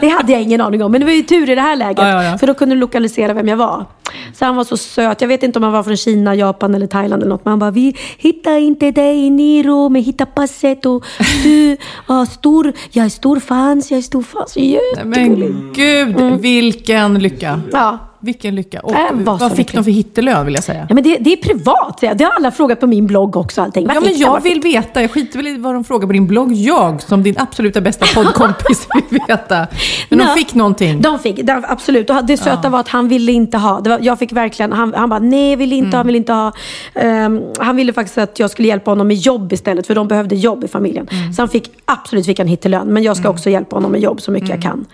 det 0.00 0.08
hade 0.08 0.32
jag 0.32 0.42
ingen 0.42 0.60
aning 0.60 0.82
om. 0.82 0.92
Men 0.92 1.00
det 1.00 1.04
var 1.04 1.12
ju 1.12 1.22
tur 1.22 1.50
i 1.50 1.54
det 1.54 1.60
här 1.60 1.76
läget. 1.76 1.98
Ja, 1.98 2.08
ja, 2.08 2.24
ja. 2.24 2.38
För 2.38 2.46
då 2.46 2.54
kunde 2.54 2.74
de 2.74 2.78
lokalisera 2.78 3.32
vem 3.32 3.48
jag 3.48 3.56
var. 3.56 3.86
Så 4.34 4.44
han 4.44 4.56
var 4.56 4.64
så 4.64 4.76
söt. 4.76 5.20
Jag 5.20 5.28
vet 5.28 5.42
inte 5.42 5.58
om 5.58 5.62
han 5.62 5.72
var 5.72 5.82
från 5.82 5.96
Kina, 5.96 6.34
Japan 6.34 6.74
eller 6.74 6.86
Thailand 6.86 7.22
eller 7.22 7.30
något. 7.30 7.44
Men 7.44 7.52
han 7.52 7.58
bara, 7.58 7.70
vi 7.70 7.96
hittar 8.18 8.56
inte 8.58 8.90
dig 8.90 9.30
Niro, 9.30 9.88
men 9.88 10.02
hittar 10.02 10.26
passet 10.26 10.86
och 10.86 11.04
du, 11.42 11.76
ja, 12.08 12.26
stor, 12.26 12.72
jag 12.90 13.04
är 13.04 13.08
stor 13.08 13.40
fans, 13.40 13.90
jag 13.90 13.98
är 13.98 14.02
stor 14.02 14.22
fans. 14.22 14.56
Jättegullig. 14.56 15.50
Men 15.50 15.72
gud, 15.74 16.40
vilken 16.40 17.18
lycka. 17.18 17.41
Ja. 17.72 17.98
Vilken 18.24 18.54
lycka. 18.54 18.80
Och 18.80 18.94
Äh, 18.94 18.98
vad 19.12 19.56
fick 19.56 19.72
de 19.72 19.84
för 19.84 19.90
hittelön 19.90 20.46
vill 20.46 20.54
jag 20.54 20.64
säga? 20.64 20.86
Ja, 20.88 20.94
men 20.94 21.04
det, 21.04 21.16
det 21.20 21.32
är 21.32 21.36
privat. 21.36 21.98
Det 22.00 22.24
har 22.24 22.32
alla 22.36 22.50
frågat 22.50 22.80
på 22.80 22.86
min 22.86 23.06
blogg 23.06 23.36
också. 23.36 23.62
Allting. 23.62 23.86
Vad 23.86 23.96
Ja, 23.96 24.00
men 24.00 24.18
jag? 24.18 24.42
fick- 24.42 24.52
vill 24.52 24.60
veta. 24.60 25.00
Jag 25.02 25.10
skiter 25.10 25.36
väl 25.36 25.46
i 25.46 25.56
vad 25.56 25.74
de 25.74 25.84
frågar 25.84 26.06
på 26.06 26.12
din 26.12 26.26
blogg. 26.26 26.52
Jag, 26.52 27.02
som 27.02 27.22
din 27.22 27.34
absoluta 27.38 27.80
bästa 27.80 28.06
poddkompis, 28.14 28.86
vill 29.10 29.20
veta. 29.28 29.66
Men 30.08 30.18
de 30.18 30.24
Ja, 30.24 30.34
fick 30.34 30.54
någonting. 30.54 31.00
De 31.00 31.18
fick, 31.18 31.42
de, 31.42 31.64
absolut. 31.68 32.10
Och 32.10 32.24
det 32.24 32.36
söta 32.36 32.68
var 32.68 32.80
att 32.80 32.88
han 32.88 33.08
ville 33.08 33.32
inte 33.32 33.58
ha. 33.58 33.80
Var, 33.80 33.98
jag 34.02 34.18
fick 34.18 34.32
verkligen, 34.32 34.72
han, 34.72 34.94
han 34.96 35.08
bara, 35.08 35.18
nej 35.20 35.56
vill 35.56 35.72
inte 35.72 35.82
Mm. 35.86 35.92
ha, 35.92 35.98
han 35.98 36.06
vill 36.06 36.16
inte 36.16 36.32
ha. 36.32 36.52
Ehm, 36.94 37.40
han 37.58 37.76
ville 37.76 37.92
faktiskt 37.92 38.18
att 38.18 38.38
jag 38.38 38.50
skulle 38.50 38.68
hjälpa 38.68 38.90
honom 38.90 39.06
med 39.08 39.16
jobb 39.16 39.52
istället, 39.52 39.86
för 39.86 39.94
de 39.94 40.08
behövde 40.08 40.34
jobb 40.36 40.64
i 40.64 40.68
familjen. 40.68 41.08
Mm. 41.10 41.32
Så 41.32 41.42
han 41.42 41.48
fick, 41.48 41.70
absolut 41.84 42.26
fick 42.26 42.38
han 42.38 42.48
hittelön, 42.48 42.86
men 42.88 43.02
jag 43.02 43.16
ska 43.16 43.28
också 43.30 43.50
hjälpa 43.50 43.76
honom 43.76 43.92
med 43.92 44.00
jobb 44.00 44.20
så 44.20 44.30
mycket 44.30 44.48
jag 44.48 44.62
kan. 44.62 44.86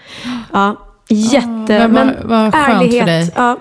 Ja, 0.53 0.76
jätte, 1.09 1.76
Mm. 1.76 1.92
men 1.92 2.28
vad- 2.28 2.54
skönt 2.54 2.92
för 2.92 3.06
dig. 3.06 3.32
Ja, 3.36 3.56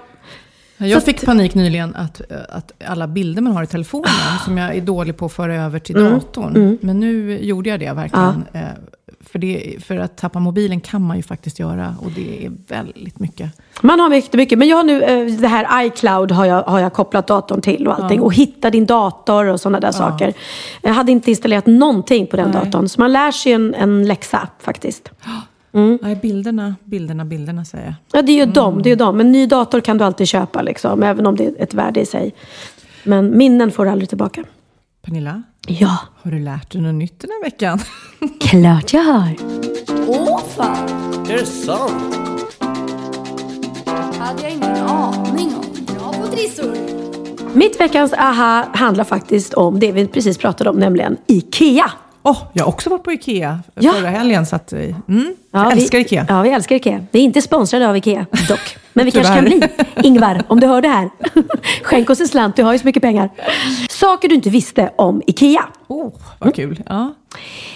Jag 0.78 1.04
fick 1.04 1.26
panik 1.26 1.56
nyligen 1.56 1.96
att, 1.96 2.22
att 2.50 2.72
alla 2.88 3.08
bilder 3.08 3.42
man 3.42 3.54
har 3.54 3.64
i 3.64 3.68
telefonen, 3.68 4.10
som 4.46 4.58
jag 4.58 4.76
är 4.76 4.82
dålig 4.82 5.18
på 5.18 5.26
att 5.26 5.34
föra 5.34 5.56
över 5.56 5.80
till 5.80 5.98
Mm. 5.98 6.12
datorn. 6.14 6.78
Men 6.82 7.00
nu 7.00 7.40
gjorde 7.46 7.70
jag 7.70 7.80
det 7.80 7.94
verkligen. 7.94 8.44
Eh, 8.54 8.62
För, 9.32 9.40
det, 9.40 9.76
för 9.86 9.98
att 9.98 10.18
tappa 10.18 10.40
mobilen 10.40 10.80
kan 10.82 11.02
man 11.02 11.18
ju 11.18 11.24
faktiskt 11.24 11.60
göra 11.60 11.96
och 12.02 12.12
det 12.12 12.46
är 12.46 12.52
väldigt 12.68 13.20
mycket. 13.20 13.50
Man 13.82 14.00
har 14.00 14.10
mycket, 14.10 14.34
mycket. 14.34 14.58
Men 14.60 14.68
jag 14.68 14.78
har 14.78 14.84
nu, 14.84 15.02
eh, 15.04 15.26
det 15.40 15.48
här 15.48 15.86
iCloud 15.86 16.32
har 16.32 16.46
jag, 16.46 16.64
har 16.64 16.80
jag 16.80 16.94
kopplat 16.94 17.28
datorn 17.28 17.62
till 17.62 17.88
och 17.88 18.00
allting. 18.00 18.22
Och 18.22 18.34
hitta 18.34 18.70
din 18.70 18.86
dator 18.86 19.46
och 19.46 19.60
sådana 19.62 19.80
där 19.80 19.92
saker. 19.92 20.34
Jag 20.82 20.94
hade 20.94 21.12
inte 21.12 21.30
installerat 21.30 21.66
någonting 21.66 22.28
på 22.28 22.38
den 22.38 22.52
Nej. 22.52 22.66
datorn. 22.66 22.90
Så 22.90 23.02
man 23.02 23.14
lär 23.14 23.32
sig 23.32 23.52
en, 23.52 23.74
en 23.76 24.08
läxa 24.08 24.48
faktiskt. 24.60 25.12
Nej, 26.02 26.16
bilderna, 26.22 26.76
bilderna, 26.84 27.26
bilderna 27.26 27.66
säger 27.66 27.86
jag. 27.86 27.94
Ja, 28.12 28.22
det 28.22 28.32
är 28.32 28.46
ju 28.46 28.52
dem, 28.52 28.82
det 28.82 28.92
är 28.92 28.96
dem. 28.96 29.20
En 29.20 29.32
ny 29.32 29.46
dator 29.46 29.82
kan 29.82 29.98
du 29.98 30.04
alltid 30.04 30.28
köpa, 30.28 30.62
liksom, 30.62 31.04
även 31.04 31.28
om 31.28 31.36
det 31.36 31.46
är 31.46 31.54
ett 31.64 31.74
värde 31.74 32.00
i 32.02 32.06
sig. 32.06 32.34
Men 33.04 33.38
minnen 33.38 33.72
får 33.72 33.86
du 33.86 33.92
aldrig 33.92 34.10
tillbaka. 34.10 34.44
Pernilla, 35.06 35.44
Ja, 35.68 35.98
har 36.24 36.32
du 36.32 36.40
lärt 36.40 36.72
dig 36.72 36.82
något 36.82 36.96
nytt 36.96 37.20
den 37.20 37.30
här 37.32 37.44
veckan? 37.44 37.80
klart 38.40 38.94
jag 38.94 39.04
har. 39.04 39.36
Åh 40.08 40.42
fan, 40.56 40.90
Är 41.30 41.34
det 41.38 41.46
sant? 41.46 42.16
hade 44.20 44.42
jag 44.42 44.52
ingen 44.52 44.78
aning 44.78 45.56
om. 45.56 45.96
Bra 45.96 46.14
på 46.22 46.28
trissor. 46.28 46.76
Mitt 47.54 47.80
veckans 47.82 48.14
aha 48.14 48.66
handlar 48.74 49.04
faktiskt 49.04 49.54
om 49.54 49.80
det 49.80 49.92
vi 49.92 50.08
precis 50.08 50.38
pratade 50.38 50.70
om, 50.70 50.76
nämligen 50.80 51.18
IKEA. 51.28 51.92
Åh, 52.28 52.38
jag 52.54 52.64
har 52.64 52.70
också 52.70 52.90
varit 52.90 53.04
på 53.04 53.12
Ikea 53.12 53.60
Ja. 53.76 53.94
förra 53.94 54.10
helgen. 54.10 54.46
Så 54.46 54.56
att, 54.56 54.74
eh, 54.74 54.80
mm, 54.80 54.96
Ja, 55.08 55.26
jag 55.52 55.76
vi- 55.76 55.82
älskar 55.82 56.00
Ikea. 56.00 56.26
Ja, 56.30 56.42
vi 56.42 56.50
älskar 56.50 56.76
Ikea. 56.76 57.06
Vi 57.12 57.20
är 57.20 57.24
inte 57.24 57.42
sponsrade 57.42 57.90
av 57.90 57.98
Ikea 57.98 58.26
dock. 58.48 58.78
Men 58.98 59.06
vi 59.06 59.12
kanske 59.12 59.34
kan 59.34 59.46
bli. 59.46 59.62
Ingvar, 60.04 60.44
om 60.48 60.60
du 60.60 60.68
hör 60.68 60.82
det 60.82 60.88
här. 60.88 61.10
Skänk 61.84 62.10
oss 62.10 62.20
en 62.20 62.28
slant, 62.28 62.56
du 62.56 62.64
har 62.64 62.74
ju 62.74 62.80
så 62.80 62.86
mycket 62.86 63.02
pengar. 63.04 63.30
Saker 63.90 64.30
du 64.30 64.36
inte 64.36 64.50
visste 64.50 64.92
om 64.96 65.22
Ikea. 65.28 65.66
Oh, 65.88 66.14
vad 66.40 66.56
kul. 66.56 66.84
Ja. 66.86 67.14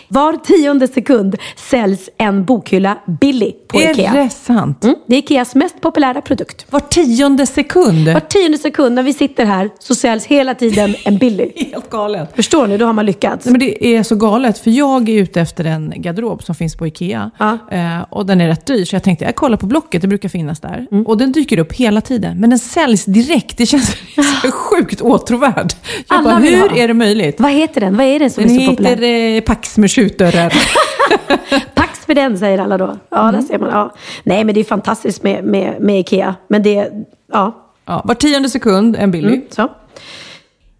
Var 0.07 0.33
tionde 0.33 0.87
sekund 0.87 1.35
säljs 1.55 2.09
en 2.17 2.45
bokhylla 2.45 2.97
Billy 3.05 3.51
på 3.67 3.81
är 3.81 3.91
Ikea. 3.91 4.13
det 4.13 4.29
sant? 4.29 4.83
Mm, 4.83 4.95
det 5.07 5.15
är 5.15 5.19
Ikeas 5.19 5.55
mest 5.55 5.81
populära 5.81 6.21
produkt. 6.21 6.65
Var 6.69 6.79
tionde 6.79 7.45
sekund? 7.45 8.07
Var 8.07 8.19
tionde 8.19 8.57
sekund 8.57 8.95
när 8.95 9.03
vi 9.03 9.13
sitter 9.13 9.45
här 9.45 9.69
så 9.79 9.95
säljs 9.95 10.25
hela 10.25 10.55
tiden 10.55 10.95
en 11.05 11.17
Billy. 11.17 11.51
Helt 11.55 11.89
galet. 11.89 12.35
Förstår 12.35 12.67
ni? 12.67 12.77
Då 12.77 12.85
har 12.85 12.93
man 12.93 13.05
lyckats. 13.05 13.45
Nej, 13.45 13.51
men 13.51 13.59
det 13.59 13.95
är 13.95 14.03
så 14.03 14.15
galet, 14.15 14.57
för 14.57 14.71
jag 14.71 15.09
är 15.09 15.13
ute 15.21 15.41
efter 15.41 15.65
en 15.65 15.93
garderob 15.95 16.43
som 16.43 16.55
finns 16.55 16.75
på 16.75 16.87
Ikea. 16.87 17.31
Ja. 17.37 17.57
Eh, 17.71 18.01
och 18.09 18.25
den 18.25 18.41
är 18.41 18.47
rätt 18.47 18.65
dyr, 18.65 18.85
så 18.85 18.95
jag 18.95 19.03
tänkte 19.03 19.25
jag 19.25 19.35
kollar 19.35 19.57
på 19.57 19.65
Blocket, 19.65 20.01
det 20.01 20.07
brukar 20.07 20.29
finnas 20.29 20.59
där. 20.59 20.87
Mm. 20.91 21.05
Och 21.11 21.17
den 21.17 21.31
dyker 21.31 21.59
upp 21.59 21.73
hela 21.73 22.01
tiden, 22.01 22.39
men 22.39 22.49
den 22.49 22.59
säljs 22.59 23.05
direkt. 23.05 23.57
Det 23.57 23.65
känns 23.65 23.95
sjukt 24.53 25.01
åtråvärd. 25.01 25.73
Jag 26.07 26.17
Alla 26.17 26.23
bara, 26.29 26.35
hur 26.39 26.69
ha. 26.69 26.75
är 26.77 26.87
det 26.87 26.93
möjligt? 26.93 27.39
Vad 27.39 27.51
heter 27.51 27.81
den? 27.81 27.97
Vad 27.97 28.05
är 28.05 28.19
den 28.19 28.31
som 28.31 28.43
Den 28.43 28.55
är 28.55 28.59
så 28.65 28.71
populär? 28.71 28.89
heter 28.89 29.35
eh, 29.37 29.41
Pax 29.41 29.77
med 29.77 29.91
skjutdörrar. 29.91 30.53
Pax 31.75 32.05
för 32.05 32.13
den, 32.13 32.37
säger 32.39 32.57
alla 32.57 32.77
då. 32.77 32.97
Ja, 33.09 33.29
Mm. 33.29 33.41
där 33.41 33.47
ser 33.47 33.59
man. 33.59 33.69
Ja. 33.69 33.93
Nej, 34.23 34.43
men 34.43 34.55
det 34.55 34.59
är 34.61 34.63
fantastiskt 34.63 35.23
med, 35.23 35.43
med, 35.43 35.81
med 35.81 35.99
Ikea. 35.99 36.35
Men 36.47 36.63
det, 36.63 36.89
ja, 37.33 37.71
ja, 37.85 38.01
var 38.05 38.15
tionde 38.15 38.49
sekund, 38.49 38.95
en 38.99 39.11
Billy. 39.11 39.27
Mm, 39.27 39.41
så. 39.49 39.69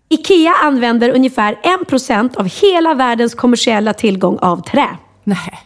Ikea 0.09 0.53
använder 0.63 1.09
ungefär 1.09 1.57
1% 1.89 2.37
av 2.37 2.45
hela 2.61 2.93
världens 2.93 3.35
kommersiella 3.35 3.93
tillgång 3.93 4.37
av 4.41 4.63
trä. 4.63 4.87
Nej. 5.23 5.59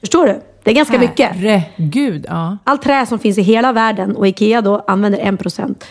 Förstår 0.00 0.26
du? 0.26 0.40
Det 0.62 0.70
är 0.70 0.74
ganska 0.74 0.98
mycket. 0.98 1.30
Herregud, 1.36 2.26
ja. 2.28 2.58
Allt 2.64 2.82
trä 2.82 3.06
som 3.06 3.18
finns 3.18 3.38
i 3.38 3.42
hela 3.42 3.72
världen 3.72 4.16
och 4.16 4.28
Ikea 4.28 4.60
då 4.60 4.84
använder 4.86 5.18
1%. 5.18 5.84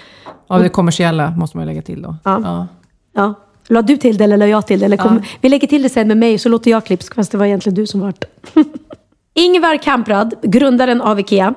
Av 0.47 0.61
det 0.61 0.69
kommersiella 0.69 1.31
måste 1.31 1.57
man 1.57 1.65
ju 1.65 1.67
lägga 1.67 1.81
till 1.81 2.01
då. 2.01 2.15
Ja. 2.23 2.67
Ja. 3.15 3.33
La 3.67 3.81
du 3.81 3.97
till 3.97 4.17
det 4.17 4.23
eller 4.23 4.37
la 4.37 4.47
jag 4.47 4.67
till 4.67 4.79
det? 4.79 4.85
Eller 4.85 4.97
kom, 4.97 5.21
Vi 5.41 5.49
lägger 5.49 5.67
till 5.67 5.83
det 5.83 5.89
sen 5.89 6.07
med 6.07 6.17
mig 6.17 6.37
så 6.37 6.49
låter 6.49 6.71
jag 6.71 6.85
klipsk 6.85 7.15
fast 7.15 7.31
det 7.31 7.37
var 7.37 7.45
egentligen 7.45 7.75
du 7.75 7.87
som 7.87 7.99
vart. 7.99 8.25
Ingvar 9.33 9.77
Kamprad, 9.77 10.33
grundaren 10.41 11.01
av 11.01 11.19
Ikea. 11.19 11.53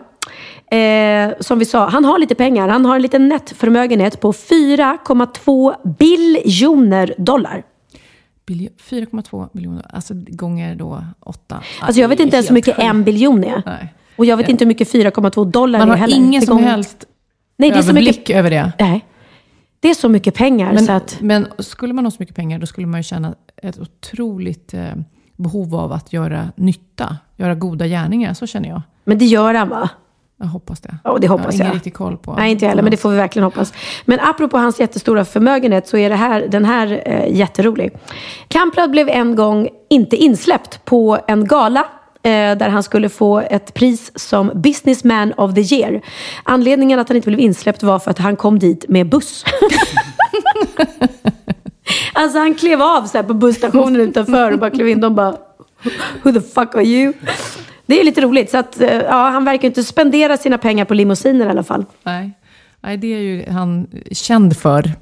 Eh, 0.71 1.33
som 1.41 1.59
vi 1.59 1.65
sa, 1.65 1.89
han 1.89 2.05
har 2.05 2.19
lite 2.19 2.35
pengar. 2.35 2.69
Han 2.69 2.85
har 2.85 2.97
en 2.97 3.03
liten 3.03 3.29
nettförmögenhet 3.29 4.21
på 4.21 4.33
4,2 4.33 5.75
biljoner 5.99 7.15
dollar. 7.19 7.62
Biljo- 8.47 8.70
4,2 8.78 9.49
miljoner, 9.53 9.86
alltså 9.95 10.14
gånger 10.28 10.74
då 10.74 11.05
8. 11.20 11.62
Alltså 11.80 12.01
jag 12.01 12.09
vet 12.09 12.20
inte 12.20 12.36
ens 12.36 12.51
hur 12.51 12.55
mycket 12.55 12.78
en 12.78 13.05
biljon 13.05 13.45
är. 13.45 13.62
Nej. 13.66 13.95
Och 14.16 14.24
jag 14.26 14.36
vet 14.36 14.49
inte 14.49 14.64
hur 14.64 14.68
mycket 14.68 14.92
4,2 14.92 15.51
dollar 15.51 15.78
Man 15.78 15.88
är 15.88 15.92
har 15.92 15.99
heller. 15.99 16.16
ingen 16.16 16.40
Det 16.40 16.47
som 16.47 16.57
gånger- 16.57 16.70
helst 16.70 17.05
Nej, 17.57 17.70
det 17.70 17.76
är 17.78 17.82
så 17.82 17.90
överblick 17.90 18.16
mycket... 18.18 18.36
över 18.36 18.51
det. 18.51 18.72
Nej. 18.78 19.05
Det 19.80 19.90
är 19.90 19.95
så 19.95 20.09
mycket 20.09 20.34
pengar 20.34 20.72
Men, 20.72 20.84
så 20.86 20.92
att... 20.92 21.16
men 21.20 21.47
skulle 21.59 21.92
man 21.95 22.05
ha 22.07 22.11
så 22.11 22.16
mycket 22.20 22.36
pengar, 22.36 22.59
då 22.59 22.66
skulle 22.66 22.86
man 22.86 23.01
ju 23.01 23.05
känna 23.05 23.34
ett 23.62 23.78
otroligt 23.78 24.74
eh, 24.74 24.84
behov 25.36 25.74
av 25.74 25.92
att 25.92 26.12
göra 26.12 26.53
nytta. 26.57 27.16
Göra 27.36 27.55
goda 27.55 27.86
gärningar, 27.86 28.34
så 28.34 28.47
känner 28.47 28.68
jag. 28.68 28.82
Men 29.05 29.18
det 29.18 29.24
gör 29.24 29.55
han 29.55 29.68
va? 29.68 29.90
Jag 30.45 30.49
hoppas 30.49 30.80
det. 30.80 30.97
Ja, 31.05 31.18
det 31.20 31.28
hoppas 31.28 31.45
jag. 31.45 31.53
har 31.53 31.59
jag. 31.59 31.64
ingen 31.64 31.74
riktig 31.74 31.95
koll 31.95 32.16
på. 32.16 32.34
Nej, 32.34 32.51
inte 32.51 32.64
jag 32.64 32.70
heller, 32.70 32.82
men 32.82 32.90
det 32.90 32.97
får 32.97 33.11
vi 33.11 33.16
verkligen 33.16 33.45
hoppas. 33.45 33.72
Men 34.05 34.20
apropå 34.20 34.59
hans 34.59 34.80
jättestora 34.80 35.24
förmögenhet 35.24 35.88
så 35.88 35.97
är 35.97 36.11
det 36.11 36.16
här, 36.16 36.47
den 36.49 36.64
här 36.64 37.03
eh, 37.07 37.36
jätterolig. 37.36 37.92
Kamprad 38.49 38.90
blev 38.90 39.09
en 39.09 39.36
gång 39.36 39.68
inte 39.90 40.16
insläppt 40.16 40.84
på 40.84 41.18
en 41.26 41.47
gala 41.47 41.80
eh, 42.22 42.30
där 42.30 42.68
han 42.68 42.82
skulle 42.82 43.09
få 43.09 43.38
ett 43.38 43.74
pris 43.74 44.12
som 44.14 44.51
Businessman 44.55 45.32
of 45.32 45.55
the 45.55 45.74
year. 45.74 46.01
Anledningen 46.42 46.99
att 46.99 47.09
han 47.09 47.16
inte 47.16 47.28
blev 47.28 47.40
insläppt 47.40 47.82
var 47.82 47.99
för 47.99 48.11
att 48.11 48.18
han 48.18 48.36
kom 48.36 48.59
dit 48.59 48.84
med 48.88 49.09
buss. 49.09 49.45
alltså 52.12 52.38
han 52.38 52.55
klev 52.55 52.82
av 52.82 53.07
så 53.07 53.22
på 53.22 53.34
busstationen 53.34 54.01
utanför 54.01 54.53
och 54.53 54.59
bara 54.59 54.70
klev 54.70 54.88
in. 54.88 55.01
De 55.01 55.14
bara, 55.14 55.36
who 56.22 56.32
the 56.32 56.40
fuck 56.40 56.74
are 56.74 56.84
you? 56.84 57.12
Det 57.87 58.01
är 58.01 58.05
lite 58.05 58.20
roligt. 58.20 58.51
Så 58.51 58.59
att, 58.59 58.80
eh, 58.80 58.95
ja, 58.95 59.28
han 59.28 59.45
verkar 59.45 59.68
inte 59.68 59.85
spendera 59.85 60.37
sina 60.37 60.59
pengar 60.59 60.85
på 60.85 60.95
limousiner 60.95 61.47
i 61.47 61.49
alla 61.49 61.62
fall. 61.62 61.85
Nej. 62.03 62.30
Nej, 62.80 62.97
det 62.97 63.07
är 63.14 63.18
ju 63.18 63.45
han 63.51 63.87
känd 64.11 64.57
för. 64.57 64.93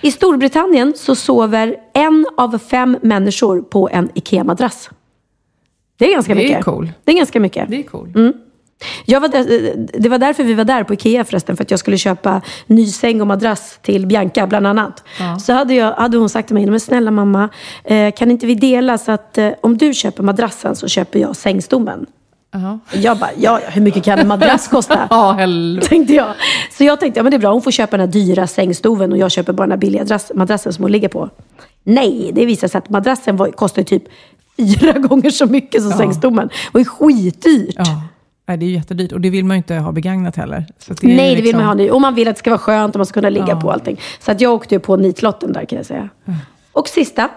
I 0.00 0.10
Storbritannien 0.10 0.92
så 0.96 1.14
sover 1.14 1.76
en 1.94 2.26
av 2.36 2.58
fem 2.58 2.98
människor 3.02 3.62
på 3.62 3.88
en 3.92 4.10
IKEA-madrass. 4.14 4.90
Det 5.98 6.04
är 6.08 6.12
ganska 6.12 6.34
Det 6.34 6.44
är 6.44 6.48
mycket. 6.48 6.64
cool. 6.64 6.92
Det 7.04 7.12
är 7.12 7.16
ganska 7.16 7.40
mycket. 7.40 7.70
Det 7.70 7.76
är 7.78 7.82
cool. 7.82 8.32
Jag 9.04 9.20
var 9.20 9.28
där, 9.28 9.72
det 10.00 10.08
var 10.08 10.18
därför 10.18 10.44
vi 10.44 10.54
var 10.54 10.64
där 10.64 10.84
på 10.84 10.94
IKEA 10.94 11.24
förresten. 11.24 11.56
För 11.56 11.64
att 11.64 11.70
jag 11.70 11.80
skulle 11.80 11.98
köpa 11.98 12.40
ny 12.66 12.86
säng 12.86 13.20
och 13.20 13.26
madrass 13.26 13.78
till 13.82 14.06
Bianca 14.06 14.46
bland 14.46 14.66
annat. 14.66 15.04
Så 15.40 15.52
hade, 15.52 15.74
jag, 15.74 15.92
hade 15.92 16.16
hon 16.16 16.28
sagt 16.28 16.48
till 16.48 16.54
mig, 16.54 16.66
men 16.66 16.80
snälla 16.80 17.10
mamma, 17.10 17.48
eh, 17.84 18.12
kan 18.14 18.30
inte 18.30 18.46
vi 18.46 18.54
dela 18.54 18.98
så 18.98 19.12
att 19.12 19.38
eh, 19.38 19.50
om 19.60 19.76
du 19.76 19.94
köper 19.94 20.22
madrassen 20.22 20.76
så 20.76 20.88
köper 20.88 21.18
jag 21.18 21.36
sängstommen. 21.36 22.06
Jaha. 22.52 22.78
Jag 22.92 23.18
bara, 23.18 23.30
ja, 23.36 23.60
ja, 23.64 23.70
hur 23.70 23.82
mycket 23.82 24.04
kan 24.04 24.18
en 24.18 24.28
madrass 24.28 24.68
kosta? 24.68 25.06
Ja, 25.10 25.32
helvete. 25.32 25.88
tänkte 25.88 26.14
jag. 26.14 26.34
Så 26.78 26.84
jag 26.84 27.00
tänkte, 27.00 27.18
ja 27.18 27.22
men 27.22 27.30
det 27.30 27.36
är 27.36 27.38
bra, 27.38 27.52
hon 27.52 27.62
får 27.62 27.70
köpa 27.70 27.96
den 27.96 28.06
här 28.06 28.12
dyra 28.12 28.46
sängstoven 28.46 29.12
och 29.12 29.18
jag 29.18 29.30
köper 29.30 29.52
bara 29.52 29.62
den 29.62 29.70
här 29.70 29.78
billiga 29.78 30.02
madrass, 30.02 30.32
madrassen 30.34 30.72
som 30.72 30.84
hon 30.84 30.92
ligger 30.92 31.08
på. 31.08 31.30
Nej, 31.84 32.30
det 32.34 32.46
visade 32.46 32.68
sig 32.68 32.78
att 32.78 32.90
madrassen 32.90 33.36
var, 33.36 33.50
kostade 33.50 33.84
typ 33.84 34.02
fyra 34.56 34.92
gånger 34.98 35.30
så 35.30 35.46
mycket 35.46 35.82
som 35.82 35.92
sängstoven. 35.92 36.48
Det 36.48 36.54
var 36.72 36.80
ju 36.80 36.84
skitdyrt. 36.84 37.74
Ja. 37.78 38.02
Nej, 38.48 38.56
det 38.58 38.64
är 38.64 38.68
ju 38.68 38.74
jättedyrt 38.74 39.12
och 39.12 39.20
det 39.20 39.30
vill 39.30 39.44
man 39.44 39.54
ju 39.54 39.58
inte 39.58 39.74
ha 39.74 39.92
begagnat 39.92 40.36
heller. 40.36 40.66
Så 40.78 40.94
det 40.94 41.06
Nej, 41.06 41.16
det 41.16 41.34
vill 41.36 41.44
liksom- 41.44 41.58
man 41.58 41.66
ha 41.66 41.74
ny. 41.74 41.90
Och 41.90 42.00
man 42.00 42.14
vill 42.14 42.28
att 42.28 42.34
det 42.34 42.38
ska 42.38 42.50
vara 42.50 42.58
skönt 42.58 42.94
och 42.94 42.98
man 42.98 43.06
ska 43.06 43.14
kunna 43.14 43.30
ligga 43.30 43.46
Ja. 43.48 43.60
på 43.60 43.70
allting. 43.72 44.00
Så 44.20 44.30
att 44.30 44.40
jag 44.40 44.52
åkte 44.54 44.74
ju 44.74 44.78
på 44.78 44.96
nitlotten 44.96 45.52
där 45.52 45.64
kan 45.64 45.76
jag 45.76 45.86
säga. 45.86 46.08
Och 46.72 46.88
sista. 46.88 47.28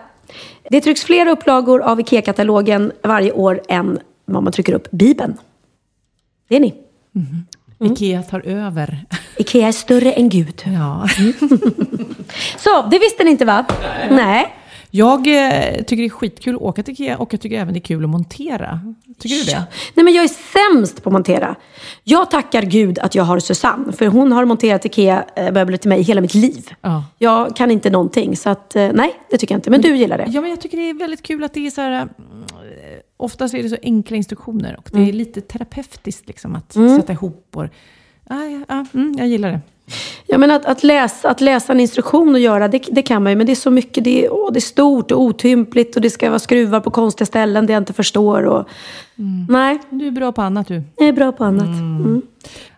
Det 0.70 0.82
trycks 0.82 1.04
fler 1.04 1.28
upplagor 1.28 1.82
av 1.82 2.00
IKEA-katalogen 2.00 2.92
varje 3.04 3.32
år 3.32 3.62
än 3.68 4.00
vad 4.26 4.44
man 4.44 4.54
trycker 4.54 4.74
upp 4.74 4.92
Bibeln. 4.92 5.38
Det 6.50 6.56
är 6.56 6.60
ni. 6.60 6.74
Ikea 7.80 8.24
tar 8.24 8.40
över. 8.48 9.06
IKEA 9.38 9.68
är 9.68 9.72
större 9.72 10.12
än 10.12 10.30
Gud. 10.30 10.62
Ja. 10.66 11.08
Så, 12.58 12.88
det 12.92 13.00
visste 13.00 13.24
ni 13.24 13.32
inte 13.32 13.46
va? 13.46 13.66
Nej. 14.12 14.54
Jag 14.92 15.20
eh, 15.28 15.76
tycker 15.84 15.96
det 15.96 16.06
är 16.06 16.10
skitkul 16.10 16.56
att 16.56 16.62
åka 16.62 16.84
till 16.84 16.94
Ikea 16.94 17.18
och 17.18 17.34
jag 17.34 17.42
tycker 17.42 17.60
även 17.60 17.74
det 17.74 17.78
är 17.78 17.82
kul 17.82 18.04
att 18.04 18.10
montera. 18.10 18.80
Tycker 19.18 19.36
du 19.36 19.44
det? 19.44 19.64
Nej, 19.96 20.04
men 20.04 20.14
jag 20.14 20.24
är 20.24 20.28
sämst 20.76 21.04
på 21.04 21.10
att 21.10 21.14
montera. 21.14 21.56
Jag 22.04 22.32
tackar 22.32 22.62
Gud 22.62 23.00
att 23.00 23.16
jag 23.16 23.24
har 23.24 23.40
Susanne. 23.40 23.92
För 23.92 24.06
hon 24.08 24.32
har 24.32 24.46
monterat 24.46 24.86
IKEA-möbler 24.86 25.78
till 25.78 25.90
mig 25.90 26.02
hela 26.02 26.22
mitt 26.22 26.34
liv. 26.34 26.70
Ja. 26.82 27.04
Jag 27.18 27.56
kan 27.56 27.72
inte 27.72 27.90
någonting. 27.90 28.38
Så 28.38 28.50
att, 28.50 28.76
eh, 28.76 28.90
nej, 28.94 29.14
det 29.30 29.38
tycker 29.38 29.54
jag 29.56 29.58
inte. 29.58 29.70
Men 29.70 29.82
du 29.82 29.96
gillar 29.98 30.18
det. 30.18 30.26
Ja, 30.28 30.42
men 30.42 30.50
jag 30.50 30.62
tycker 30.62 30.78
det 30.78 30.90
är 30.90 30.94
väldigt 30.94 31.24
kul 31.24 31.44
att 31.44 31.54
det 31.54 31.68
är 31.68 31.72
så 31.72 31.82
här... 31.82 31.92
mm, 31.92 32.10
Oftast 33.18 33.54
är 33.54 33.64
det 33.64 33.70
så 33.70 33.78
enkla 33.84 34.18
instruktioner 34.18 34.76
och 34.78 34.90
det 34.94 35.10
är 35.10 35.14
lite 35.14 35.42
terapeutiskt 35.42 36.28
liksom 36.28 36.56
att 36.56 36.74
sätta 36.74 37.14
ihop 37.14 37.48
och... 37.56 37.64
Ja, 38.30 38.46
ja, 38.46 38.62
ja, 38.68 38.86
mm, 38.94 39.16
jag 39.18 39.28
gillar 39.28 39.52
det. 39.52 39.60
Ja, 40.28 40.38
men 40.38 40.52
att, 40.52 40.66
att, 40.66 40.84
läsa, 40.84 41.30
att 41.30 41.42
läsa 41.42 41.74
en 41.74 41.80
instruktion 41.80 42.30
och 42.34 42.40
göra, 42.40 42.68
det, 42.68 42.82
det 42.92 43.02
kan 43.02 43.24
man 43.24 43.32
ju. 43.32 43.36
Men 43.36 43.46
det 43.46 43.54
är 43.54 43.56
så 43.56 43.72
mycket, 43.72 44.04
det 44.04 44.26
är, 44.26 44.34
åh, 44.34 44.52
det 44.54 44.60
är 44.60 44.62
stort 44.62 45.12
och 45.12 45.22
otympligt 45.22 45.96
och 45.96 46.02
det 46.02 46.10
ska 46.10 46.30
vara 46.30 46.40
skruvar 46.40 46.80
på 46.80 46.92
konstiga 46.92 47.26
ställen 47.26 47.66
det 47.66 47.74
jag 47.74 47.82
inte 47.82 47.94
förstår. 47.94 48.44
Och, 48.44 48.68
Nej, 49.50 49.80
Du 49.90 50.08
är 50.08 50.12
bra 50.12 50.32
på 50.32 50.42
annat 50.42 50.68
du. 50.68 50.84
jag 50.98 51.08
är 51.08 51.14
bra 51.14 51.32
på 51.32 51.44
annat. 51.44 51.66
Mm. 51.68 52.22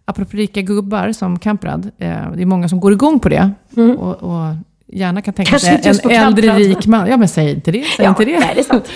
Apropå 0.06 0.38
rika 0.38 0.62
gubbar 0.62 1.12
som 1.12 1.40
Kamprad, 1.40 1.86
eh, 1.98 2.32
det 2.36 2.42
är 2.42 2.46
många 2.46 2.70
som 2.70 2.80
går 2.80 2.94
igång 2.94 3.20
på 3.20 3.30
det. 3.30 3.52
Och, 4.00 4.16
och 4.24 4.56
gärna 4.88 5.22
kan 5.22 5.34
tänka 5.34 5.60
sig 5.60 5.70
en 5.84 5.90
äldre 6.12 6.48
Kamprad. 6.48 6.58
rik 6.58 6.88
man. 6.88 7.08
Ja, 7.10 7.18
men 7.18 7.28
säg 7.28 7.52
inte 7.52 7.72
det. 7.72 7.84
Säg 7.98 8.06
Ja, 8.06 8.10
inte 8.10 8.26
det. 8.26 8.40
nej, 8.40 8.52
det 8.56 8.60
är 8.62 8.64
sant. 8.64 8.88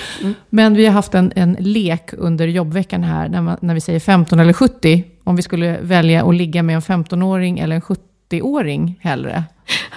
Men 0.50 0.76
vi 0.76 0.86
har 0.86 0.94
haft 0.94 1.14
en, 1.16 1.32
en 1.36 1.58
lek 1.60 2.10
under 2.18 2.48
jobbveckan 2.48 3.04
här, 3.04 3.30
när, 3.30 3.42
man, 3.42 3.58
när 3.62 3.74
vi 3.74 3.82
säger 3.82 4.00
15 4.00 4.40
eller 4.40 4.54
70. 4.54 5.04
Om 5.28 5.36
vi 5.36 5.42
skulle 5.42 5.78
välja 5.82 6.26
att 6.26 6.36
ligga 6.36 6.64
med 6.64 6.76
en 6.76 6.82
15-åring 6.82 7.60
eller 7.60 7.76
en 7.76 7.82
70-åring 7.82 9.00
hellre. 9.02 9.44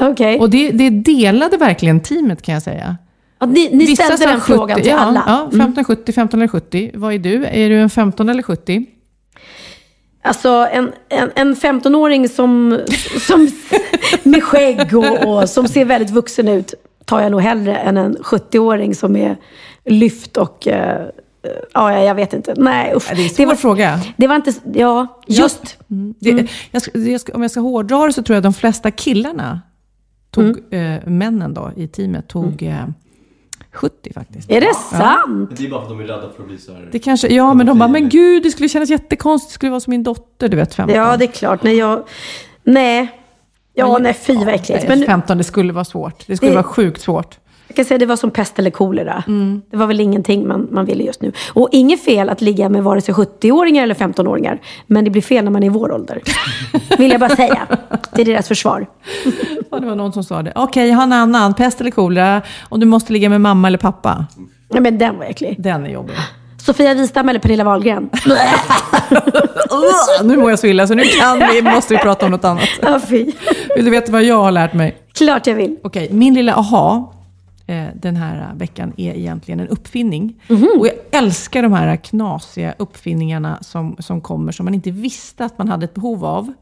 Okej. 0.01 0.39
Och 0.41 0.51
det, 0.51 0.71
det 0.71 0.91
delade 0.91 1.57
verkligen 1.57 2.01
teamet 2.01 2.43
kan 2.43 2.55
jag 2.55 2.63
säga. 2.63 2.97
Ja, 3.39 3.47
ni 3.47 3.69
ni 3.73 3.87
Vissa 3.87 4.03
ställde 4.03 4.27
den 4.27 4.41
frågan 4.41 4.81
till 4.81 4.91
ja, 4.91 4.99
alla. 4.99 5.23
Ja, 5.27 5.49
Mm. 5.53 5.67
15, 5.67 5.85
70, 5.85 6.13
15 6.13 6.41
eller 6.41 6.49
70. 6.49 6.91
Vad 6.95 7.15
är 7.15 7.19
du? 7.19 7.47
Är 7.47 7.69
du 7.69 7.81
en 7.81 7.91
15 7.91 8.29
eller 8.29 8.43
70? 8.43 8.87
Alltså 10.23 10.69
en, 10.73 10.93
en, 11.09 11.31
en 11.35 11.55
15-åring 11.57 12.29
som, 12.29 12.81
som, 13.21 13.49
med 14.23 14.43
skägg 14.45 14.97
och, 14.97 15.27
och 15.41 15.49
som 15.49 15.69
ser 15.69 15.85
väldigt 15.85 16.11
vuxen 16.11 16.49
ut 16.49 16.75
tar 17.05 17.21
jag 17.21 17.31
nog 17.31 17.41
hellre 17.41 17.77
än 17.77 17.97
en 17.97 18.17
70-åring 18.17 18.95
som 18.95 19.17
är 19.17 19.37
lyft 19.85 20.37
och... 20.37 20.69
eh, 20.69 21.07
ja, 21.75 22.01
jag 22.03 22.15
vet 22.15 22.33
inte. 22.33 22.55
Nej, 22.57 22.93
usch. 22.97 23.07
Ja, 23.11 23.15
Det 23.15 23.21
är 23.23 23.25
en 23.25 23.31
svår 23.31 23.47
var, 23.47 23.55
fråga. 23.55 24.01
det 24.17 24.27
var 24.27 24.37
inte... 24.37 24.53
Ja, 24.75 25.21
just. 25.27 25.77
Det, 26.19 26.47
jag, 26.71 26.83
ska- 26.83 26.99
jag 26.99 27.21
ska, 27.21 27.33
om 27.33 27.43
jag 27.43 27.51
ska 27.51 27.61
hårdra 27.61 28.07
det 28.07 28.13
så 28.13 28.23
tror 28.23 28.35
jag 28.35 28.39
att 28.47 28.55
de 28.55 28.61
flesta 28.61 28.91
killarna 28.91 29.61
tog, 30.31 30.59
Mm. 30.71 30.93
eh, 31.03 31.09
männen 31.09 31.55
då 31.55 31.71
i 31.77 31.89
teamet, 31.89 32.29
tog 32.29 32.63
eh, 32.63 32.75
70 33.73 34.13
faktiskt. 34.13 34.51
Är 34.51 34.61
det 34.61 34.75
sant? 34.75 35.51
Det 35.57 35.65
är 35.67 35.71
bara 35.71 35.81
för 35.81 35.93
att 35.93 35.99
de 35.99 36.05
är 36.05 36.09
rädda 36.09 36.31
för 36.37 36.43
att 36.43 36.49
bli 36.49 36.59
så 36.59 36.73
här... 36.73 36.89
Det 36.93 36.99
kanske, 36.99 37.29
ja, 37.35 37.55
men 37.55 37.67
de 37.67 37.79
bara, 37.79 37.89
men 37.89 38.09
gud, 38.09 38.43
det 38.43 38.51
skulle 38.51 38.69
kännas 38.69 38.91
jättekonstigt, 38.91 39.51
det 39.51 39.55
skulle 39.55 39.71
vara 39.71 39.81
som 39.81 39.91
min 39.91 40.03
dotter, 40.03 40.49
du 40.49 40.57
vet, 40.57 40.75
15. 40.75 40.97
Ja, 40.97 41.17
det 41.17 41.25
är 41.25 41.27
klart. 41.33 41.63
Nej, 41.63 41.77
jag... 41.77 42.03
Nej. 42.63 43.09
Ja, 43.75 43.99
nej, 43.99 44.15
fy 44.15 44.37
vad 44.37 44.49
äckligt. 44.49 44.89
Men, 44.89 44.99
Men 44.99 45.07
15, 45.07 45.39
det 45.39 45.45
skulle 45.45 45.73
vara 45.73 45.85
svårt. 45.85 46.25
Det 46.27 46.37
skulle 46.37 46.51
Det- 46.51 46.57
vara 46.57 46.65
sjukt 46.65 47.01
svårt. 47.01 47.39
Kan 47.79 47.85
säga 47.85 47.99
det 47.99 48.07
var 48.07 48.17
som 48.17 48.31
pest 48.31 48.59
eller 48.59 48.71
kolera. 48.71 49.25
Det 49.71 49.77
var 49.77 49.87
väl 49.87 50.01
ingenting 50.01 50.49
man, 50.49 50.69
man 50.71 50.85
ville 50.85 51.05
just 51.05 51.23
nu. 51.23 51.33
Och 51.53 51.69
inget 51.73 52.05
fel 52.05 52.29
att 52.29 52.41
ligga 52.41 52.69
med 52.69 52.83
vare 52.85 53.01
sig 53.01 53.15
70-åringar 53.15 53.83
eller 53.83 53.95
15-åringar. 53.95 54.61
Men 54.87 55.05
det 55.05 55.11
blir 55.11 55.23
fel 55.23 55.45
när 55.45 55.51
man 55.51 55.63
är 55.63 55.67
i 55.67 55.71
vår 55.71 55.93
ålder. 55.93 56.23
Vill 56.99 57.11
jag 57.11 57.21
bara 57.21 57.37
säga. 57.37 57.67
Det 58.13 58.23
är 58.23 58.25
deras 58.27 58.49
försvar. 58.49 58.87
Ja, 59.71 59.79
det 59.79 59.87
var 59.87 59.95
någon 59.95 60.13
som 60.13 60.25
sa 60.25 60.43
det. 60.43 60.53
Okej, 60.55 60.89
jag 60.89 60.97
har 60.97 61.03
en 61.03 61.13
annan, 61.13 61.55
pest 61.55 61.81
eller 61.81 61.91
kolera, 61.91 62.43
och 62.69 62.79
du 62.79 62.87
måste 62.87 63.13
ligga 63.13 63.29
med 63.29 63.41
mamma 63.41 63.69
eller 63.69 63.79
pappa. 63.79 64.27
Nej, 64.69 64.83
men 64.83 64.99
den 64.99 65.19
var 65.19 65.25
äcklig. 65.25 65.57
Den 65.59 65.87
är 65.87 65.91
jobbig. 65.91 66.15
Sofia 66.67 66.95
Wistam 66.95 67.29
eller 67.29 67.41
Pernilla 67.41 67.65
Wahlgren? 67.65 68.11
Nu 70.25 70.37
mår 70.37 70.51
jag 70.51 70.59
så 70.59 70.67
illa, 70.67 70.87
så 70.87 70.95
nu 70.95 71.03
kan 71.03 71.39
vi, 71.39 71.63
måste 71.63 71.95
vi 71.95 72.01
prata 72.01 72.27
om 72.27 72.33
något 72.33 72.45
annat. 72.45 73.11
Vill 73.77 73.85
du 73.85 73.91
veta 73.91 74.13
vad 74.13 74.25
jag 74.25 74.43
har 74.43 74.51
lärt 74.51 74.75
mig? 74.75 74.97
Klart 75.15 75.47
jag 75.47 75.55
vill. 75.55 75.77
Okej, 75.85 76.09
min 76.13 76.35
lilla 76.35 76.55
aha 76.55 77.15
den 77.95 78.17
här 78.17 78.55
veckan 78.55 78.93
är 78.97 79.15
egentligen 79.15 79.61
en 79.61 79.69
uppfinning. 79.69 80.43
Och 80.79 80.87
jag 80.87 80.95
älskar 81.11 81.63
de 81.63 81.73
här 81.73 81.97
knasiga 81.97 82.75
uppfinningarna 82.79 83.59
som, 83.63 83.97
som 83.99 84.21
kommer, 84.21 84.53
som 84.53 84.65
man 84.65 84.75
inte 84.75 84.91
visste 84.91 85.45
att 85.45 85.59
man 85.59 85.69
hade 85.69 85.85
ett 85.85 85.95
behov 85.95 86.25
av. 86.25 86.53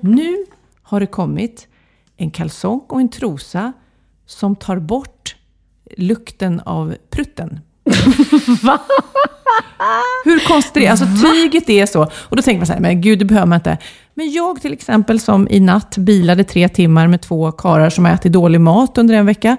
Nu 0.00 0.44
har 0.82 1.00
det 1.00 1.06
kommit 1.06 1.68
en 2.16 2.30
kalsong 2.30 2.80
och 2.88 3.00
en 3.00 3.08
trosa 3.08 3.72
som 4.26 4.56
tar 4.56 4.78
bort 4.78 5.36
lukten 5.96 6.60
av 6.60 6.94
prutten. 7.10 7.60
Hur 10.24 10.46
konstigt 10.48 10.76
är 10.76 10.80
det? 10.80 10.88
Alltså 10.88 11.06
tyget 11.32 11.70
är 11.70 11.86
så. 11.86 12.02
Och 12.02 12.36
då 12.36 12.42
tänker 12.42 12.58
man 12.58 12.66
så 12.66 12.72
här, 12.72 12.80
men 12.80 13.00
gud 13.00 13.18
det 13.18 13.24
behöver 13.24 13.46
man 13.46 13.56
inte. 13.56 13.78
Men 14.14 14.32
jag 14.32 14.62
till 14.62 14.72
exempel 14.72 15.20
som 15.20 15.48
i 15.50 15.60
natt 15.60 15.96
bilade 15.96 16.44
tre 16.44 16.68
timmar 16.68 17.06
med 17.06 17.20
två 17.20 17.52
karar 17.52 17.90
som 17.90 18.04
har 18.04 18.12
ätit 18.12 18.32
dålig 18.32 18.60
mat 18.60 18.98
under 18.98 19.14
en 19.14 19.26
vecka. 19.26 19.56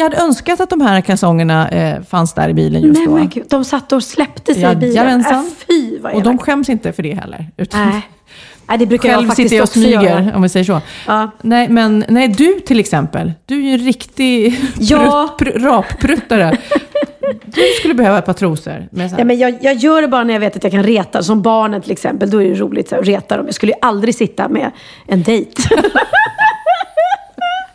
Jag 0.00 0.04
hade 0.10 0.16
önskat 0.22 0.60
att 0.60 0.70
de 0.70 0.80
här 0.80 1.00
kalsongerna 1.00 1.68
eh, 1.68 2.02
fanns 2.02 2.32
där 2.34 2.48
i 2.48 2.54
bilen 2.54 2.82
just 2.82 2.98
Nej 2.98 3.06
då. 3.06 3.14
men 3.14 3.28
gud, 3.28 3.44
de 3.48 3.64
satt 3.64 3.92
och 3.92 4.02
släppte 4.04 4.54
sig 4.54 4.72
i 4.72 4.76
bilen. 4.76 5.20
Äh, 5.20 5.42
fy 5.68 5.98
vad 5.98 6.12
Och 6.14 6.22
de 6.22 6.38
skäms 6.38 6.68
inte 6.68 6.92
för 6.92 7.02
det 7.02 7.14
heller. 7.14 7.46
Utan 7.56 7.88
Nej. 7.90 8.08
Nej, 8.68 8.78
det 8.78 8.86
brukar 8.86 9.08
jag 9.08 9.18
själv 9.18 9.28
faktiskt 9.28 9.48
sitter 9.50 9.56
jag 9.56 9.62
och 9.62 9.68
också 9.68 9.78
göra. 9.80 10.16
smyger, 10.18 10.36
om 10.36 10.42
vi 10.42 10.48
säger 10.48 10.64
så. 10.64 10.80
Ja. 11.06 11.30
Nej, 11.42 11.68
men 11.68 12.04
nej, 12.08 12.28
du 12.28 12.60
till 12.60 12.80
exempel. 12.80 13.32
Du 13.46 13.54
är 13.56 13.60
ju 13.60 13.72
en 13.72 13.78
riktig 13.78 14.60
Ja. 14.78 15.34
prutt, 15.38 15.54
pr- 15.56 15.58
rappruttare. 15.64 16.56
Du 17.44 17.62
skulle 17.78 17.94
behöva 17.94 18.18
ett 18.18 18.26
par 18.26 18.32
trosor. 18.32 18.88
Med. 18.90 19.12
Nej, 19.12 19.24
men 19.24 19.38
jag, 19.38 19.54
jag 19.60 19.74
gör 19.76 20.02
det 20.02 20.08
bara 20.08 20.24
när 20.24 20.32
jag 20.34 20.40
vet 20.40 20.56
att 20.56 20.62
jag 20.62 20.72
kan 20.72 20.82
reta. 20.82 21.22
Som 21.22 21.42
barnen 21.42 21.82
till 21.82 21.92
exempel. 21.92 22.30
Då 22.30 22.42
är 22.42 22.48
det 22.48 22.54
roligt 22.54 22.92
att 22.92 23.06
reta 23.06 23.36
dem. 23.36 23.46
Jag 23.46 23.54
skulle 23.54 23.72
ju 23.72 23.78
aldrig 23.82 24.14
sitta 24.14 24.48
med 24.48 24.70
en 25.08 25.22
dejt. 25.22 25.62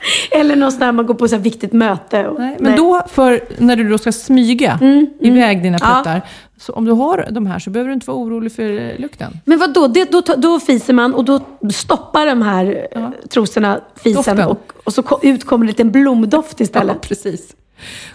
Eller 0.32 0.56
någon 0.56 0.72
sån 0.72 0.80
där 0.80 0.91
man 0.91 1.06
går 1.06 1.14
på 1.14 1.28
så 1.28 1.36
här 1.36 1.43
viktigt 1.43 1.74
möte. 1.74 2.28
Och, 2.28 2.39
Nej, 2.39 2.58
men 2.60 2.76
då, 2.76 3.01
för 3.08 3.41
när 3.58 3.76
du 3.76 3.89
då 3.89 3.97
ska 3.97 4.12
smyga 4.12 4.80
iväg 5.20 5.64
dina 5.64 5.78
pruttar, 5.78 6.22
så 6.58 6.74
om 6.74 6.86
du 6.86 6.91
har 6.91 7.28
de 7.32 7.45
här 7.45 7.60
så 7.60 7.70
behöver 7.70 7.88
du 7.89 7.93
inte 7.93 8.08
vara 8.08 8.18
orolig 8.18 8.51
för 8.51 8.80
eh, 8.80 8.99
lukten. 8.99 9.39
Men 9.45 9.60
vad 9.60 9.74
då? 9.74 9.88
Det, 9.88 10.12
då? 10.12 10.22
Då 10.38 10.60
fiser 10.60 10.93
man 10.93 11.14
och 11.14 11.26
då 11.26 11.39
stoppar 11.74 12.26
de 12.26 12.41
här 12.41 12.88
ja. 12.91 13.12
trosorna 13.30 13.80
fisen. 13.95 14.16
Doften. 14.16 14.47
Och, 14.47 14.74
och 14.84 14.93
så 14.93 15.20
ut 15.22 15.45
kommer 15.45 15.64
en 15.64 15.68
liten 15.68 15.91
blomdoft 15.91 16.60
istället. 16.62 16.97
Ja, 17.01 17.08
precis. 17.08 17.56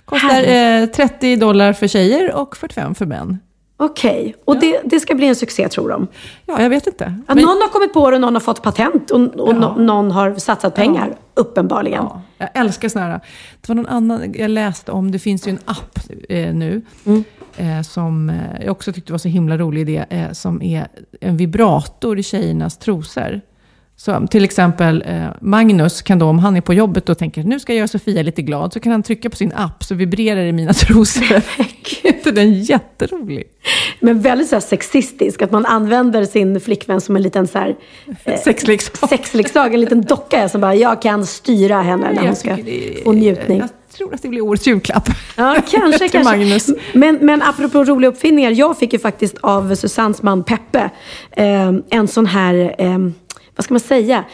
Kostar 0.05 0.43
eh, 0.83 0.87
30 0.87 1.37
dollar 1.37 1.73
för 1.73 1.87
tjejer 1.87 2.35
och 2.35 2.57
45 2.57 2.95
för 2.95 3.07
män. 3.07 3.39
Okej, 3.83 4.35
och 4.45 4.61
det, 4.61 4.81
det 4.85 5.01
ska 5.01 5.15
bli 5.15 5.27
en 5.27 5.37
succé 5.37 5.69
tror 5.69 5.89
de. 5.89 6.07
Ja, 6.47 6.63
jag 6.63 6.71
vet 6.71 6.87
inte. 6.87 7.05
Att 7.29 7.35
Men- 7.37 7.45
någon 7.45 7.57
har 7.63 7.69
kommit 7.69 7.93
på 7.93 8.11
det 8.11 8.17
och 8.17 8.21
någon 8.21 8.35
har 8.35 8.41
fått 8.41 8.63
patent 8.63 9.11
och, 9.11 9.21
och 9.21 9.53
Ja. 9.53 9.59
nå- 9.59 9.75
någon 9.79 10.11
har 10.11 10.35
satsat 10.35 10.75
pengar. 10.75 11.17
Uppenbarligen. 11.35 12.05
Ja, 12.05 12.23
jag 12.39 12.49
älskar 12.55 12.89
såna 12.89 13.05
här. 13.05 13.21
Det 13.61 13.69
var 13.69 13.75
någon 13.75 13.87
annan 13.87 14.35
jag 14.35 14.51
läste 14.51 14.93
om. 14.93 15.11
Det 15.11 15.19
finns 15.19 15.47
ju 15.49 15.51
en 15.51 15.59
app 15.65 15.99
eh, 16.29 16.55
nu. 16.55 16.83
Eh, 17.57 17.83
som 17.83 18.31
eh, 18.31 18.37
jag 18.65 18.73
också 18.73 18.93
tyckte 18.93 19.13
var 19.13 19.19
så 19.19 19.29
himla 19.29 19.59
rolig 19.59 19.81
idé. 19.81 20.05
Eh, 20.11 20.33
som 20.33 20.63
är 20.63 20.87
en 21.21 21.37
vibrator 21.37 22.19
i 22.19 22.23
tjejernas 22.23 22.79
trosor. 22.79 23.41
Så 24.01 24.27
till 24.31 24.45
exempel 24.45 25.05
eh, 25.07 25.27
Magnus 25.41 26.03
kan 26.03 26.19
då, 26.19 26.27
om 26.27 26.39
han 26.39 26.57
är 26.57 26.61
på 26.61 26.75
jobbet 26.75 27.09
och 27.09 27.19
tänker 27.19 27.43
nu 27.43 27.61
ska 27.61 27.73
jag 27.73 27.79
göra 27.79 27.89
Sofia 27.89 28.23
lite 28.23 28.43
glad, 28.43 28.73
så 28.73 28.81
kan 28.81 28.93
han 28.93 29.03
trycka 29.03 29.31
på 29.31 29.37
sin 29.37 29.53
app 29.53 29.85
så 29.85 29.95
vibrerar 29.95 30.41
det 30.41 30.49
i 30.49 30.53
mina 30.53 30.73
trosor. 30.75 31.43
Gud, 32.03 32.35
den 32.35 32.55
jätterolig. 32.63 33.45
Men 34.01 34.21
väldigt 34.21 34.49
så 34.49 34.61
sexistisk. 34.61 35.43
Att 35.43 35.51
man 35.51 35.67
använder 35.67 36.25
sin 36.25 36.61
flickvän 36.61 37.01
som 37.01 37.17
en 37.17 37.23
liten 37.23 37.47
så 37.47 37.59
här, 37.59 37.77
eh, 38.25 38.41
Sexleksak. 38.41 39.09
sexleksak. 39.09 39.75
En 39.75 39.81
liten 39.81 40.03
docka 40.03 40.49
som 40.49 40.61
bara, 40.61 40.75
jag 40.75 41.03
kan 41.03 41.27
styra 41.27 41.83
henne 41.83 42.13
när 42.13 42.27
hon 42.27 42.37
ska 42.37 42.57
det 42.57 43.05
få 43.05 43.13
njutning. 43.13 43.59
Jag 43.59 43.71
tror 43.97 44.15
att 44.15 44.23
det 44.23 44.29
blir 44.29 44.41
årets 44.41 44.67
julklapp. 44.67 45.09
Ja, 45.37 45.57
kanske, 45.71 45.99
Till 45.99 46.11
kanske. 46.11 46.37
Magnus. 46.37 46.71
Men, 46.93 47.19
men 47.21 47.43
apropå 47.43 47.85
roliga 47.85 48.11
uppfinningar. 48.11 48.51
Jag 48.51 48.79
fick 48.79 48.93
ju 48.93 48.99
faktiskt 48.99 49.37
av 49.41 49.75
Susannes 49.75 50.23
man 50.23 50.45
Peppe 50.45 50.91
eh, 51.31 51.73
en 51.91 52.09
sån 52.09 52.27
här, 52.27 52.75
eh, 52.79 52.99
vad 53.61 53.65
ska 53.65 53.75
man 53.75 53.81
säga? 53.81 54.25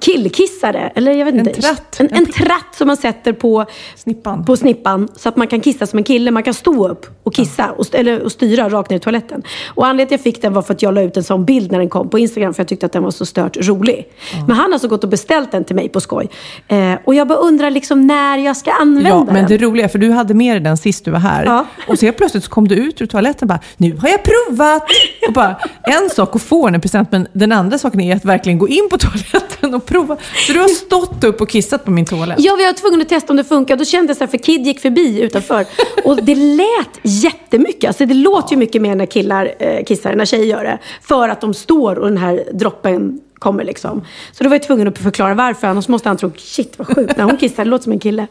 Killkissare. 0.00 0.92
Eller 0.94 1.12
jag 1.12 1.24
vet 1.24 1.34
En 1.34 1.40
inte. 1.48 1.60
tratt. 1.62 2.00
En, 2.00 2.08
en 2.12 2.26
tratt 2.26 2.74
som 2.76 2.86
man 2.86 2.96
sätter 2.96 3.32
på 3.32 3.66
Snippan. 3.96 4.44
på 4.44 4.56
snippan 4.56 5.08
så 5.16 5.28
att 5.28 5.36
man 5.36 5.46
kan 5.46 5.60
kissa 5.60 5.86
som 5.86 5.98
en 5.98 6.04
kille. 6.04 6.30
Man 6.30 6.42
kan 6.42 6.54
stå 6.54 6.88
upp 6.88 7.06
och 7.22 7.34
kissa 7.34 7.70
och, 7.70 7.80
st- 7.80 7.98
eller, 7.98 8.22
och 8.22 8.32
styra 8.32 8.68
rakt 8.68 8.90
ner 8.90 8.96
i 8.96 9.00
toaletten. 9.00 9.42
Och 9.74 9.86
anledningen 9.86 10.08
till 10.08 10.14
att 10.14 10.18
jag 10.26 10.34
fick 10.34 10.42
den 10.42 10.52
var 10.52 10.62
för 10.62 10.74
att 10.74 10.82
jag 10.82 10.94
la 10.94 11.00
ut 11.02 11.16
en 11.16 11.24
sån 11.24 11.44
bild 11.44 11.72
när 11.72 11.78
den 11.78 11.88
kom 11.88 12.08
på 12.10 12.18
Instagram 12.18 12.54
för 12.54 12.60
jag 12.60 12.68
tyckte 12.68 12.86
att 12.86 12.92
den 12.92 13.02
var 13.02 13.10
så 13.10 13.26
stört 13.26 13.56
rolig. 13.56 14.08
Men 14.46 14.56
han 14.56 14.66
har 14.66 14.72
alltså 14.72 14.88
gått 14.88 15.04
och 15.04 15.10
beställt 15.10 15.52
den 15.52 15.64
till 15.64 15.76
mig 15.76 15.88
på 15.88 16.00
skoj. 16.00 16.28
Eh, 16.68 16.92
och 17.04 17.14
jag 17.14 17.28
bara 17.28 17.38
undrar 17.38 17.70
liksom 17.70 18.06
när 18.06 18.38
jag 18.38 18.56
ska 18.56 18.70
använda 18.72 19.10
Ja, 19.10 19.24
men 19.24 19.34
den. 19.34 19.46
det 19.46 19.58
roliga, 19.58 19.88
för 19.88 19.98
du 19.98 20.10
hade 20.10 20.34
med 20.34 20.54
dig 20.54 20.60
den 20.60 20.76
sist 20.76 21.04
du 21.04 21.10
var 21.10 21.18
här. 21.18 21.44
Ja. 21.44 21.66
Och 21.88 21.98
så 21.98 22.06
helt 22.06 22.16
plötsligt 22.18 22.44
så 22.44 22.50
kom 22.50 22.68
du 22.68 22.74
ut 22.74 23.00
ur 23.02 23.06
toaletten 23.06 23.46
och 23.46 23.48
bara, 23.48 23.60
nu 23.76 23.96
har 23.96 24.08
jag 24.08 24.20
provat! 24.22 24.82
Och 25.28 25.32
bara, 25.32 25.56
en 25.82 26.10
sak 26.10 26.36
att 26.36 26.42
få 26.42 26.68
en 26.68 26.80
present, 26.80 27.12
men 27.12 27.28
den 27.32 27.52
andra 27.52 27.78
saken 27.78 28.00
är 28.00 28.16
att 28.16 28.24
verkligen 28.24 28.58
gå 28.58 28.68
in 28.68 28.88
på 28.90 28.98
toaletten 28.98 29.74
och 29.78 29.86
prova. 29.86 30.16
Så 30.46 30.52
du 30.52 30.58
har 30.58 30.68
stått 30.68 31.24
upp 31.24 31.40
och 31.40 31.48
kissat 31.48 31.84
på 31.84 31.90
min 31.90 32.04
toalett. 32.04 32.36
Ja, 32.40 32.54
vi 32.58 32.64
var 32.64 32.72
tvungna 32.72 33.02
att 33.02 33.08
testa 33.08 33.32
om 33.32 33.36
det 33.36 33.44
funkar. 33.44 33.76
Då 33.76 33.84
kände 33.84 34.10
jag 34.10 34.16
så 34.16 34.24
här, 34.24 34.30
för 34.30 34.38
Kid 34.38 34.66
gick 34.66 34.80
förbi 34.80 35.20
utanför. 35.20 35.66
Och 36.04 36.16
det 36.22 36.34
lät 36.34 37.00
jättemycket. 37.02 37.88
Alltså 37.88 38.06
det 38.06 38.14
låter 38.14 38.50
ju 38.50 38.56
mycket 38.56 38.82
mer 38.82 38.94
när 38.94 39.06
killar 39.06 39.54
eh, 39.58 39.84
kissar 39.84 40.10
än 40.10 40.18
när 40.18 40.24
tjejer 40.24 40.44
gör 40.46 40.64
det. 40.64 40.78
För 41.02 41.28
att 41.28 41.40
de 41.40 41.54
står 41.54 41.98
och 41.98 42.08
den 42.08 42.18
här 42.18 42.44
droppen 42.52 43.20
kommer 43.38 43.64
liksom. 43.64 44.04
Så 44.32 44.44
då 44.44 44.50
var 44.50 44.56
jag 44.56 44.62
tvungen 44.62 44.88
att 44.88 44.98
förklara 44.98 45.34
varför. 45.34 45.66
Annars 45.66 45.88
måste 45.88 46.08
han 46.08 46.16
tro, 46.16 46.32
shit 46.36 46.78
vad 46.78 46.86
sjukt. 46.86 47.16
När 47.16 47.24
hon 47.24 47.36
kissar, 47.36 47.64
det 47.64 47.70
låter 47.70 47.82
som 47.82 47.92
en 47.92 47.98
kille. 47.98 48.26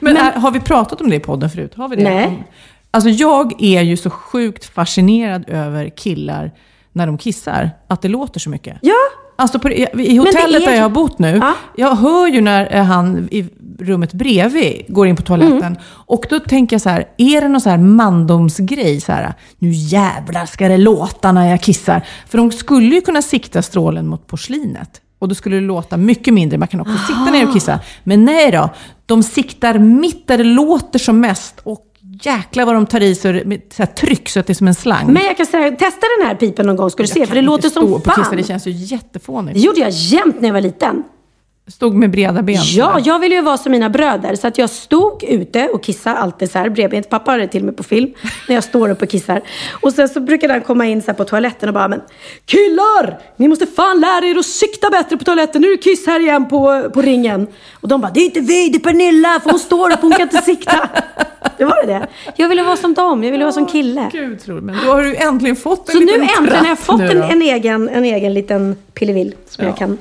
Men, 0.00 0.16
är, 0.16 0.32
har 0.32 0.50
vi 0.50 0.60
pratat 0.60 1.00
om 1.00 1.10
det 1.10 1.16
i 1.16 1.20
podden 1.20 1.50
förut? 1.50 1.74
Har 1.76 1.88
vi 1.88 1.96
det? 1.96 2.02
Nej. 2.02 2.46
Alltså 2.90 3.10
jag 3.10 3.62
är 3.62 3.82
ju 3.82 3.96
så 3.96 4.10
sjukt 4.10 4.64
fascinerad 4.74 5.44
över 5.48 5.88
killar 5.88 6.50
när 6.92 7.06
de 7.06 7.18
kissar, 7.18 7.70
att 7.88 8.02
det 8.02 8.08
låter 8.08 8.40
så 8.40 8.50
mycket. 8.50 8.78
Ja, 8.80 8.94
Alltså 9.40 9.58
på, 9.58 9.70
i 9.70 10.16
hotellet 10.16 10.62
är 10.62 10.66
där 10.66 10.74
jag 10.74 10.82
har 10.82 10.88
bott 10.88 11.18
nu, 11.18 11.38
Ja. 11.42 11.54
jag 11.76 11.94
hör 11.94 12.26
ju 12.26 12.40
när 12.40 12.74
eh, 12.76 12.84
han 12.84 13.28
i 13.30 13.48
rummet 13.78 14.12
bredvid 14.12 14.84
går 14.88 15.06
in 15.06 15.16
på 15.16 15.22
toaletten. 15.22 15.62
Mm. 15.62 15.78
Och 15.86 16.24
då 16.30 16.40
tänker 16.40 16.74
jag 16.74 16.80
så 16.80 16.88
här, 16.88 17.04
är 17.16 17.40
det 17.40 17.48
någon 17.48 17.60
så 17.60 17.70
här 17.70 17.78
mandomsgrej? 17.78 19.00
Så 19.00 19.12
här, 19.12 19.34
nu 19.58 19.70
jävlar 19.70 20.46
ska 20.46 20.68
det 20.68 20.76
låta 20.76 21.32
när 21.32 21.50
jag 21.50 21.60
kissar. 21.62 22.02
För 22.28 22.38
de 22.38 22.52
skulle 22.52 22.94
ju 22.94 23.00
kunna 23.00 23.22
sikta 23.22 23.62
strålen 23.62 24.06
mot 24.06 24.26
porslinet. 24.26 25.00
Och 25.18 25.28
då 25.28 25.34
skulle 25.34 25.56
det 25.56 25.62
låta 25.62 25.96
mycket 25.96 26.34
mindre. 26.34 26.58
Man 26.58 26.68
kan 26.68 26.80
också 26.80 26.96
sitta 27.06 27.30
ner 27.30 27.46
och 27.48 27.54
kissa. 27.54 27.80
Men 28.04 28.24
nej 28.24 28.50
då, 28.50 28.70
de 29.06 29.22
siktar 29.22 29.78
mitt 29.78 30.26
där 30.28 30.38
det 30.38 30.44
låter 30.44 30.98
som 30.98 31.20
mest. 31.20 31.54
Och 31.62 31.84
jäklar 32.22 32.64
vad 32.66 32.74
de 32.74 32.86
tar 32.86 33.00
i 33.00 33.14
så 33.14 33.32
det- 33.32 33.44
med 33.44 33.60
så 33.72 33.86
tryck 33.86 34.28
så 34.28 34.40
att 34.40 34.46
det 34.46 34.52
är 34.52 34.54
som 34.54 34.68
en 34.68 34.74
slang. 34.74 35.12
men 35.12 35.24
jag 35.24 35.36
kan 35.36 35.46
säga, 35.46 35.70
testa 35.70 36.06
den 36.18 36.26
här 36.28 36.34
pipen 36.34 36.66
någon 36.66 36.76
gång 36.76 36.90
ska 36.90 37.02
du 37.02 37.06
se. 37.06 37.26
För 37.26 37.34
det 37.34 37.42
låter 37.42 37.68
som 37.68 37.92
och 37.94 38.04
kissa, 38.04 38.24
fan. 38.24 38.36
det 38.36 38.44
känns 38.44 38.66
ju 38.66 38.70
jättefånigt. 38.70 39.54
Det 39.54 39.60
gjorde 39.60 39.80
jag 39.80 39.90
jämt 39.90 40.40
när 40.40 40.48
jag 40.48 40.54
var 40.54 40.60
liten. 40.60 41.02
Stod 41.68 41.94
med 41.94 42.10
breda 42.10 42.42
ben. 42.42 42.62
Ja, 42.64 43.00
jag 43.04 43.18
ville 43.18 43.34
ju 43.34 43.42
vara 43.42 43.58
som 43.58 43.72
mina 43.72 43.90
bröder. 43.90 44.34
Så 44.34 44.46
att 44.46 44.58
jag 44.58 44.70
stod 44.70 45.24
ute 45.24 45.68
och 45.68 45.82
kissade 45.82 46.16
alltid 46.16 46.50
så 46.50 46.58
här 46.58 46.68
bredbent. 46.68 47.10
Pappa 47.10 47.30
har 47.30 47.38
det 47.38 47.48
till 47.48 47.60
och 47.60 47.66
med 47.66 47.76
på 47.76 47.82
film. 47.82 48.14
När 48.48 48.54
jag 48.54 48.64
står 48.64 48.90
upp 48.90 49.02
och 49.02 49.08
kissar. 49.08 49.42
Och 49.80 49.92
sen 49.92 50.08
så 50.08 50.20
brukade 50.20 50.52
han 50.52 50.62
komma 50.62 50.86
in 50.86 51.02
så 51.02 51.14
på 51.14 51.24
toaletten 51.24 51.68
och 51.68 51.74
bara, 51.74 51.88
men 51.88 52.00
killar! 52.46 53.18
Ni 53.36 53.48
måste 53.48 53.66
fan 53.66 54.00
lära 54.00 54.26
er 54.26 54.38
att 54.38 54.46
sikta 54.46 54.90
bättre 54.90 55.16
på 55.16 55.24
toaletten. 55.24 55.62
Nu 55.62 55.68
är 55.68 55.76
det 55.76 55.82
kiss 55.82 56.06
här 56.06 56.20
igen 56.20 56.48
på, 56.48 56.90
på 56.94 57.02
ringen. 57.02 57.46
Och 57.80 57.88
de 57.88 58.00
bara, 58.00 58.10
det 58.12 58.20
är 58.20 58.24
inte 58.24 58.40
vi, 58.40 58.68
det 58.68 58.78
är 58.78 58.80
Pernilla. 58.80 59.40
För 59.42 59.50
hon 59.50 59.58
står 59.58 59.92
upp, 59.92 60.00
hon 60.00 60.12
kan 60.12 60.20
inte 60.20 60.42
sikta. 60.42 60.88
Det 61.58 61.64
var 61.64 61.86
det. 61.86 62.06
Jag 62.36 62.48
ville 62.48 62.62
vara 62.62 62.76
som 62.76 62.94
dem. 62.94 63.24
Jag 63.24 63.32
ville 63.32 63.44
vara 63.44 63.52
som 63.52 63.66
kille. 63.66 64.10
Gud, 64.12 64.40
tror. 64.40 64.60
Men 64.60 64.76
då 64.86 64.92
har 64.92 65.02
du 65.02 65.16
äntligen 65.16 65.56
fått 65.56 65.88
en 65.88 65.92
Så 65.92 65.98
nu 65.98 66.06
liten 66.06 66.22
äntligen 66.22 66.64
har 66.64 66.68
jag 66.68 66.78
fått 66.78 66.98
nu 66.98 67.10
en, 67.10 67.22
en, 67.22 67.42
egen, 67.42 67.88
en 67.88 68.04
egen 68.04 68.34
liten 68.34 68.76
pillevill 68.94 69.34
som 69.48 69.64
jag 69.64 69.76
kan... 69.76 69.98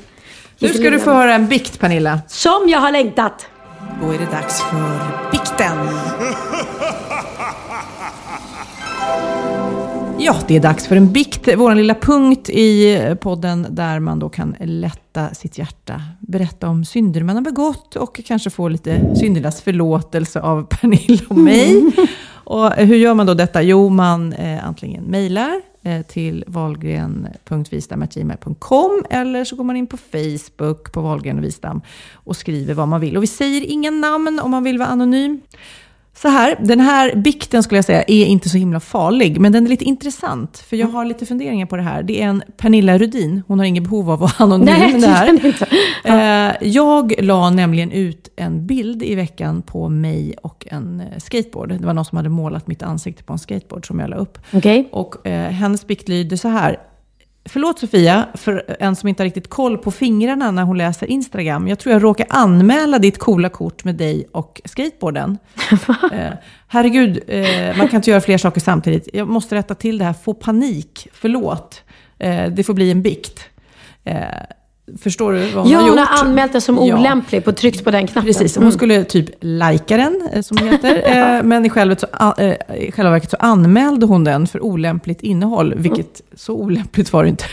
Nu 0.60 0.70
ska 0.70 0.90
du 0.90 1.00
få 1.00 1.12
höra 1.12 1.34
en 1.34 1.48
bikt, 1.48 1.80
Pernilla. 1.80 2.22
Som 2.28 2.70
jag 2.70 2.80
har 2.80 2.92
längtat. 2.92 3.48
Då 4.02 4.12
är 4.12 4.20
det 4.20 4.26
dags 4.26 4.62
för 4.62 5.32
bikten. 5.32 5.78
Ja, 10.20 10.36
det 10.48 10.56
är 10.56 10.60
dags 10.60 10.88
för 10.88 10.96
en 10.96 11.12
bikt, 11.12 11.48
vår 11.58 11.76
lilla 11.76 11.96
punkt 11.96 12.50
i 12.50 13.00
podden 13.22 13.68
där 13.70 14.00
man 14.00 14.20
då 14.20 14.30
kan 14.30 14.56
lätta 14.60 15.34
sitt 15.34 15.58
hjärta, 15.58 16.02
berätta 16.20 16.70
om 16.70 16.86
synder 16.86 17.24
man 17.24 17.36
har 17.36 17.44
begått 17.44 17.96
och 17.96 18.22
kanske 18.26 18.50
få 18.50 18.68
lite 18.68 19.16
syndernas 19.16 19.62
förlåtelse 19.62 20.42
av 20.42 20.64
Pernilla 20.64 21.24
och 21.30 21.38
mig. 21.38 21.92
Och 22.30 22.72
hur 22.72 22.96
gör 22.96 23.14
man 23.14 23.26
då 23.26 23.34
detta? 23.34 23.62
Jo, 23.62 23.90
man 23.90 24.34
eh, 24.34 24.68
antingen 24.68 25.04
mejlar 25.04 25.62
Eh, 25.88 26.02
till 26.02 26.44
valgren.vistam.gmail.com 26.48 29.06
eller 29.10 29.44
så 29.44 29.56
går 29.56 29.64
man 29.64 29.76
in 29.76 29.88
på 29.88 29.98
Facebook 29.98 30.92
på 30.92 31.02
Valgren 31.02 31.38
och 31.38 31.44
Vistam 31.44 31.82
och 32.14 32.38
skriver 32.38 32.74
vad 32.74 32.88
man 32.88 33.02
vill. 33.02 33.18
Och 33.18 33.24
vi 33.24 33.28
säger 33.28 33.62
inga 33.62 33.92
namn 33.92 34.40
om 34.44 34.52
man 34.52 34.64
vill 34.64 34.78
vara 34.78 34.90
anonym. 34.90 35.42
Så 36.22 36.28
här, 36.28 36.56
den 36.60 36.80
här 36.80 37.16
bikten 37.16 37.64
skulle 37.64 37.78
jag 37.78 37.86
säga 37.86 38.04
är 38.08 38.26
inte 38.26 38.50
så 38.50 38.58
himla 38.58 38.80
farlig, 38.80 39.40
men 39.40 39.52
den 39.52 39.66
är 39.66 39.70
lite 39.70 39.84
intressant. 39.86 40.58
För 40.58 40.78
jag 40.78 40.88
har 40.88 41.06
lite 41.06 41.26
funderingar 41.26 41.66
på 41.66 41.76
det 41.78 41.82
här. 41.84 42.04
Det 42.04 42.22
är 42.22 42.28
en 42.28 42.44
Pernilla 42.58 42.98
Rudin, 42.98 43.44
hon 43.48 43.60
har 43.60 43.66
ingen 43.66 43.84
behov 43.84 44.10
av 44.12 44.24
att 44.24 44.40
vara 44.40 44.50
anonym 44.52 44.66
Nej, 44.80 45.02
det 45.02 45.08
här. 45.08 45.46
inte. 45.46 45.68
Eh, 46.04 46.70
Jag 46.70 47.14
la 47.26 47.50
nämligen 47.50 47.92
ut 47.92 48.30
en 48.36 48.68
bild 48.68 49.04
i 49.04 49.16
veckan 49.16 49.62
på 49.62 49.90
mig 49.90 50.36
och 50.44 50.68
en 50.72 51.00
eh, 51.02 51.18
skateboard. 51.18 51.70
Det 51.70 51.86
var 51.86 51.94
någon 51.94 52.06
som 52.06 52.16
hade 52.16 52.30
målat 52.30 52.68
mitt 52.68 52.84
ansikte 52.84 53.24
på 53.24 53.34
en 53.34 53.40
skateboard 53.40 53.88
som 53.88 54.00
jag 54.00 54.10
la 54.10 54.16
upp. 54.16 54.38
Okej. 54.54 54.90
Och 54.92 55.28
eh, 55.28 55.52
hennes 55.52 55.88
bikt 55.88 56.10
lyder 56.10 56.38
så 56.38 56.48
här. 56.48 56.78
Förlåt 57.50 57.80
Sofia, 57.80 58.28
för 58.34 58.76
en 58.80 58.96
som 58.96 59.10
inte 59.10 59.24
har 59.24 59.26
riktigt 59.26 59.50
koll 59.50 59.78
på 59.78 59.92
fingrarna 59.92 60.52
när 60.52 60.64
hon 60.64 60.78
läser 60.78 61.08
Instagram. 61.08 61.68
Jag 61.68 61.80
tror 61.80 61.94
jag 61.94 62.04
råkar 62.04 62.28
anmäla 62.30 63.00
ditt 63.00 63.18
coola 63.18 63.50
kort 63.50 63.84
med 63.84 63.96
dig 63.96 64.28
och 64.32 64.62
skateboarden. 64.66 65.38
eh, 66.12 66.34
herregud, 66.68 67.24
eh, 67.28 67.78
man 67.78 67.88
kan 67.88 67.96
inte 67.96 68.10
göra 68.10 68.22
fler 68.22 68.38
saker 68.38 68.62
samtidigt. 68.62 69.10
Jag 69.14 69.28
måste 69.28 69.56
rätta 69.56 69.76
till 69.76 69.98
det 69.98 70.06
här. 70.06 70.14
Få 70.14 70.34
panik, 70.34 71.08
förlåt. 71.14 71.84
Eh, 72.20 72.52
det 72.52 72.64
får 72.64 72.74
bli 72.74 72.92
en 72.92 73.02
bikt. 73.02 73.46
Eh, 74.04 74.26
förstår 75.02 75.34
du 75.34 75.40
vad 75.40 75.64
hon 75.64 75.72
Ja, 75.72 75.78
har 75.80 75.90
hon 75.90 75.98
gjort? 75.98 76.08
har 76.08 76.26
anmält 76.26 76.54
det 76.54 76.62
som 76.62 76.76
Ja. 76.76 76.82
olämplig 77.00 77.46
på 77.46 77.52
tryckt 77.52 77.84
på 77.84 77.92
den 77.92 78.08
knappen. 78.08 78.28
Precis, 78.34 78.58
hon 78.58 78.72
skulle 78.72 79.04
typ 79.04 79.30
lajka 79.40 79.98
den, 79.98 80.22
eh, 80.34 80.42
som 80.42 80.58
det 80.58 80.66
heter. 80.66 81.04
Eh, 81.38 81.44
Men 81.44 81.66
i 81.66 81.70
själva, 81.70 81.96
eh, 82.38 82.54
i 82.78 82.92
själva 82.92 83.12
verket 83.12 83.30
så 83.32 83.38
anmälde 83.40 84.06
hon 84.06 84.24
den 84.24 84.48
för 84.48 84.64
olämpligt 84.64 85.22
innehåll, 85.22 85.74
vilket 85.78 86.22
så 86.36 86.54
olämpligt 86.54 87.14
var 87.14 87.24
det 87.24 87.30
inte. 87.30 87.44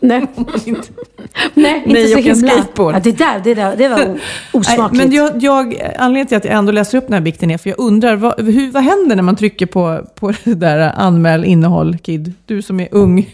Nej. 0.00 0.26
inte. 0.64 0.88
Nej, 1.54 1.76
inte 1.76 1.92
Nej, 1.92 2.08
så 2.08 2.18
och 2.18 2.22
himla. 2.24 2.48
skateboard. 2.50 2.94
Ja, 2.94 3.00
det 3.04 3.12
där, 3.18 3.40
det 3.44 3.54
där, 3.54 3.76
det 3.76 3.88
var 3.88 3.98
Nej, 3.98 4.18
osmakligt. 4.52 5.04
men 5.04 5.12
jag, 5.12 5.42
jag, 5.42 5.92
anledningen 5.98 6.26
till 6.26 6.36
att 6.36 6.44
jag 6.44 6.54
ändå 6.54 6.72
läser 6.72 6.98
upp 6.98 7.04
den 7.06 7.14
här 7.14 7.20
bikten 7.20 7.50
är 7.50 7.58
för 7.58 7.70
jag 7.70 7.78
undrar, 7.78 8.16
vad, 8.16 8.40
hur, 8.40 8.70
vad 8.70 8.82
händer 8.82 9.16
när 9.16 9.22
man 9.22 9.36
trycker 9.36 9.66
på, 9.66 10.00
på 10.14 10.32
det 10.44 10.54
där 10.54 10.92
anmäl 10.96 11.44
innehåll, 11.44 11.98
Kid? 11.98 12.32
Du 12.46 12.62
som 12.62 12.80
är 12.80 12.88
ung. 12.90 13.28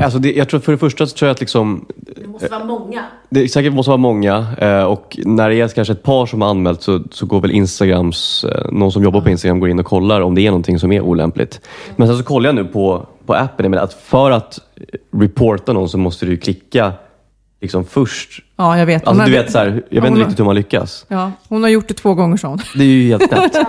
Alltså 0.00 0.18
det, 0.18 0.32
jag 0.32 0.48
tror 0.48 0.60
för 0.60 0.72
det 0.72 0.78
första 0.78 1.06
så 1.06 1.16
tror 1.16 1.26
jag 1.26 1.34
att 1.34 1.40
liksom, 1.40 1.86
Det 1.98 2.26
måste 2.28 2.48
vara 2.48 2.64
många. 2.64 3.04
det 3.30 3.48
säkert 3.48 3.72
måste 3.72 3.90
vara 3.90 3.96
många 3.98 4.46
eh, 4.58 4.82
och 4.84 5.18
när 5.24 5.48
det 5.50 5.54
är 5.60 5.68
kanske 5.68 5.92
ett 5.92 6.02
par 6.02 6.26
som 6.26 6.42
har 6.42 6.48
anmält 6.48 6.82
så, 6.82 7.02
så 7.10 7.26
går 7.26 7.40
väl 7.40 7.50
Instagrams, 7.50 8.44
eh, 8.44 8.70
någon 8.72 8.92
som 8.92 9.02
jobbar 9.02 9.20
på 9.20 9.30
Instagram 9.30 9.60
går 9.60 9.68
in 9.70 9.78
och 9.78 9.86
kollar 9.86 10.20
om 10.20 10.34
det 10.34 10.40
är 10.46 10.50
någonting 10.50 10.78
som 10.78 10.92
är 10.92 11.00
olämpligt. 11.00 11.60
Men 11.96 12.08
sen 12.08 12.18
så 12.18 12.24
kollar 12.24 12.48
jag 12.48 12.54
nu 12.54 12.64
på, 12.64 13.06
på 13.26 13.34
appen, 13.34 13.70
menar 13.70 13.84
att 13.84 13.94
för 13.94 14.30
att 14.30 14.58
reporta 15.16 15.72
någon 15.72 15.88
så 15.88 15.98
måste 15.98 16.26
du 16.26 16.36
klicka 16.36 16.92
liksom 17.60 17.84
först. 17.84 18.42
Ja, 18.56 18.78
jag 18.78 18.86
vet. 18.86 19.06
Alltså 19.06 19.24
du 19.24 19.30
vet 19.30 19.52
så 19.52 19.58
här, 19.58 19.66
jag 19.66 19.82
Ja, 19.90 20.00
vet 20.00 20.10
inte 20.10 20.20
riktigt 20.20 20.38
hur 20.40 20.44
man 20.44 20.54
lyckas. 20.54 21.04
Ja, 21.08 21.32
hon 21.48 21.62
har 21.62 21.70
gjort 21.70 21.88
det 21.88 21.94
två 21.94 22.14
gånger 22.14 22.36
sån. 22.36 22.58
Det 22.74 22.82
är 22.84 22.88
ju 22.88 23.08
helt 23.08 23.28
knäppt. 23.28 23.56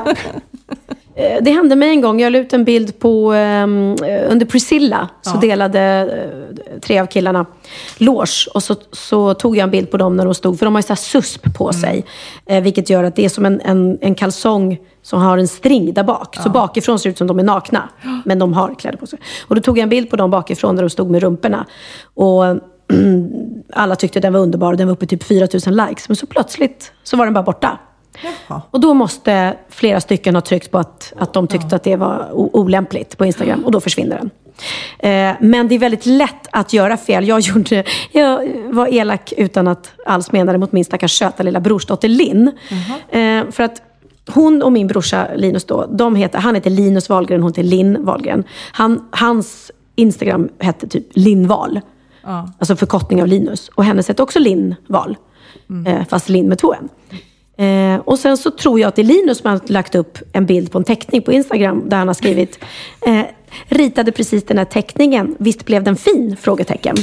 Eh, 1.18 1.38
Det 1.42 1.52
hände 1.52 1.76
mig 1.76 1.90
en 1.90 2.02
gång. 2.02 2.20
Jag 2.22 2.32
la 2.32 2.38
ut 2.40 2.54
en 2.54 2.64
bild 2.64 3.00
på, 3.00 3.34
ehm, 3.34 3.96
eh, 4.04 4.32
under 4.32 4.46
Priscilla. 4.46 5.10
Så 5.22 5.32
Ja. 5.36 5.40
delade 5.40 5.80
eh, 5.82 6.80
tre 6.80 7.00
av 7.00 7.06
killarna 7.06 7.46
loge. 7.98 8.48
Och 8.54 8.64
så, 8.64 8.76
så 8.92 9.34
tog 9.34 9.58
jag 9.58 9.64
en 9.64 9.72
bild 9.72 9.92
på 9.92 9.98
dem 9.98 10.18
när 10.18 10.26
de 10.26 10.34
stod. 10.34 10.60
För 10.60 10.66
de 10.66 10.76
har 10.76 10.80
ju 10.80 10.84
så 10.84 10.88
här 10.88 10.96
susp 10.96 11.54
på 11.58 11.64
Mm. 11.70 11.82
sig. 11.82 12.06
Vilket 12.62 12.90
gör 12.90 13.04
att 13.04 13.16
det 13.16 13.26
är 13.26 13.30
som 13.30 13.46
en, 13.46 13.62
en, 13.62 13.98
en 14.02 14.16
kalsong 14.16 14.78
som 15.02 15.22
har 15.22 15.38
en 15.38 15.48
string 15.48 15.94
där 15.94 16.04
bak. 16.04 16.36
Så 16.44 16.50
bakifrån 16.50 17.00
ser 17.00 17.10
det 17.10 17.12
ut 17.12 17.18
som 17.18 17.28
de 17.28 17.40
är 17.40 17.44
nakna. 17.44 17.90
Men 18.26 18.40
de 18.40 18.54
har 18.54 18.76
kläder 18.76 18.98
på 18.98 19.08
sig. 19.08 19.20
Och 19.48 19.56
då 19.56 19.62
tog 19.62 19.78
jag 19.78 19.84
en 19.84 19.90
bild 19.90 20.10
på 20.10 20.16
dem 20.16 20.32
bakifrån 20.32 20.76
där 20.76 20.84
de 20.84 20.90
stod 20.90 21.10
med 21.10 21.22
rumporna. 21.24 21.66
Och 22.14 22.44
alla 23.74 23.96
tyckte 23.96 24.20
den 24.20 24.34
var 24.34 24.40
underbar. 24.40 24.74
Den 24.76 24.88
var 24.88 24.94
uppe 24.94 25.06
i 25.06 25.08
typ 25.08 25.24
4000 25.24 25.76
likes. 25.76 26.10
Men 26.10 26.16
så 26.16 26.26
plötsligt 26.28 26.92
så 27.04 27.18
var 27.18 27.26
den 27.26 27.34
bara 27.34 27.44
borta. 27.44 27.80
Jaha. 28.24 28.62
Och 28.72 28.80
då 28.80 28.94
måste 28.94 29.58
flera 29.70 30.02
stycken 30.02 30.36
ha 30.36 30.42
tryckt 30.42 30.72
på 30.72 30.78
att, 30.78 31.14
att 31.18 31.34
de 31.34 31.48
tyckte 31.48 31.76
att 31.76 31.84
det 31.84 31.96
var 31.96 32.30
olämpligt 32.34 33.18
på 33.18 33.26
Instagram. 33.26 33.66
Och 33.66 33.72
då 33.72 33.82
försvinner 33.82 34.16
den. 34.16 34.30
Eh, 35.00 35.36
men 35.40 35.68
det 35.68 35.76
är 35.76 35.80
väldigt 35.80 36.06
lätt 36.06 36.48
att 36.52 36.74
göra 36.74 36.98
fel. 36.98 37.28
Jag, 37.28 37.40
gjorde, 37.40 37.84
jag 38.12 38.48
var 38.70 38.88
elak 38.88 39.34
utan 39.38 39.68
att 39.68 39.92
alls 40.06 40.32
mena 40.32 40.52
det 40.52 40.58
mot 40.58 40.72
min 40.72 40.86
stackars 40.86 41.18
söta 41.18 41.44
lilla 41.44 41.60
brorsdotter 41.60 42.08
Linn. 42.08 42.52
Eh, 43.10 43.52
för 43.52 43.64
att 43.64 43.82
hon 44.28 44.64
och 44.64 44.72
min 44.72 44.88
brorsa 44.88 45.28
Linus 45.36 45.64
då, 45.64 45.86
de 45.92 46.16
heter, 46.16 46.40
han 46.40 46.56
heter 46.56 46.70
Linus 46.70 47.10
Wahlgren, 47.10 47.42
hon 47.42 47.52
heter 47.52 47.64
Linn 47.64 48.06
Wahlgren. 48.06 48.44
Han, 48.72 49.08
hans 49.12 49.72
Instagram 49.96 50.50
hette 50.60 50.88
typ 50.88 51.08
Linn 51.12 51.48
Wahl. 51.48 51.82
Alltså 52.60 52.76
förkortning 52.76 53.22
av 53.22 53.28
Linus. 53.28 53.70
Och 53.76 53.84
hennes 53.86 54.10
heter 54.10 54.24
också 54.24 54.40
Linn 54.40 54.76
Wahl. 54.88 55.18
Eh, 55.88 56.06
fast 56.10 56.30
Linn 56.30 56.48
med 56.50 56.58
två 56.58 56.74
n. 56.74 56.90
Eh, 57.58 58.00
och 58.06 58.20
sen 58.20 58.38
så 58.38 58.52
tror 58.52 58.80
jag 58.80 58.88
att 58.88 58.96
det 58.96 59.02
är 59.02 59.04
Linus 59.04 59.38
som 59.38 59.50
har 59.50 59.62
lagt 59.66 59.96
upp 59.96 60.18
en 60.34 60.46
bild 60.46 60.72
på 60.72 60.78
en 60.78 60.84
teckning 60.84 61.22
på 61.22 61.32
Instagram 61.32 61.90
där 61.90 61.98
han 61.98 62.08
har 62.08 62.14
skrivit 62.14 62.60
eh, 63.06 63.22
ritade 63.66 64.12
precis 64.12 64.44
den 64.44 64.58
här 64.58 64.66
teckningen. 64.66 65.36
Visst 65.40 65.66
blev 65.66 65.84
den 65.84 65.96
fin? 65.96 66.38
Frågetecken. 66.42 66.96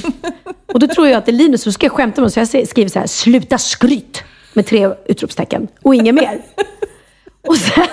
Och 0.73 0.81
då 0.81 0.87
tror 0.87 1.09
jag 1.09 1.19
att 1.19 1.27
det 1.27 1.31
är 1.31 1.37
Linus 1.37 1.63
som 1.63 1.73
ska 1.73 1.89
skämta 1.89 2.21
med. 2.21 2.33
Så 2.33 2.41
jag 2.41 2.49
skriver 2.49 2.89
så 2.89 2.99
här, 2.99 3.07
sluta 3.07 3.59
skryt! 3.59 4.25
Med 4.57 4.67
tre 4.67 4.91
utropstecken. 5.07 5.69
Och 5.83 5.95
inget 5.95 6.15
mer. 6.15 6.39
Och 7.47 7.57
sen, 7.57 7.87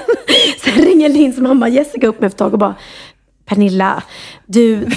sen 0.63 0.85
ringer 0.85 1.09
Linns 1.09 1.37
mamma 1.37 1.69
Jessica 1.69 2.07
upp 2.07 2.21
mig 2.21 2.27
efter 2.27 2.35
ett 2.35 2.37
tag 2.37 2.53
och 2.53 2.59
bara 2.59 2.75
Pernilla, 3.45 4.03
du, 4.45 4.87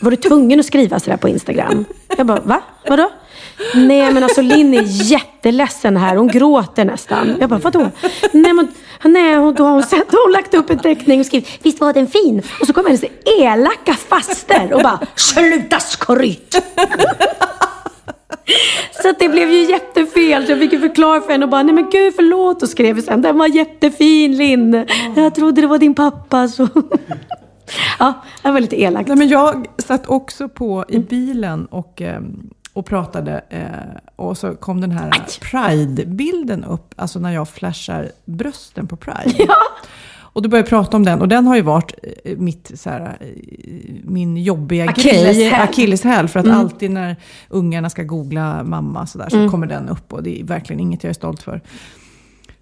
var 0.00 0.10
du 0.10 0.16
tvungen 0.16 0.60
att 0.60 0.66
skriva 0.66 1.00
sådär 1.00 1.16
på 1.16 1.28
Instagram? 1.28 1.84
Jag 2.16 2.26
bara, 2.26 2.40
va? 2.40 2.60
Vadå? 2.88 3.10
Nej 3.74 4.12
men 4.12 4.22
alltså 4.24 4.42
Linn 4.42 4.74
är 4.74 4.82
jätteledsen 4.86 5.96
här, 5.96 6.16
hon 6.16 6.28
gråter 6.28 6.84
nästan. 6.84 7.36
Jag 7.40 7.50
bara, 7.50 7.60
vadå? 7.60 7.90
Nej 8.32 8.52
men 8.52 8.68
nej, 9.04 9.34
då 9.34 9.64
har 9.64 9.72
hon, 9.72 9.82
sett, 9.82 10.06
hon 10.10 10.32
lagt 10.32 10.54
upp 10.54 10.70
en 10.70 10.78
teckning 10.78 11.20
och 11.20 11.26
skrivit, 11.26 11.48
visst 11.62 11.80
var 11.80 11.92
den 11.92 12.06
fin? 12.06 12.42
Och 12.60 12.66
så 12.66 12.72
kommer 12.72 12.88
hennes 12.88 13.04
elaka 13.40 13.94
faster 13.94 14.72
och 14.72 14.82
bara, 14.82 14.98
sluta 15.14 15.80
skryt! 15.80 16.56
Så 19.02 19.12
det 19.18 19.28
blev 19.28 19.50
ju 19.50 19.70
jättefel. 19.70 20.46
Så 20.46 20.52
jag 20.52 20.58
fick 20.58 20.72
ju 20.72 20.80
förklara 20.80 21.20
för 21.20 21.32
henne 21.32 21.44
och 21.44 21.50
bara, 21.50 21.62
nej 21.62 21.74
men 21.74 21.90
gud 21.90 22.14
förlåt. 22.16 22.62
Och 22.62 22.68
skrev 22.68 23.00
sen, 23.02 23.22
den 23.22 23.38
var 23.38 23.46
jättefin 23.46 24.36
Linn. 24.36 24.86
Jag 25.16 25.34
trodde 25.34 25.60
det 25.60 25.66
var 25.66 25.78
din 25.78 25.94
pappa. 25.94 26.48
Så. 26.48 26.68
Ja, 27.98 28.12
det 28.42 28.50
var 28.50 28.60
lite 28.60 28.80
elakt. 28.80 29.08
Nej, 29.08 29.16
men 29.18 29.28
jag 29.28 29.66
satt 29.78 30.06
också 30.06 30.48
på 30.48 30.84
i 30.88 30.98
bilen 30.98 31.66
och, 31.66 32.02
eh, 32.02 32.20
och 32.72 32.86
pratade. 32.86 33.44
Eh, 33.50 33.64
och 34.16 34.38
så 34.38 34.54
kom 34.54 34.80
den 34.80 34.90
här 34.90 35.10
Pride-bilden 35.40 36.64
upp. 36.64 36.94
Alltså 36.96 37.18
när 37.18 37.30
jag 37.32 37.48
flashar 37.48 38.08
brösten 38.24 38.86
på 38.86 38.96
Pride. 38.96 39.46
Och 40.36 40.42
då 40.42 40.48
började 40.48 40.66
jag 40.66 40.70
prata 40.84 40.96
om 40.96 41.04
den. 41.04 41.20
Och 41.20 41.28
den 41.28 41.46
har 41.46 41.56
ju 41.56 41.62
varit 41.62 41.92
eh, 42.24 42.36
mitt, 42.38 42.70
så 42.74 42.90
här, 42.90 43.16
eh, 43.20 43.26
min 44.04 44.36
jobbiga 44.36 44.86
grej. 44.86 45.52
Akilleshäl. 45.54 46.28
För 46.28 46.40
att 46.40 46.46
Mm. 46.46 46.58
alltid 46.58 46.90
när 46.90 47.16
ungarna 47.48 47.90
ska 47.90 48.02
googla 48.02 48.62
mamma 48.64 49.06
så, 49.06 49.18
där, 49.18 49.28
så 49.28 49.36
Mm. 49.36 49.50
kommer 49.50 49.66
den 49.66 49.88
upp. 49.88 50.12
Och 50.12 50.22
det 50.22 50.40
är 50.40 50.44
verkligen 50.44 50.80
inget 50.80 51.04
jag 51.04 51.08
är 51.10 51.14
stolt 51.14 51.42
för. 51.42 51.60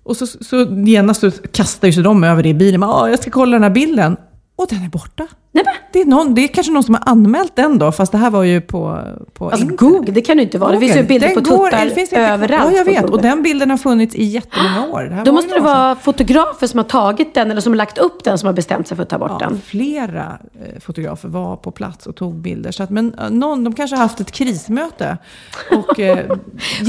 Och 0.03 0.17
så, 0.17 0.27
så 0.27 0.57
genast 0.87 1.21
så 1.21 1.31
kastar 1.31 1.89
ju 1.89 1.93
sig 1.93 2.03
de 2.03 2.25
över 2.25 2.43
det 2.43 2.49
i 2.49 2.55
bilen. 2.55 2.83
"Ah, 2.83 3.09
Jag 3.09 3.19
ska 3.19 3.31
kolla 3.31 3.53
den 3.53 3.63
här 3.63 3.71
bilden. 3.71 4.17
Och 4.57 4.67
den 4.69 4.83
är 4.83 4.89
borta. 4.89 5.29
Det, 5.93 6.01
är 6.01 6.05
någon, 6.05 6.35
det 6.35 6.45
är 6.45 6.49
kanske 6.49 6.73
någon 6.73 6.83
som 6.83 6.95
har 6.95 7.03
anmält 7.07 7.57
den 7.57 7.79
då, 7.79 7.93
fast 7.93 8.13
det 8.13 8.19
här 8.19 8.31
var 8.31 8.43
ju 8.43 8.61
på, 8.61 8.99
på 9.35 9.45
Alltså 9.45 9.61
internet. 9.63 9.81
Google, 9.81 10.13
det 10.13 10.21
kan 10.21 10.37
det 10.37 10.43
inte 10.43 10.59
vara. 10.59 10.73
Det 10.73 10.79
finns 10.81 10.93
ju 10.93 10.95
Google. 10.97 11.09
bilder 11.09 11.27
Den 11.29 11.45
på 11.45 11.51
går- 11.57 11.65
tuttar 11.71 11.85
det 11.85 11.91
finns 11.91 12.13
inte- 12.13 12.23
överallt 12.23 12.73
Ja, 12.73 12.79
jag 12.79 12.85
vet. 12.85 13.05
Och 13.05 13.11
Google. 13.11 13.23
den 13.29 13.43
bilden 13.43 13.71
har 13.71 13.77
funnits 13.77 14.15
i 14.15 14.25
jättemånga 14.25 14.87
år. 14.87 15.03
Det 15.03 15.15
här 15.15 15.25
Då 15.25 15.31
var 15.31 15.37
måste 15.37 15.55
det 15.55 15.61
år 15.61 15.65
vara 15.65 15.95
fotografer 15.97 16.67
som 16.67 16.79
har 16.79 16.85
tagit 16.85 17.35
den 17.35 17.51
eller 17.51 17.61
som 17.61 17.73
har 17.73 17.77
lagt 17.77 17.99
upp 17.99 18.25
den 18.25 18.39
som 18.39 18.47
har 18.47 18.53
bestämt 18.55 18.89
sig 18.89 18.97
för 18.97 19.03
att 19.03 19.09
ta 19.09 19.19
bort 19.19 19.31
Ja, 19.41 19.47
den. 19.49 19.61
flera 19.67 20.39
eh, 20.55 20.81
fotografer 20.81 21.29
var 21.29 21.57
på 21.57 21.71
plats 21.71 22.07
och 22.07 22.17
tog 22.17 22.35
bilder. 22.35 22.71
Så 22.73 22.83
att, 22.83 22.91
men 22.91 23.15
eh, 23.15 23.31
någon, 23.31 23.65
de 23.65 23.75
kanske 23.75 23.97
har 23.97 24.03
haft 24.03 24.21
ett 24.21 24.33
krismöte. 24.33 25.19
Och 25.71 26.01
eh, 26.01 26.19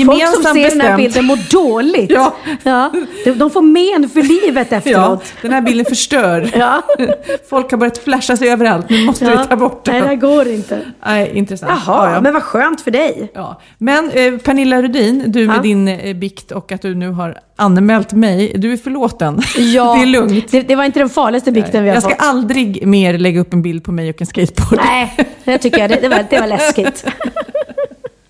Folk 0.05 0.28
som 0.34 0.43
ser 0.43 0.70
den 0.70 0.82
här 0.82 0.97
bestämt- 0.97 0.97
bilden 0.97 1.26
mår 1.26 1.51
dåligt. 1.51 2.11
Ja. 2.11 2.34
Ja. 2.64 2.91
De, 3.38 3.49
får 3.49 3.61
men 3.61 4.09
för 4.09 4.22
livet 4.45 4.68
Ja, 4.72 4.78
efteråt. 4.78 5.24
den 5.41 5.51
här 5.53 5.61
bilden 5.61 5.86
förstör. 5.86 6.51
Ja. 6.55 6.82
Folk 7.49 7.72
har 7.72 7.78
börjat 7.78 7.97
flasha 7.97 8.38
sig 8.38 8.53
överallt. 8.54 8.89
Nu 8.89 9.06
måste 9.06 9.26
Ja. 9.26 9.41
vi 9.41 9.47
ta 9.47 9.56
bort 9.56 9.88
Nej, 9.88 10.01
det 10.01 10.08
den. 10.08 10.20
går 10.20 10.47
inte. 10.47 10.82
Nej, 11.06 11.32
intressant. 11.34 11.72
Jaha, 11.86 12.08
Ja, 12.10 12.14
ja. 12.16 12.22
men 12.22 12.34
vad 12.34 12.43
skönt 12.43 12.82
för 12.82 12.91
dig. 12.91 13.32
Ja. 13.34 13.62
Men 13.78 14.10
eh, 14.14 14.38
Pernilla 14.38 14.82
Rudin, 14.82 15.24
du 15.28 15.47
med 15.47 15.62
din 15.62 15.88
eh, 15.88 16.16
bikt 16.16 16.51
och 16.51 16.72
att 16.72 16.82
du 16.82 16.95
nu 16.95 17.10
har 17.10 17.38
anmält 17.56 18.14
mig. 18.14 18.54
Du 18.58 18.74
är 18.74 18.78
förlåten. 18.78 19.41
Ja, 19.58 19.95
det 19.97 20.01
är 20.01 20.06
lugnt. 20.06 20.51
Det, 20.51 20.62
det 20.62 20.76
var 20.76 20.84
inte 20.84 20.99
den 20.99 21.10
farligaste 21.10 21.51
bikten 21.51 21.84
vi 21.84 21.89
har 21.89 21.95
Jag 21.95 22.04
ska 22.04 22.12
fått. 22.16 22.26
aldrig 22.28 22.88
mer 22.88 23.18
lägga 23.18 23.39
upp 23.39 23.54
en 23.54 23.62
bild 23.62 23.84
på 23.84 23.91
mig 23.91 24.10
och 24.10 24.22
en 24.22 24.28
skateboard. 24.28 24.80
Nej, 24.86 25.16
det 25.43 25.58
tycker 25.58 25.80
jag. 25.80 25.89
Det, 25.89 25.99
det, 26.01 26.10
var, 26.10 26.26
det 26.30 26.39
var 26.39 26.47
läskigt. 26.47 27.06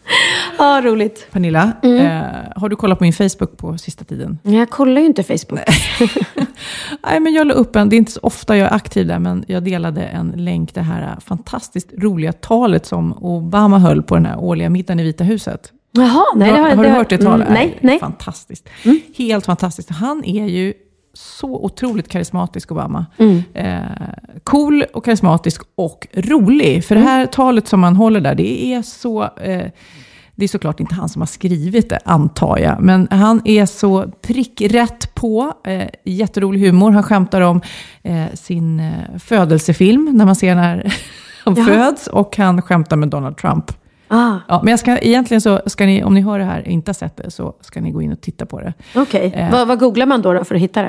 Ja, 0.58 0.82
roligt. 0.84 1.28
Pernilla, 1.32 1.72
Mm. 1.84 1.97
eh, 2.06 2.24
har 2.56 2.70
du 2.70 2.76
kollat 2.76 2.97
på 2.97 3.04
min 3.04 3.14
Facebook 3.14 3.58
på 3.58 3.78
sista 3.78 4.06
tiden? 4.06 4.39
Jag 4.43 4.70
kollar 4.70 5.01
ju 5.01 5.08
inte 5.08 5.24
Facebook. 5.24 5.60
Nej, 7.04 7.20
men 7.20 7.34
jag 7.34 7.47
la 7.47 7.54
upp 7.54 7.76
en, 7.76 7.89
det 7.89 7.95
är 7.95 7.97
inte 7.97 8.12
så 8.12 8.20
ofta 8.24 8.58
jag 8.58 8.68
är 8.68 8.74
aktiv 8.76 9.08
där, 9.08 9.20
men 9.20 9.45
jag 9.47 9.64
delade 9.64 10.01
en 10.06 10.34
länk, 10.38 10.74
det 10.74 10.82
här 10.82 11.20
fantastiskt 11.20 11.89
roliga 11.97 12.34
talet 12.34 12.86
som 12.86 13.14
Obama 13.24 13.80
höll 13.80 14.04
på 14.04 14.16
den 14.16 14.26
här 14.26 14.38
årliga 14.39 14.70
middagen 14.70 14.99
i 14.99 15.04
Vita 15.04 15.24
huset. 15.24 15.72
Jaha, 15.91 16.26
nej. 16.36 16.51
Har, 16.51 16.76
har, 16.76 16.84
du 16.84 16.89
hört 16.89 17.10
det 17.10 17.18
talet? 17.18 17.47
Mm, 17.47 17.60
nej, 17.60 17.78
nej. 17.82 17.99
Fantastiskt. 17.99 18.70
Helt 19.18 19.45
fantastiskt. 19.45 19.89
Han 19.89 20.24
är 20.26 20.45
ju 20.47 20.74
så 21.14 21.55
otroligt 21.66 22.07
karismatisk, 22.09 22.72
Obama. 22.72 23.05
Mm. 23.18 23.41
Eh, 23.53 23.82
cool 24.43 24.84
och 24.93 25.05
karismatisk 25.05 25.61
och 25.76 26.07
rolig. 26.14 26.86
För 26.86 26.95
Mm. 26.95 27.05
det 27.05 27.11
här 27.11 27.26
talet 27.26 27.68
som 27.68 27.84
han 27.84 27.95
håller 27.95 28.22
där, 28.22 28.36
det 28.36 28.66
är 28.74 28.82
så... 28.82 29.24
Eh, 29.24 29.68
det 30.36 30.43
är 30.43 30.47
såklart 30.47 30.80
inte 30.80 30.95
han 30.95 31.09
som 31.09 31.22
har 31.22 31.28
skrivit 31.28 31.89
det, 31.89 31.99
antar 32.05 32.57
jag. 32.57 32.80
Men 32.82 33.07
han 33.11 33.41
är 33.45 33.66
så 33.66 34.05
prickrätt 34.22 35.16
på. 35.16 35.53
Eh, 35.66 35.88
jätterolig 36.05 36.59
humor. 36.66 36.91
Han 36.91 37.03
skämtar 37.03 37.41
om 37.41 37.61
eh, 38.03 38.26
sin 38.34 38.80
eh, 38.80 39.18
födelsefilm, 39.20 40.09
när 40.14 40.26
man 40.26 40.36
ser 40.36 40.55
när 40.55 40.93
han 41.45 41.55
Jaha. 41.55 41.66
föds. 41.66 42.07
Och 42.07 42.38
han 42.38 42.61
skämtar 42.61 42.97
med 42.97 43.09
Donald 43.09 43.38
Trump. 43.38 43.72
Ah, 44.16 44.38
Ja, 44.47 44.59
men 44.64 44.72
jag 44.72 44.80
ska, 44.80 44.97
egentligen 44.97 45.41
så 45.41 45.61
ska 45.66 45.86
ni, 45.86 46.03
om 46.03 46.14
ni 46.14 46.22
hör 46.22 46.39
det 46.39 46.45
här 46.45 46.61
och 46.61 46.68
inte 46.68 46.89
har 46.89 46.93
sett 46.93 47.18
det, 47.18 47.32
så 47.32 47.55
ska 47.61 47.82
ni 47.82 47.91
gå 47.91 48.01
in 48.01 48.11
och 48.11 48.22
titta 48.22 48.45
på 48.45 48.59
det. 48.61 48.74
Okej. 48.95 49.34
Eh. 49.36 49.51
Vad, 49.51 49.68
vad 49.68 49.80
googlar 49.80 50.05
man 50.05 50.22
då, 50.22 50.34
då 50.34 50.43
för 50.43 50.55
att 50.55 50.61
hitta 50.61 50.82
det? 50.82 50.88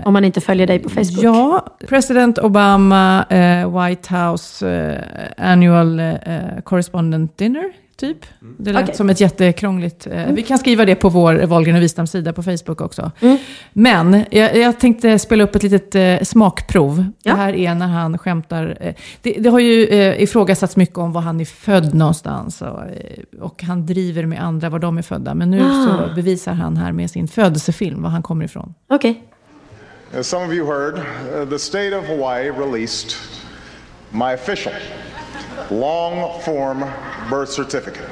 Eh, 0.00 0.06
Om 0.08 0.12
man 0.12 0.24
inte 0.24 0.40
följer 0.40 0.66
dig 0.66 0.78
på 0.78 0.88
Facebook? 0.88 1.22
ja, 1.24 1.66
President 1.88 2.38
Obama, 2.38 3.24
eh, 3.30 3.82
White 3.86 4.14
House 4.16 4.70
eh, 5.38 5.50
Annual 5.52 6.00
eh, 6.00 6.10
Correspondent 6.64 7.38
Dinner, 7.38 7.64
typ. 8.06 8.18
Det 8.58 8.72
lät 8.72 8.82
Okej. 8.82 8.94
som 8.96 9.10
ett 9.10 9.20
jättekrångligt... 9.20 10.06
Eh, 10.06 10.26
Vi 10.32 10.42
kan 10.42 10.58
skriva 10.58 10.84
det 10.84 10.94
på 10.94 11.08
vår 11.08 11.34
Wahlgren 11.46 11.76
och 11.76 11.82
Wistam-sida 11.82 12.32
på 12.32 12.42
Facebook 12.42 12.80
också. 12.80 13.10
Mm. 13.20 13.36
Men 13.72 14.24
jag, 14.30 14.56
jag 14.56 14.80
tänkte 14.80 15.18
spela 15.18 15.44
upp 15.44 15.54
ett 15.56 15.62
litet 15.62 15.94
eh, 15.94 16.18
smakprov. 16.26 17.04
Ja. 17.22 17.32
Det 17.32 17.38
här 17.38 17.52
är 17.54 17.74
när 17.74 17.86
han 17.86 18.18
skämtar. 18.18 18.76
Eh, 18.80 18.94
det, 19.22 19.32
det 19.32 19.48
har 19.50 19.58
ju 19.60 19.86
eh, 19.86 20.22
ifrågasatts 20.22 20.76
mycket 20.76 20.98
om 20.98 21.12
var 21.12 21.20
han 21.20 21.40
är 21.40 21.44
född 21.44 21.94
någonstans. 21.94 22.62
Och, 22.62 22.80
och 23.40 23.62
han 23.62 23.86
driver 23.86 24.26
med 24.26 24.42
andra 24.42 24.68
var 24.70 24.78
de 24.78 24.98
är 24.98 25.02
födda. 25.02 25.34
Men 25.34 25.50
nu 25.50 25.60
Ah. 25.64 25.86
så 26.08 26.14
bevisar 26.14 26.52
han 26.52 26.76
här 26.76 26.92
med 26.92 27.10
sin 27.10 27.28
födelsefilm 27.28 28.02
var 28.02 28.10
han 28.10 28.22
kommer 28.22 28.44
ifrån. 28.44 28.74
Okej. 28.90 29.22
As 30.18 30.26
some 30.28 30.46
of 30.46 30.52
you 30.52 30.66
heard, 30.66 30.94
uh, 31.42 31.48
the 31.50 31.58
state 31.58 31.96
of 31.98 32.08
Hawaii 32.08 32.50
released 32.50 33.10
my 34.10 34.34
official 34.34 34.72
long 35.70 36.40
form 36.42 36.80
birth 37.28 37.50
certificate. 37.50 38.08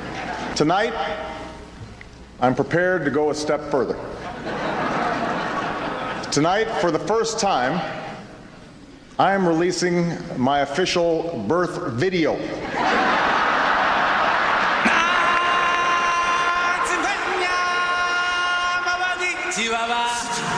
Tonight, 0.54 0.94
I'm 2.40 2.54
prepared 2.54 3.04
to 3.04 3.10
go 3.10 3.30
a 3.30 3.34
step 3.34 3.60
further. 3.70 3.94
Tonight, 6.30 6.66
for 6.80 6.90
the 6.90 6.98
first 6.98 7.40
time, 7.40 7.80
I 9.18 9.32
am 9.32 9.46
releasing 9.46 10.16
my 10.40 10.60
official 10.60 11.44
birth 11.48 11.92
video. 11.92 12.38
I, 19.72 20.49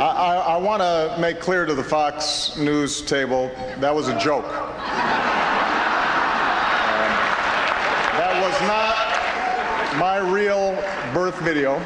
I, 0.00 0.36
I 0.36 0.56
want 0.58 0.80
to 0.80 1.16
make 1.18 1.40
clear 1.40 1.66
to 1.66 1.74
the 1.74 1.82
Fox 1.82 2.56
News 2.56 3.02
table 3.02 3.50
that 3.80 3.92
was 3.92 4.06
a 4.06 4.16
joke. 4.16 4.44
Um, 4.44 4.52
that 8.14 8.38
was 8.40 8.60
not 8.68 9.98
my 9.98 10.18
real 10.18 10.76
birth 11.12 11.40
video. 11.40 11.80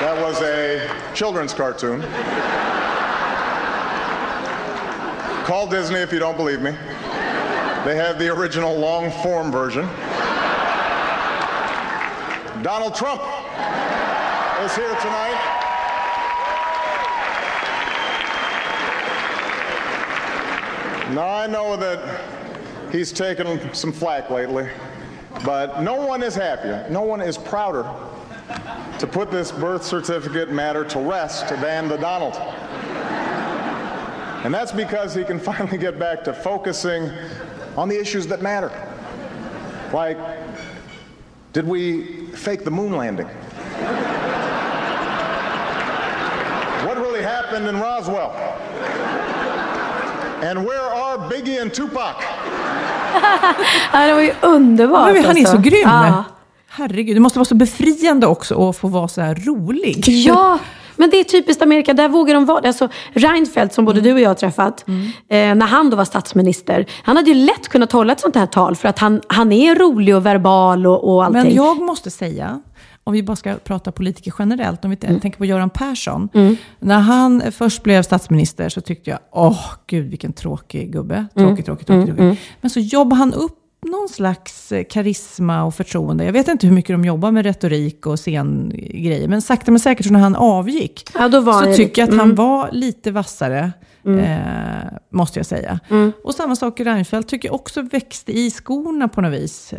That 0.00 0.20
was 0.20 0.42
a 0.42 1.14
children's 1.14 1.54
cartoon. 1.54 2.02
Call 5.46 5.68
Disney 5.68 6.00
if 6.00 6.12
you 6.12 6.18
don't 6.18 6.36
believe 6.36 6.60
me. 6.62 6.72
They 7.84 7.94
have 7.94 8.18
the 8.18 8.28
original 8.28 8.76
long 8.76 9.12
form 9.22 9.52
version. 9.52 9.84
Donald 12.64 12.96
Trump 12.96 13.22
is 14.64 14.74
here 14.74 14.96
tonight. 15.00 15.61
Now 21.12 21.28
I 21.28 21.46
know 21.46 21.76
that 21.76 22.22
he's 22.90 23.12
taken 23.12 23.74
some 23.74 23.92
flack 23.92 24.30
lately, 24.30 24.66
but 25.44 25.82
no 25.82 26.06
one 26.06 26.22
is 26.22 26.34
happier, 26.34 26.86
no 26.88 27.02
one 27.02 27.20
is 27.20 27.36
prouder 27.36 27.84
to 28.98 29.06
put 29.06 29.30
this 29.30 29.52
birth 29.52 29.84
certificate 29.84 30.50
matter 30.50 30.84
to 30.84 30.98
rest 31.00 31.50
than 31.50 31.88
the 31.88 31.98
Donald. 31.98 32.34
And 34.44 34.54
that's 34.54 34.72
because 34.72 35.14
he 35.14 35.22
can 35.22 35.38
finally 35.38 35.76
get 35.76 35.98
back 35.98 36.24
to 36.24 36.32
focusing 36.32 37.10
on 37.76 37.90
the 37.90 38.00
issues 38.00 38.26
that 38.28 38.40
matter. 38.40 38.70
Like, 39.92 40.16
did 41.52 41.66
we 41.66 42.26
fake 42.28 42.64
the 42.64 42.70
moon 42.70 42.96
landing? 42.96 43.28
what 46.86 46.96
really 46.96 47.22
happened 47.22 47.66
in 47.68 47.78
Roswell? 47.78 48.30
And 50.42 50.66
where 50.66 50.91
Biggie 51.30 51.62
and 51.62 51.72
Tupac? 51.74 52.14
ja, 53.92 54.06
det 54.06 54.14
var 54.14 54.20
ju 54.20 54.32
underbart. 54.40 55.12
Men 55.12 55.24
han 55.24 55.36
är 55.36 55.44
så 55.44 55.52
alltså. 55.56 55.70
grym. 55.70 55.82
Ja. 55.84 56.24
Herregud, 56.68 57.16
det 57.16 57.20
måste 57.20 57.38
vara 57.38 57.44
så 57.44 57.54
befriande 57.54 58.26
också 58.26 58.68
att 58.68 58.76
få 58.76 58.88
vara 58.88 59.08
så 59.08 59.20
här 59.20 59.34
rolig. 59.34 60.04
Ja, 60.08 60.58
men 60.96 61.10
det 61.10 61.20
är 61.20 61.24
typiskt 61.24 61.62
Amerika. 61.62 61.92
Där 61.94 62.08
vågar 62.08 62.34
de 62.34 62.44
vara. 62.46 62.66
Alltså, 62.68 62.88
Reinfeldt, 63.12 63.74
som 63.74 63.84
både 63.84 64.00
Mm. 64.00 64.08
du 64.08 64.14
och 64.14 64.20
jag 64.20 64.30
har 64.30 64.34
träffat, 64.34 64.84
eh, 64.88 65.54
när 65.54 65.66
han 65.66 65.90
då 65.90 65.96
var 65.96 66.04
statsminister. 66.04 66.86
Han 67.02 67.16
hade 67.16 67.30
ju 67.30 67.34
lätt 67.34 67.68
kunnat 67.68 67.92
hålla 67.92 68.12
ett 68.12 68.20
sånt 68.20 68.36
här 68.36 68.46
tal 68.46 68.76
för 68.76 68.88
att 68.88 68.98
han, 68.98 69.20
han 69.26 69.52
är 69.52 69.74
rolig 69.74 70.16
och 70.16 70.26
verbal 70.26 70.86
och, 70.86 71.14
och 71.14 71.24
allting. 71.24 71.42
Men 71.42 71.54
jag 71.54 71.80
måste 71.82 72.10
säga, 72.10 72.60
om 73.04 73.12
vi 73.12 73.22
bara 73.22 73.36
ska 73.36 73.54
prata 73.64 73.92
politiker 73.92 74.34
generellt, 74.38 74.84
om 74.84 74.90
vi 74.90 74.96
Mm. 75.06 75.20
tänker 75.20 75.38
på 75.38 75.44
Göran 75.44 75.70
Persson. 75.70 76.28
När 76.80 76.98
han 77.00 77.42
först 77.52 77.82
blev 77.82 78.02
statsminister 78.02 78.68
så 78.68 78.80
tyckte 78.80 79.10
jag, 79.10 79.18
åh 79.32 79.60
gud 79.86 80.10
vilken 80.10 80.32
tråkig 80.32 80.92
gubbe. 80.92 81.26
Tråkig, 81.36 81.64
tråkig, 81.64 81.90
Mm. 81.90 82.06
tråkig. 82.06 82.16
tråkig. 82.24 82.40
Men 82.60 82.70
så 82.70 82.80
jobbade 82.80 83.16
han 83.18 83.32
upp 83.34 83.58
någon 83.86 84.08
slags 84.08 84.72
eh, 84.72 84.84
karisma 84.84 85.64
och 85.64 85.74
förtroende. 85.74 86.24
Jag 86.24 86.32
vet 86.32 86.48
inte 86.48 86.66
hur 86.66 86.74
mycket 86.74 86.94
de 86.94 87.04
jobbar 87.04 87.30
med 87.30 87.44
retorik 87.46 88.06
och 88.06 88.20
scengrejer, 88.20 89.28
men 89.28 89.42
sakta 89.42 89.70
men 89.70 89.80
säkert 89.80 90.06
så 90.06 90.12
när 90.12 90.20
han 90.20 90.36
avgick 90.36 91.10
Ja, 91.14 91.30
så 91.30 91.50
han 91.50 91.74
tycker 91.74 92.02
jag 92.02 92.08
att 92.08 92.14
han 92.16 92.24
mm. 92.24 92.36
var 92.36 92.68
lite 92.72 93.10
vassare. 93.10 93.72
Eh, 94.06 94.98
måste 95.10 95.38
jag 95.38 95.46
säga. 95.46 95.80
Mm. 95.90 96.12
Och 96.24 96.34
samma 96.34 96.56
sak 96.56 96.80
i 96.80 96.84
Reinfeldt 96.84 97.28
tycker 97.28 97.48
jag 97.48 97.54
också 97.54 97.82
växte 97.82 98.32
i 98.38 98.50
skorna 98.50 99.08
på 99.08 99.20
något 99.20 99.32
vis. 99.32 99.72
Eh, 99.72 99.78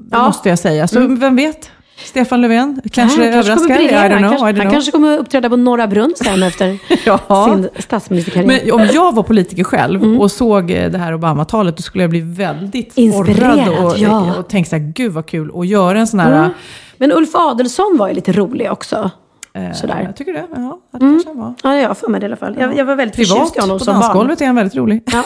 det 0.00 0.16
Ja. 0.16 0.26
måste 0.26 0.48
jag 0.48 0.58
säga. 0.58 0.88
Så 0.88 0.98
Mm. 0.98 1.18
vem 1.20 1.36
vet? 1.36 1.70
Stefan 2.04 2.40
Löfven 2.40 2.80
kanske 2.92 3.24
Ja, 3.24 3.30
han 3.30 3.38
överraskar. 3.38 3.66
kommer 3.76 3.80
I 3.80 3.88
don't 3.88 4.08
Han 4.10 4.18
know. 4.18 4.30
kanske, 4.30 4.50
I 4.50 4.58
han 4.64 4.70
kanske 4.72 4.92
kommer 4.92 5.18
uppträda 5.18 5.48
på 5.50 5.56
Norra 5.56 5.86
Brunn 5.86 6.12
sen 6.16 6.42
efter 6.42 6.78
Ja. 7.04 7.46
sin 7.48 7.68
statsministerkarriär. 7.78 8.46
Men 8.64 8.72
om 8.72 8.88
jag 8.92 9.14
var 9.14 9.22
politiker 9.22 9.64
själv 9.64 10.20
och 10.20 10.30
såg 10.30 10.70
eh, 10.70 10.90
det 10.90 10.98
här 10.98 11.14
Obama-talet, 11.14 11.76
då 11.76 11.82
skulle 11.82 12.04
jag 12.04 12.10
bli 12.10 12.20
väldigt 12.20 12.92
Inspirerad, 12.98 13.60
sporrad 13.66 13.84
och, 13.84 13.98
ja. 13.98 14.34
och 14.38 14.48
tänka 14.48 14.70
så 14.70 14.76
här, 14.76 14.92
gud 14.94 15.12
vad 15.12 15.26
kul 15.26 15.50
att 15.54 15.66
göra 15.66 16.00
en 16.00 16.06
sån 16.06 16.20
här... 16.20 16.38
Mm. 16.38 16.50
Men 16.96 17.12
Ulf 17.12 17.34
Adelsohn 17.34 17.96
var 17.98 18.08
ju 18.08 18.14
lite 18.14 18.32
rolig 18.32 18.72
också. 18.72 19.10
eh, 19.52 19.72
Sådär. 19.72 20.02
Jag 20.04 20.16
tycker 20.16 20.32
det. 20.32 20.44
Ja, 20.56 20.78
det 20.92 20.98
kanske 20.98 21.28
han 21.28 21.38
var. 21.38 21.54
Ja, 21.62 21.76
jag 21.76 21.98
får 21.98 22.08
med 22.08 22.20
det 22.20 22.24
i 22.24 22.26
alla 22.28 22.36
fall. 22.36 22.56
Jag, 22.60 22.76
jag 22.76 22.84
var 22.84 22.94
väldigt 22.96 23.16
Privat, 23.16 23.38
förtjust 23.38 23.56
i 23.56 23.60
honom 23.60 23.78
på 23.78 23.84
som 23.84 23.94
barn. 23.94 24.00
dansgolvet 24.02 24.40
är 24.40 24.46
han 24.46 24.54
väldigt 24.56 24.76
rolig. 24.76 25.02
Ja. 25.12 25.22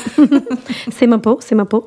simma 0.92 1.18
på, 1.18 1.38
simma 1.42 1.64
på. 1.64 1.84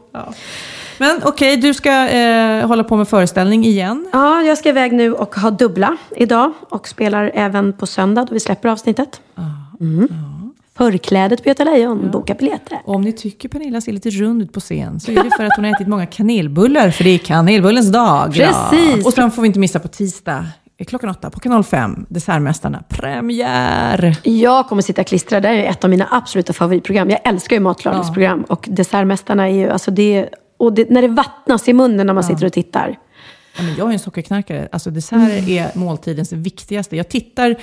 Men 0.98 1.22
okej, 1.24 1.58
du 1.58 1.74
ska 1.74 2.08
eh, 2.10 2.68
hålla 2.68 2.84
på 2.84 2.98
med 2.98 3.08
föreställning 3.08 3.66
igen. 3.66 4.08
Ja, 4.14 4.42
jag 4.42 4.58
ska 4.58 4.70
iväg 4.70 4.94
nu 4.94 5.14
och 5.14 5.36
ha 5.36 5.52
dubbla 5.52 5.98
idag. 6.16 6.52
Och 6.70 6.88
spelar 6.88 7.32
även 7.34 7.74
på 7.74 7.86
söndag 7.86 8.26
då 8.26 8.34
vi 8.34 8.40
släpper 8.40 8.70
avsnittet. 8.70 9.22
Mm. 9.80 10.08
Förklädet 10.78 11.44
på 11.44 11.50
Göta 11.50 11.64
Lejon. 11.64 12.12
Boka 12.12 12.34
biljetter. 12.34 12.82
Om 12.86 13.02
ni 13.02 13.12
tycker 13.12 13.50
Pernilla 13.50 13.82
ser 13.82 13.92
lite 13.92 14.10
rund 14.10 14.42
ut 14.42 14.54
på 14.54 14.60
scen 14.60 15.00
så 15.00 15.12
är 15.12 15.24
det 15.24 15.32
för 15.38 15.44
att 15.46 15.56
hon 15.56 15.66
har 15.66 15.72
ätit 15.72 15.88
många 15.88 16.06
kanelbullar, 16.06 16.90
för 16.90 17.04
det 17.04 17.10
är 17.10 17.18
kanelbullens 17.18 17.92
dag. 17.92 18.34
Precis. 18.34 19.06
Och 19.06 19.14
sen 19.14 19.32
får 19.32 19.42
vi 19.42 19.48
inte 19.48 19.60
missa 19.60 19.80
på 19.80 19.88
tisdag 19.88 20.46
eh, 20.78 20.86
klockan 20.86 21.10
åtta 21.10 21.30
på 21.30 21.40
kanal 21.40 21.64
5, 21.64 22.06
Dessertmästarna, 22.10 22.84
premiär. 22.90 24.16
Jag 24.24 24.68
kommer 24.68 24.82
sitta 24.82 25.04
klistrad. 25.04 25.44
Det 25.44 25.50
är 25.50 25.70
ett 25.70 25.84
av 25.84 25.90
mina 25.90 26.08
absoluta 26.12 26.54
favoritprogram. 26.54 27.10
Jag 27.10 27.20
älskar 27.24 27.56
ju 27.56 27.60
matlagningsprogram. 27.60 28.44
Och 28.44 28.66
Dessertmästarna 28.70 29.50
är 29.50 29.54
ju, 29.54 29.70
alltså 29.70 29.92
det, 29.92 30.30
och 30.58 30.74
det, 30.74 30.90
när 30.90 31.02
det 31.02 31.08
vattnas 31.08 31.68
i 31.68 31.74
munnen 31.74 32.08
när 32.08 32.14
man 32.14 32.24
sitter 32.24 32.46
och 32.46 32.54
tittar. 32.54 33.00
Ja, 33.58 33.64
men 33.64 33.76
jag 33.76 33.90
är 33.90 33.94
en 33.94 34.00
sockerknarkare. 34.00 34.68
Alltså 34.72 34.90
dessert 34.92 35.48
är 35.48 35.78
måltidens 35.78 36.32
viktigaste. 36.34 36.96
Jag 36.96 37.10
tittar 37.10 37.56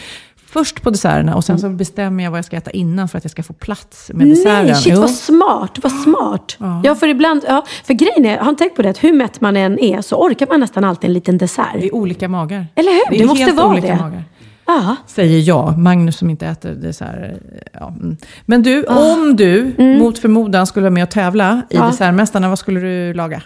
först 0.47 0.83
på 0.83 0.91
desserterna 0.91 1.37
och 1.37 1.45
sen 1.45 1.59
så 1.59 1.69
bestämmer 1.69 2.25
jag 2.25 2.31
vad 2.31 2.39
jag 2.39 2.45
ska 2.45 2.57
äta 2.57 2.71
innan 2.71 3.09
för 3.09 3.19
att 3.19 3.25
jag 3.25 3.31
ska 3.31 3.43
få 3.43 3.53
plats 3.53 4.11
med 4.15 4.27
desserten. 4.29 4.67
Nej, 4.67 4.75
shit 4.75 4.93
Jo. 4.95 5.01
vad 5.01 5.11
smart. 5.11 5.79
Vad 5.83 5.93
smart. 5.93 6.57
Ja. 6.83 6.95
för 6.95 7.09
ibland, 7.09 7.45
ja, 7.49 7.65
för 7.85 7.95
grejen 7.95 8.25
är, 8.27 8.39
har 8.39 8.51
ni 8.53 8.57
tänkt 8.59 8.77
på 8.77 8.83
det, 8.83 8.91
att 8.91 9.05
hur 9.05 9.13
mätt 9.13 9.41
man 9.41 9.57
än 9.57 9.79
är 9.79 10.01
så 10.01 10.17
orkar 10.17 10.47
man 10.47 10.61
nästan 10.61 10.85
alltid 10.85 11.09
en 11.11 11.15
liten 11.15 11.39
dessert. 11.39 11.67
Det 11.75 11.87
är 11.87 11.95
olika 11.95 12.29
magar. 12.29 12.67
Eller 12.75 12.93
hur? 12.93 13.11
Det, 13.11 13.19
Det 13.19 13.27
måste 13.27 13.53
vara 13.53 13.69
olika 13.69 13.87
det. 13.87 13.97
magar. 13.97 14.25
Ja. 14.67 14.97
Säger 15.07 15.49
jag, 15.49 15.79
Magnus 15.79 16.17
som 16.19 16.31
inte 16.31 16.47
äter 16.47 16.71
dessert. 16.71 17.33
Ja. 17.73 17.89
mm. 17.89 18.17
Men 18.47 18.63
du, 18.63 18.85
Ah. 18.89 19.13
om 19.15 19.37
du 19.37 19.75
mot 19.99 20.19
förmodan 20.19 20.67
skulle 20.67 20.83
vara 20.85 20.91
med 20.95 21.03
och 21.03 21.11
tävla 21.11 21.63
i 21.71 21.77
Ja. 21.77 21.87
Dessertmästarna, 21.87 22.49
vad 22.49 22.59
skulle 22.59 22.81
du 22.81 23.15
laga? 23.15 23.43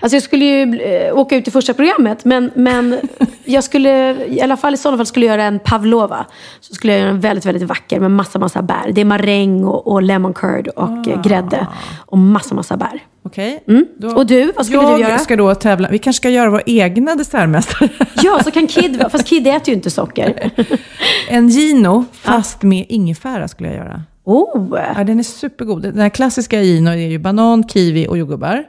Alltså 0.00 0.16
jag 0.16 0.22
skulle 0.22 0.44
ju 0.44 0.80
eh, 0.80 1.16
åka 1.18 1.36
ut 1.36 1.48
i 1.48 1.50
första 1.50 1.74
programmet, 1.74 2.24
men, 2.24 2.50
men 2.54 2.98
jag 3.44 3.64
skulle, 3.64 4.16
i 4.26 4.40
alla 4.40 4.56
fall 4.56 4.74
i 4.74 4.76
sådana 4.76 4.96
fall 4.96 5.06
skulle 5.06 5.26
jag 5.26 5.32
göra 5.32 5.44
en 5.44 5.58
pavlova. 5.58 6.26
Så 6.60 6.74
skulle 6.74 6.92
jag 6.92 7.00
göra 7.00 7.10
en 7.10 7.20
väldigt, 7.20 7.46
väldigt 7.46 7.62
vacker 7.62 8.00
med 8.00 8.10
massa, 8.10 8.38
massa 8.38 8.62
bär. 8.62 8.90
Det 8.92 9.00
är 9.00 9.04
maräng 9.04 9.64
och, 9.64 9.86
och 9.86 10.02
lemon 10.02 10.34
curd 10.34 10.68
och 10.68 11.08
eh, 11.08 11.22
grädde. 11.22 11.66
Och 12.06 12.18
massa, 12.18 12.54
massa 12.54 12.76
bär. 12.76 13.00
Okej? 13.22 13.64
Mm. 13.68 13.86
Och 14.16 14.26
du, 14.26 14.52
vad 14.56 14.66
skulle 14.66 14.82
jag 14.82 14.96
du 14.98 15.02
göra? 15.02 15.18
ska 15.18 15.36
då 15.36 15.54
tävla. 15.54 15.88
Vi 15.90 15.98
kanske 15.98 16.16
ska 16.20 16.30
göra 16.30 16.50
våra 16.50 16.62
egna 16.66 17.14
dessertmästare. 17.14 17.88
Ja, 18.22 18.40
så 18.44 18.50
kan 18.50 18.66
Kid, 18.66 19.02
fast 19.12 19.26
Kid 19.26 19.46
äter 19.46 19.68
ju 19.68 19.74
inte 19.74 19.90
socker. 19.90 20.50
En 21.28 21.48
Gino, 21.48 22.04
fast 22.12 22.62
med 22.62 22.86
ingefära 22.88 23.48
skulle 23.48 23.68
jag 23.68 23.76
göra. 23.78 24.02
Oh! 24.24 24.78
Ja, 24.96 25.04
den 25.04 25.18
är 25.18 25.22
supergod. 25.22 25.82
Den 25.82 25.98
här 25.98 26.08
klassiska 26.08 26.62
Gino 26.62 26.90
är 26.90 26.96
ju 26.96 27.18
banan, 27.18 27.68
kiwi 27.68 28.06
och 28.08 28.18
jordgubbar. 28.18 28.64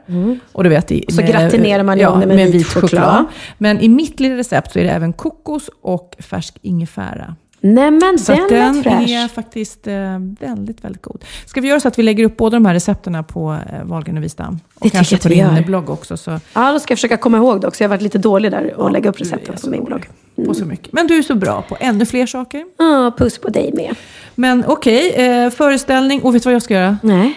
Och 0.52 0.64
du 0.64 0.70
vet, 0.70 0.92
i- 0.92 1.04
Så 1.08 1.22
gratinerar 1.22 1.82
man 1.82 2.00
i 2.00 2.04
ugnen 2.04 2.28
med 2.28 2.52
vit 2.52 2.66
choklad. 2.66 3.24
Men 3.58 3.80
i 3.80 3.88
mitt 3.88 4.20
lilla 4.20 4.36
recept 4.36 4.72
så 4.72 4.78
är 4.78 4.84
det 4.84 4.90
även 4.90 5.12
kokos 5.12 5.70
och 5.82 6.16
färsk 6.18 6.54
ingefära. 6.62 7.36
Nej 7.64 7.90
men 7.90 8.18
Så 8.18 8.32
den, 8.32 8.42
att 8.42 8.48
den 8.48 8.76
är 8.78 8.82
fräsch. 8.82 9.10
är 9.10 9.28
faktiskt 9.28 9.86
eh, 9.86 9.94
väldigt, 10.40 10.84
väldigt 10.84 11.02
god. 11.02 11.24
Ska 11.46 11.60
vi 11.60 11.68
göra 11.68 11.80
så 11.80 11.88
att 11.88 11.98
vi 11.98 12.02
lägger 12.02 12.24
upp 12.24 12.36
båda 12.36 12.56
de 12.56 12.66
här 12.66 12.74
recepterna 12.74 13.22
på 13.22 13.58
eh, 13.72 13.84
Wahlgren 13.84 14.16
och 14.16 14.22
Wistam? 14.24 14.60
Och 14.74 14.80
Det 14.80 14.90
kanske 14.90 15.16
på 15.16 15.28
att 15.28 15.30
din 15.30 15.38
gör. 15.38 15.62
blogg 15.62 15.90
också. 15.90 16.16
Så 16.16 16.40
Ja, 16.52 16.72
då 16.72 16.80
ska 16.80 16.92
jag 16.92 16.98
försöka 16.98 17.16
komma 17.16 17.36
ihåg 17.36 17.60
det 17.60 17.66
också. 17.68 17.84
Jag 17.84 17.88
har 17.88 17.96
varit 17.96 18.02
lite 18.02 18.18
dålig 18.18 18.50
där 18.50 18.74
och 18.80 18.90
lägga 18.92 19.10
upp 19.10 19.20
recepten 19.20 19.54
på 19.62 19.70
min 19.70 19.84
dålig 19.84 20.04
blogg. 20.34 20.46
På 20.48 20.54
så 20.54 20.64
mycket. 20.64 20.92
Men 20.92 21.06
du 21.06 21.18
är 21.18 21.22
så 21.22 21.34
bra 21.34 21.62
på 21.62 21.76
ännu 21.80 22.06
fler 22.06 22.26
saker. 22.26 22.64
Ja, 22.78 23.12
puss 23.18 23.38
på 23.38 23.48
dig 23.48 23.70
med. 23.74 23.94
Men 24.34 24.64
okej, 24.66 25.10
eh, 25.12 25.50
föreställning. 25.50 26.22
Och 26.22 26.34
vet 26.34 26.42
du 26.42 26.46
vad 26.48 26.54
jag 26.54 26.62
ska 26.62 26.74
göra? 26.74 26.98
Nej. 27.02 27.34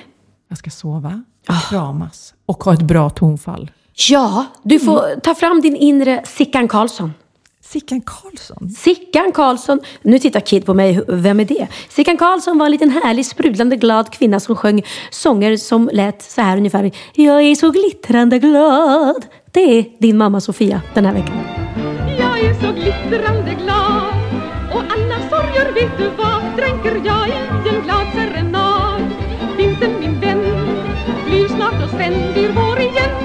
Jag 0.50 0.58
ska 0.58 0.70
sova, 0.70 1.24
Ah. 1.48 1.60
kramas 1.70 2.34
och 2.46 2.64
ha 2.64 2.74
ett 2.74 2.82
bra 2.82 3.10
tonfall. 3.10 3.72
Ja, 4.10 4.46
du 4.64 4.80
får 4.80 5.20
ta 5.20 5.36
fram 5.36 5.62
din 5.62 5.76
inre 5.76 6.22
Sickan 6.26 6.68
Karlsson. 6.68 7.14
Sickan 7.68 8.02
Karlsson? 8.02 8.70
Sickan 8.70 9.32
Karlsson. 9.32 9.80
Nu 10.02 10.20
tittar 10.20 10.40
Kid 10.40 10.66
på 10.66 10.74
mig. 10.74 11.02
Vem 11.08 11.40
är 11.40 11.46
det? 11.46 11.68
Sickan 11.90 12.18
Karlsson 12.18 12.58
var 12.58 12.66
en 12.66 12.72
liten 12.72 12.90
härlig, 12.90 13.26
sprudlande 13.26 13.76
glad 13.76 14.12
kvinna 14.12 14.40
som 14.40 14.56
sjöng 14.56 14.86
sånger 15.12 15.58
som 15.58 15.90
lät 15.94 16.22
så 16.22 16.42
här 16.42 16.58
ungefär. 16.58 16.92
Jag 17.14 17.42
är 17.42 17.56
så 17.56 17.72
glittrande 17.72 18.40
glad. 18.40 19.26
Det 19.52 19.80
är 19.80 19.86
din 20.00 20.18
mamma 20.18 20.42
Sofia 20.42 20.82
den 20.94 21.06
här 21.06 21.14
veckan. 21.14 21.38
Jag 22.20 22.40
är 22.40 22.54
så 22.54 22.72
glittrande 22.72 23.54
glad 23.64 24.16
och 24.74 24.82
alla 24.82 25.30
sorger 25.30 25.74
vet 25.74 25.98
du 25.98 26.10
vad 26.18 26.42
dränker 26.58 27.02
jag 27.06 27.28
i 27.30 27.32
en 27.70 27.84
glad 27.84 28.08
serenad. 28.14 29.02
Vintern 29.58 30.00
min 30.00 30.20
vän 30.20 30.44
flyr 31.28 31.48
snart 31.48 31.84
och 31.84 31.90
sen 31.90 32.34
blir 32.34 32.52
vår 32.54 32.80
igen. 32.80 33.25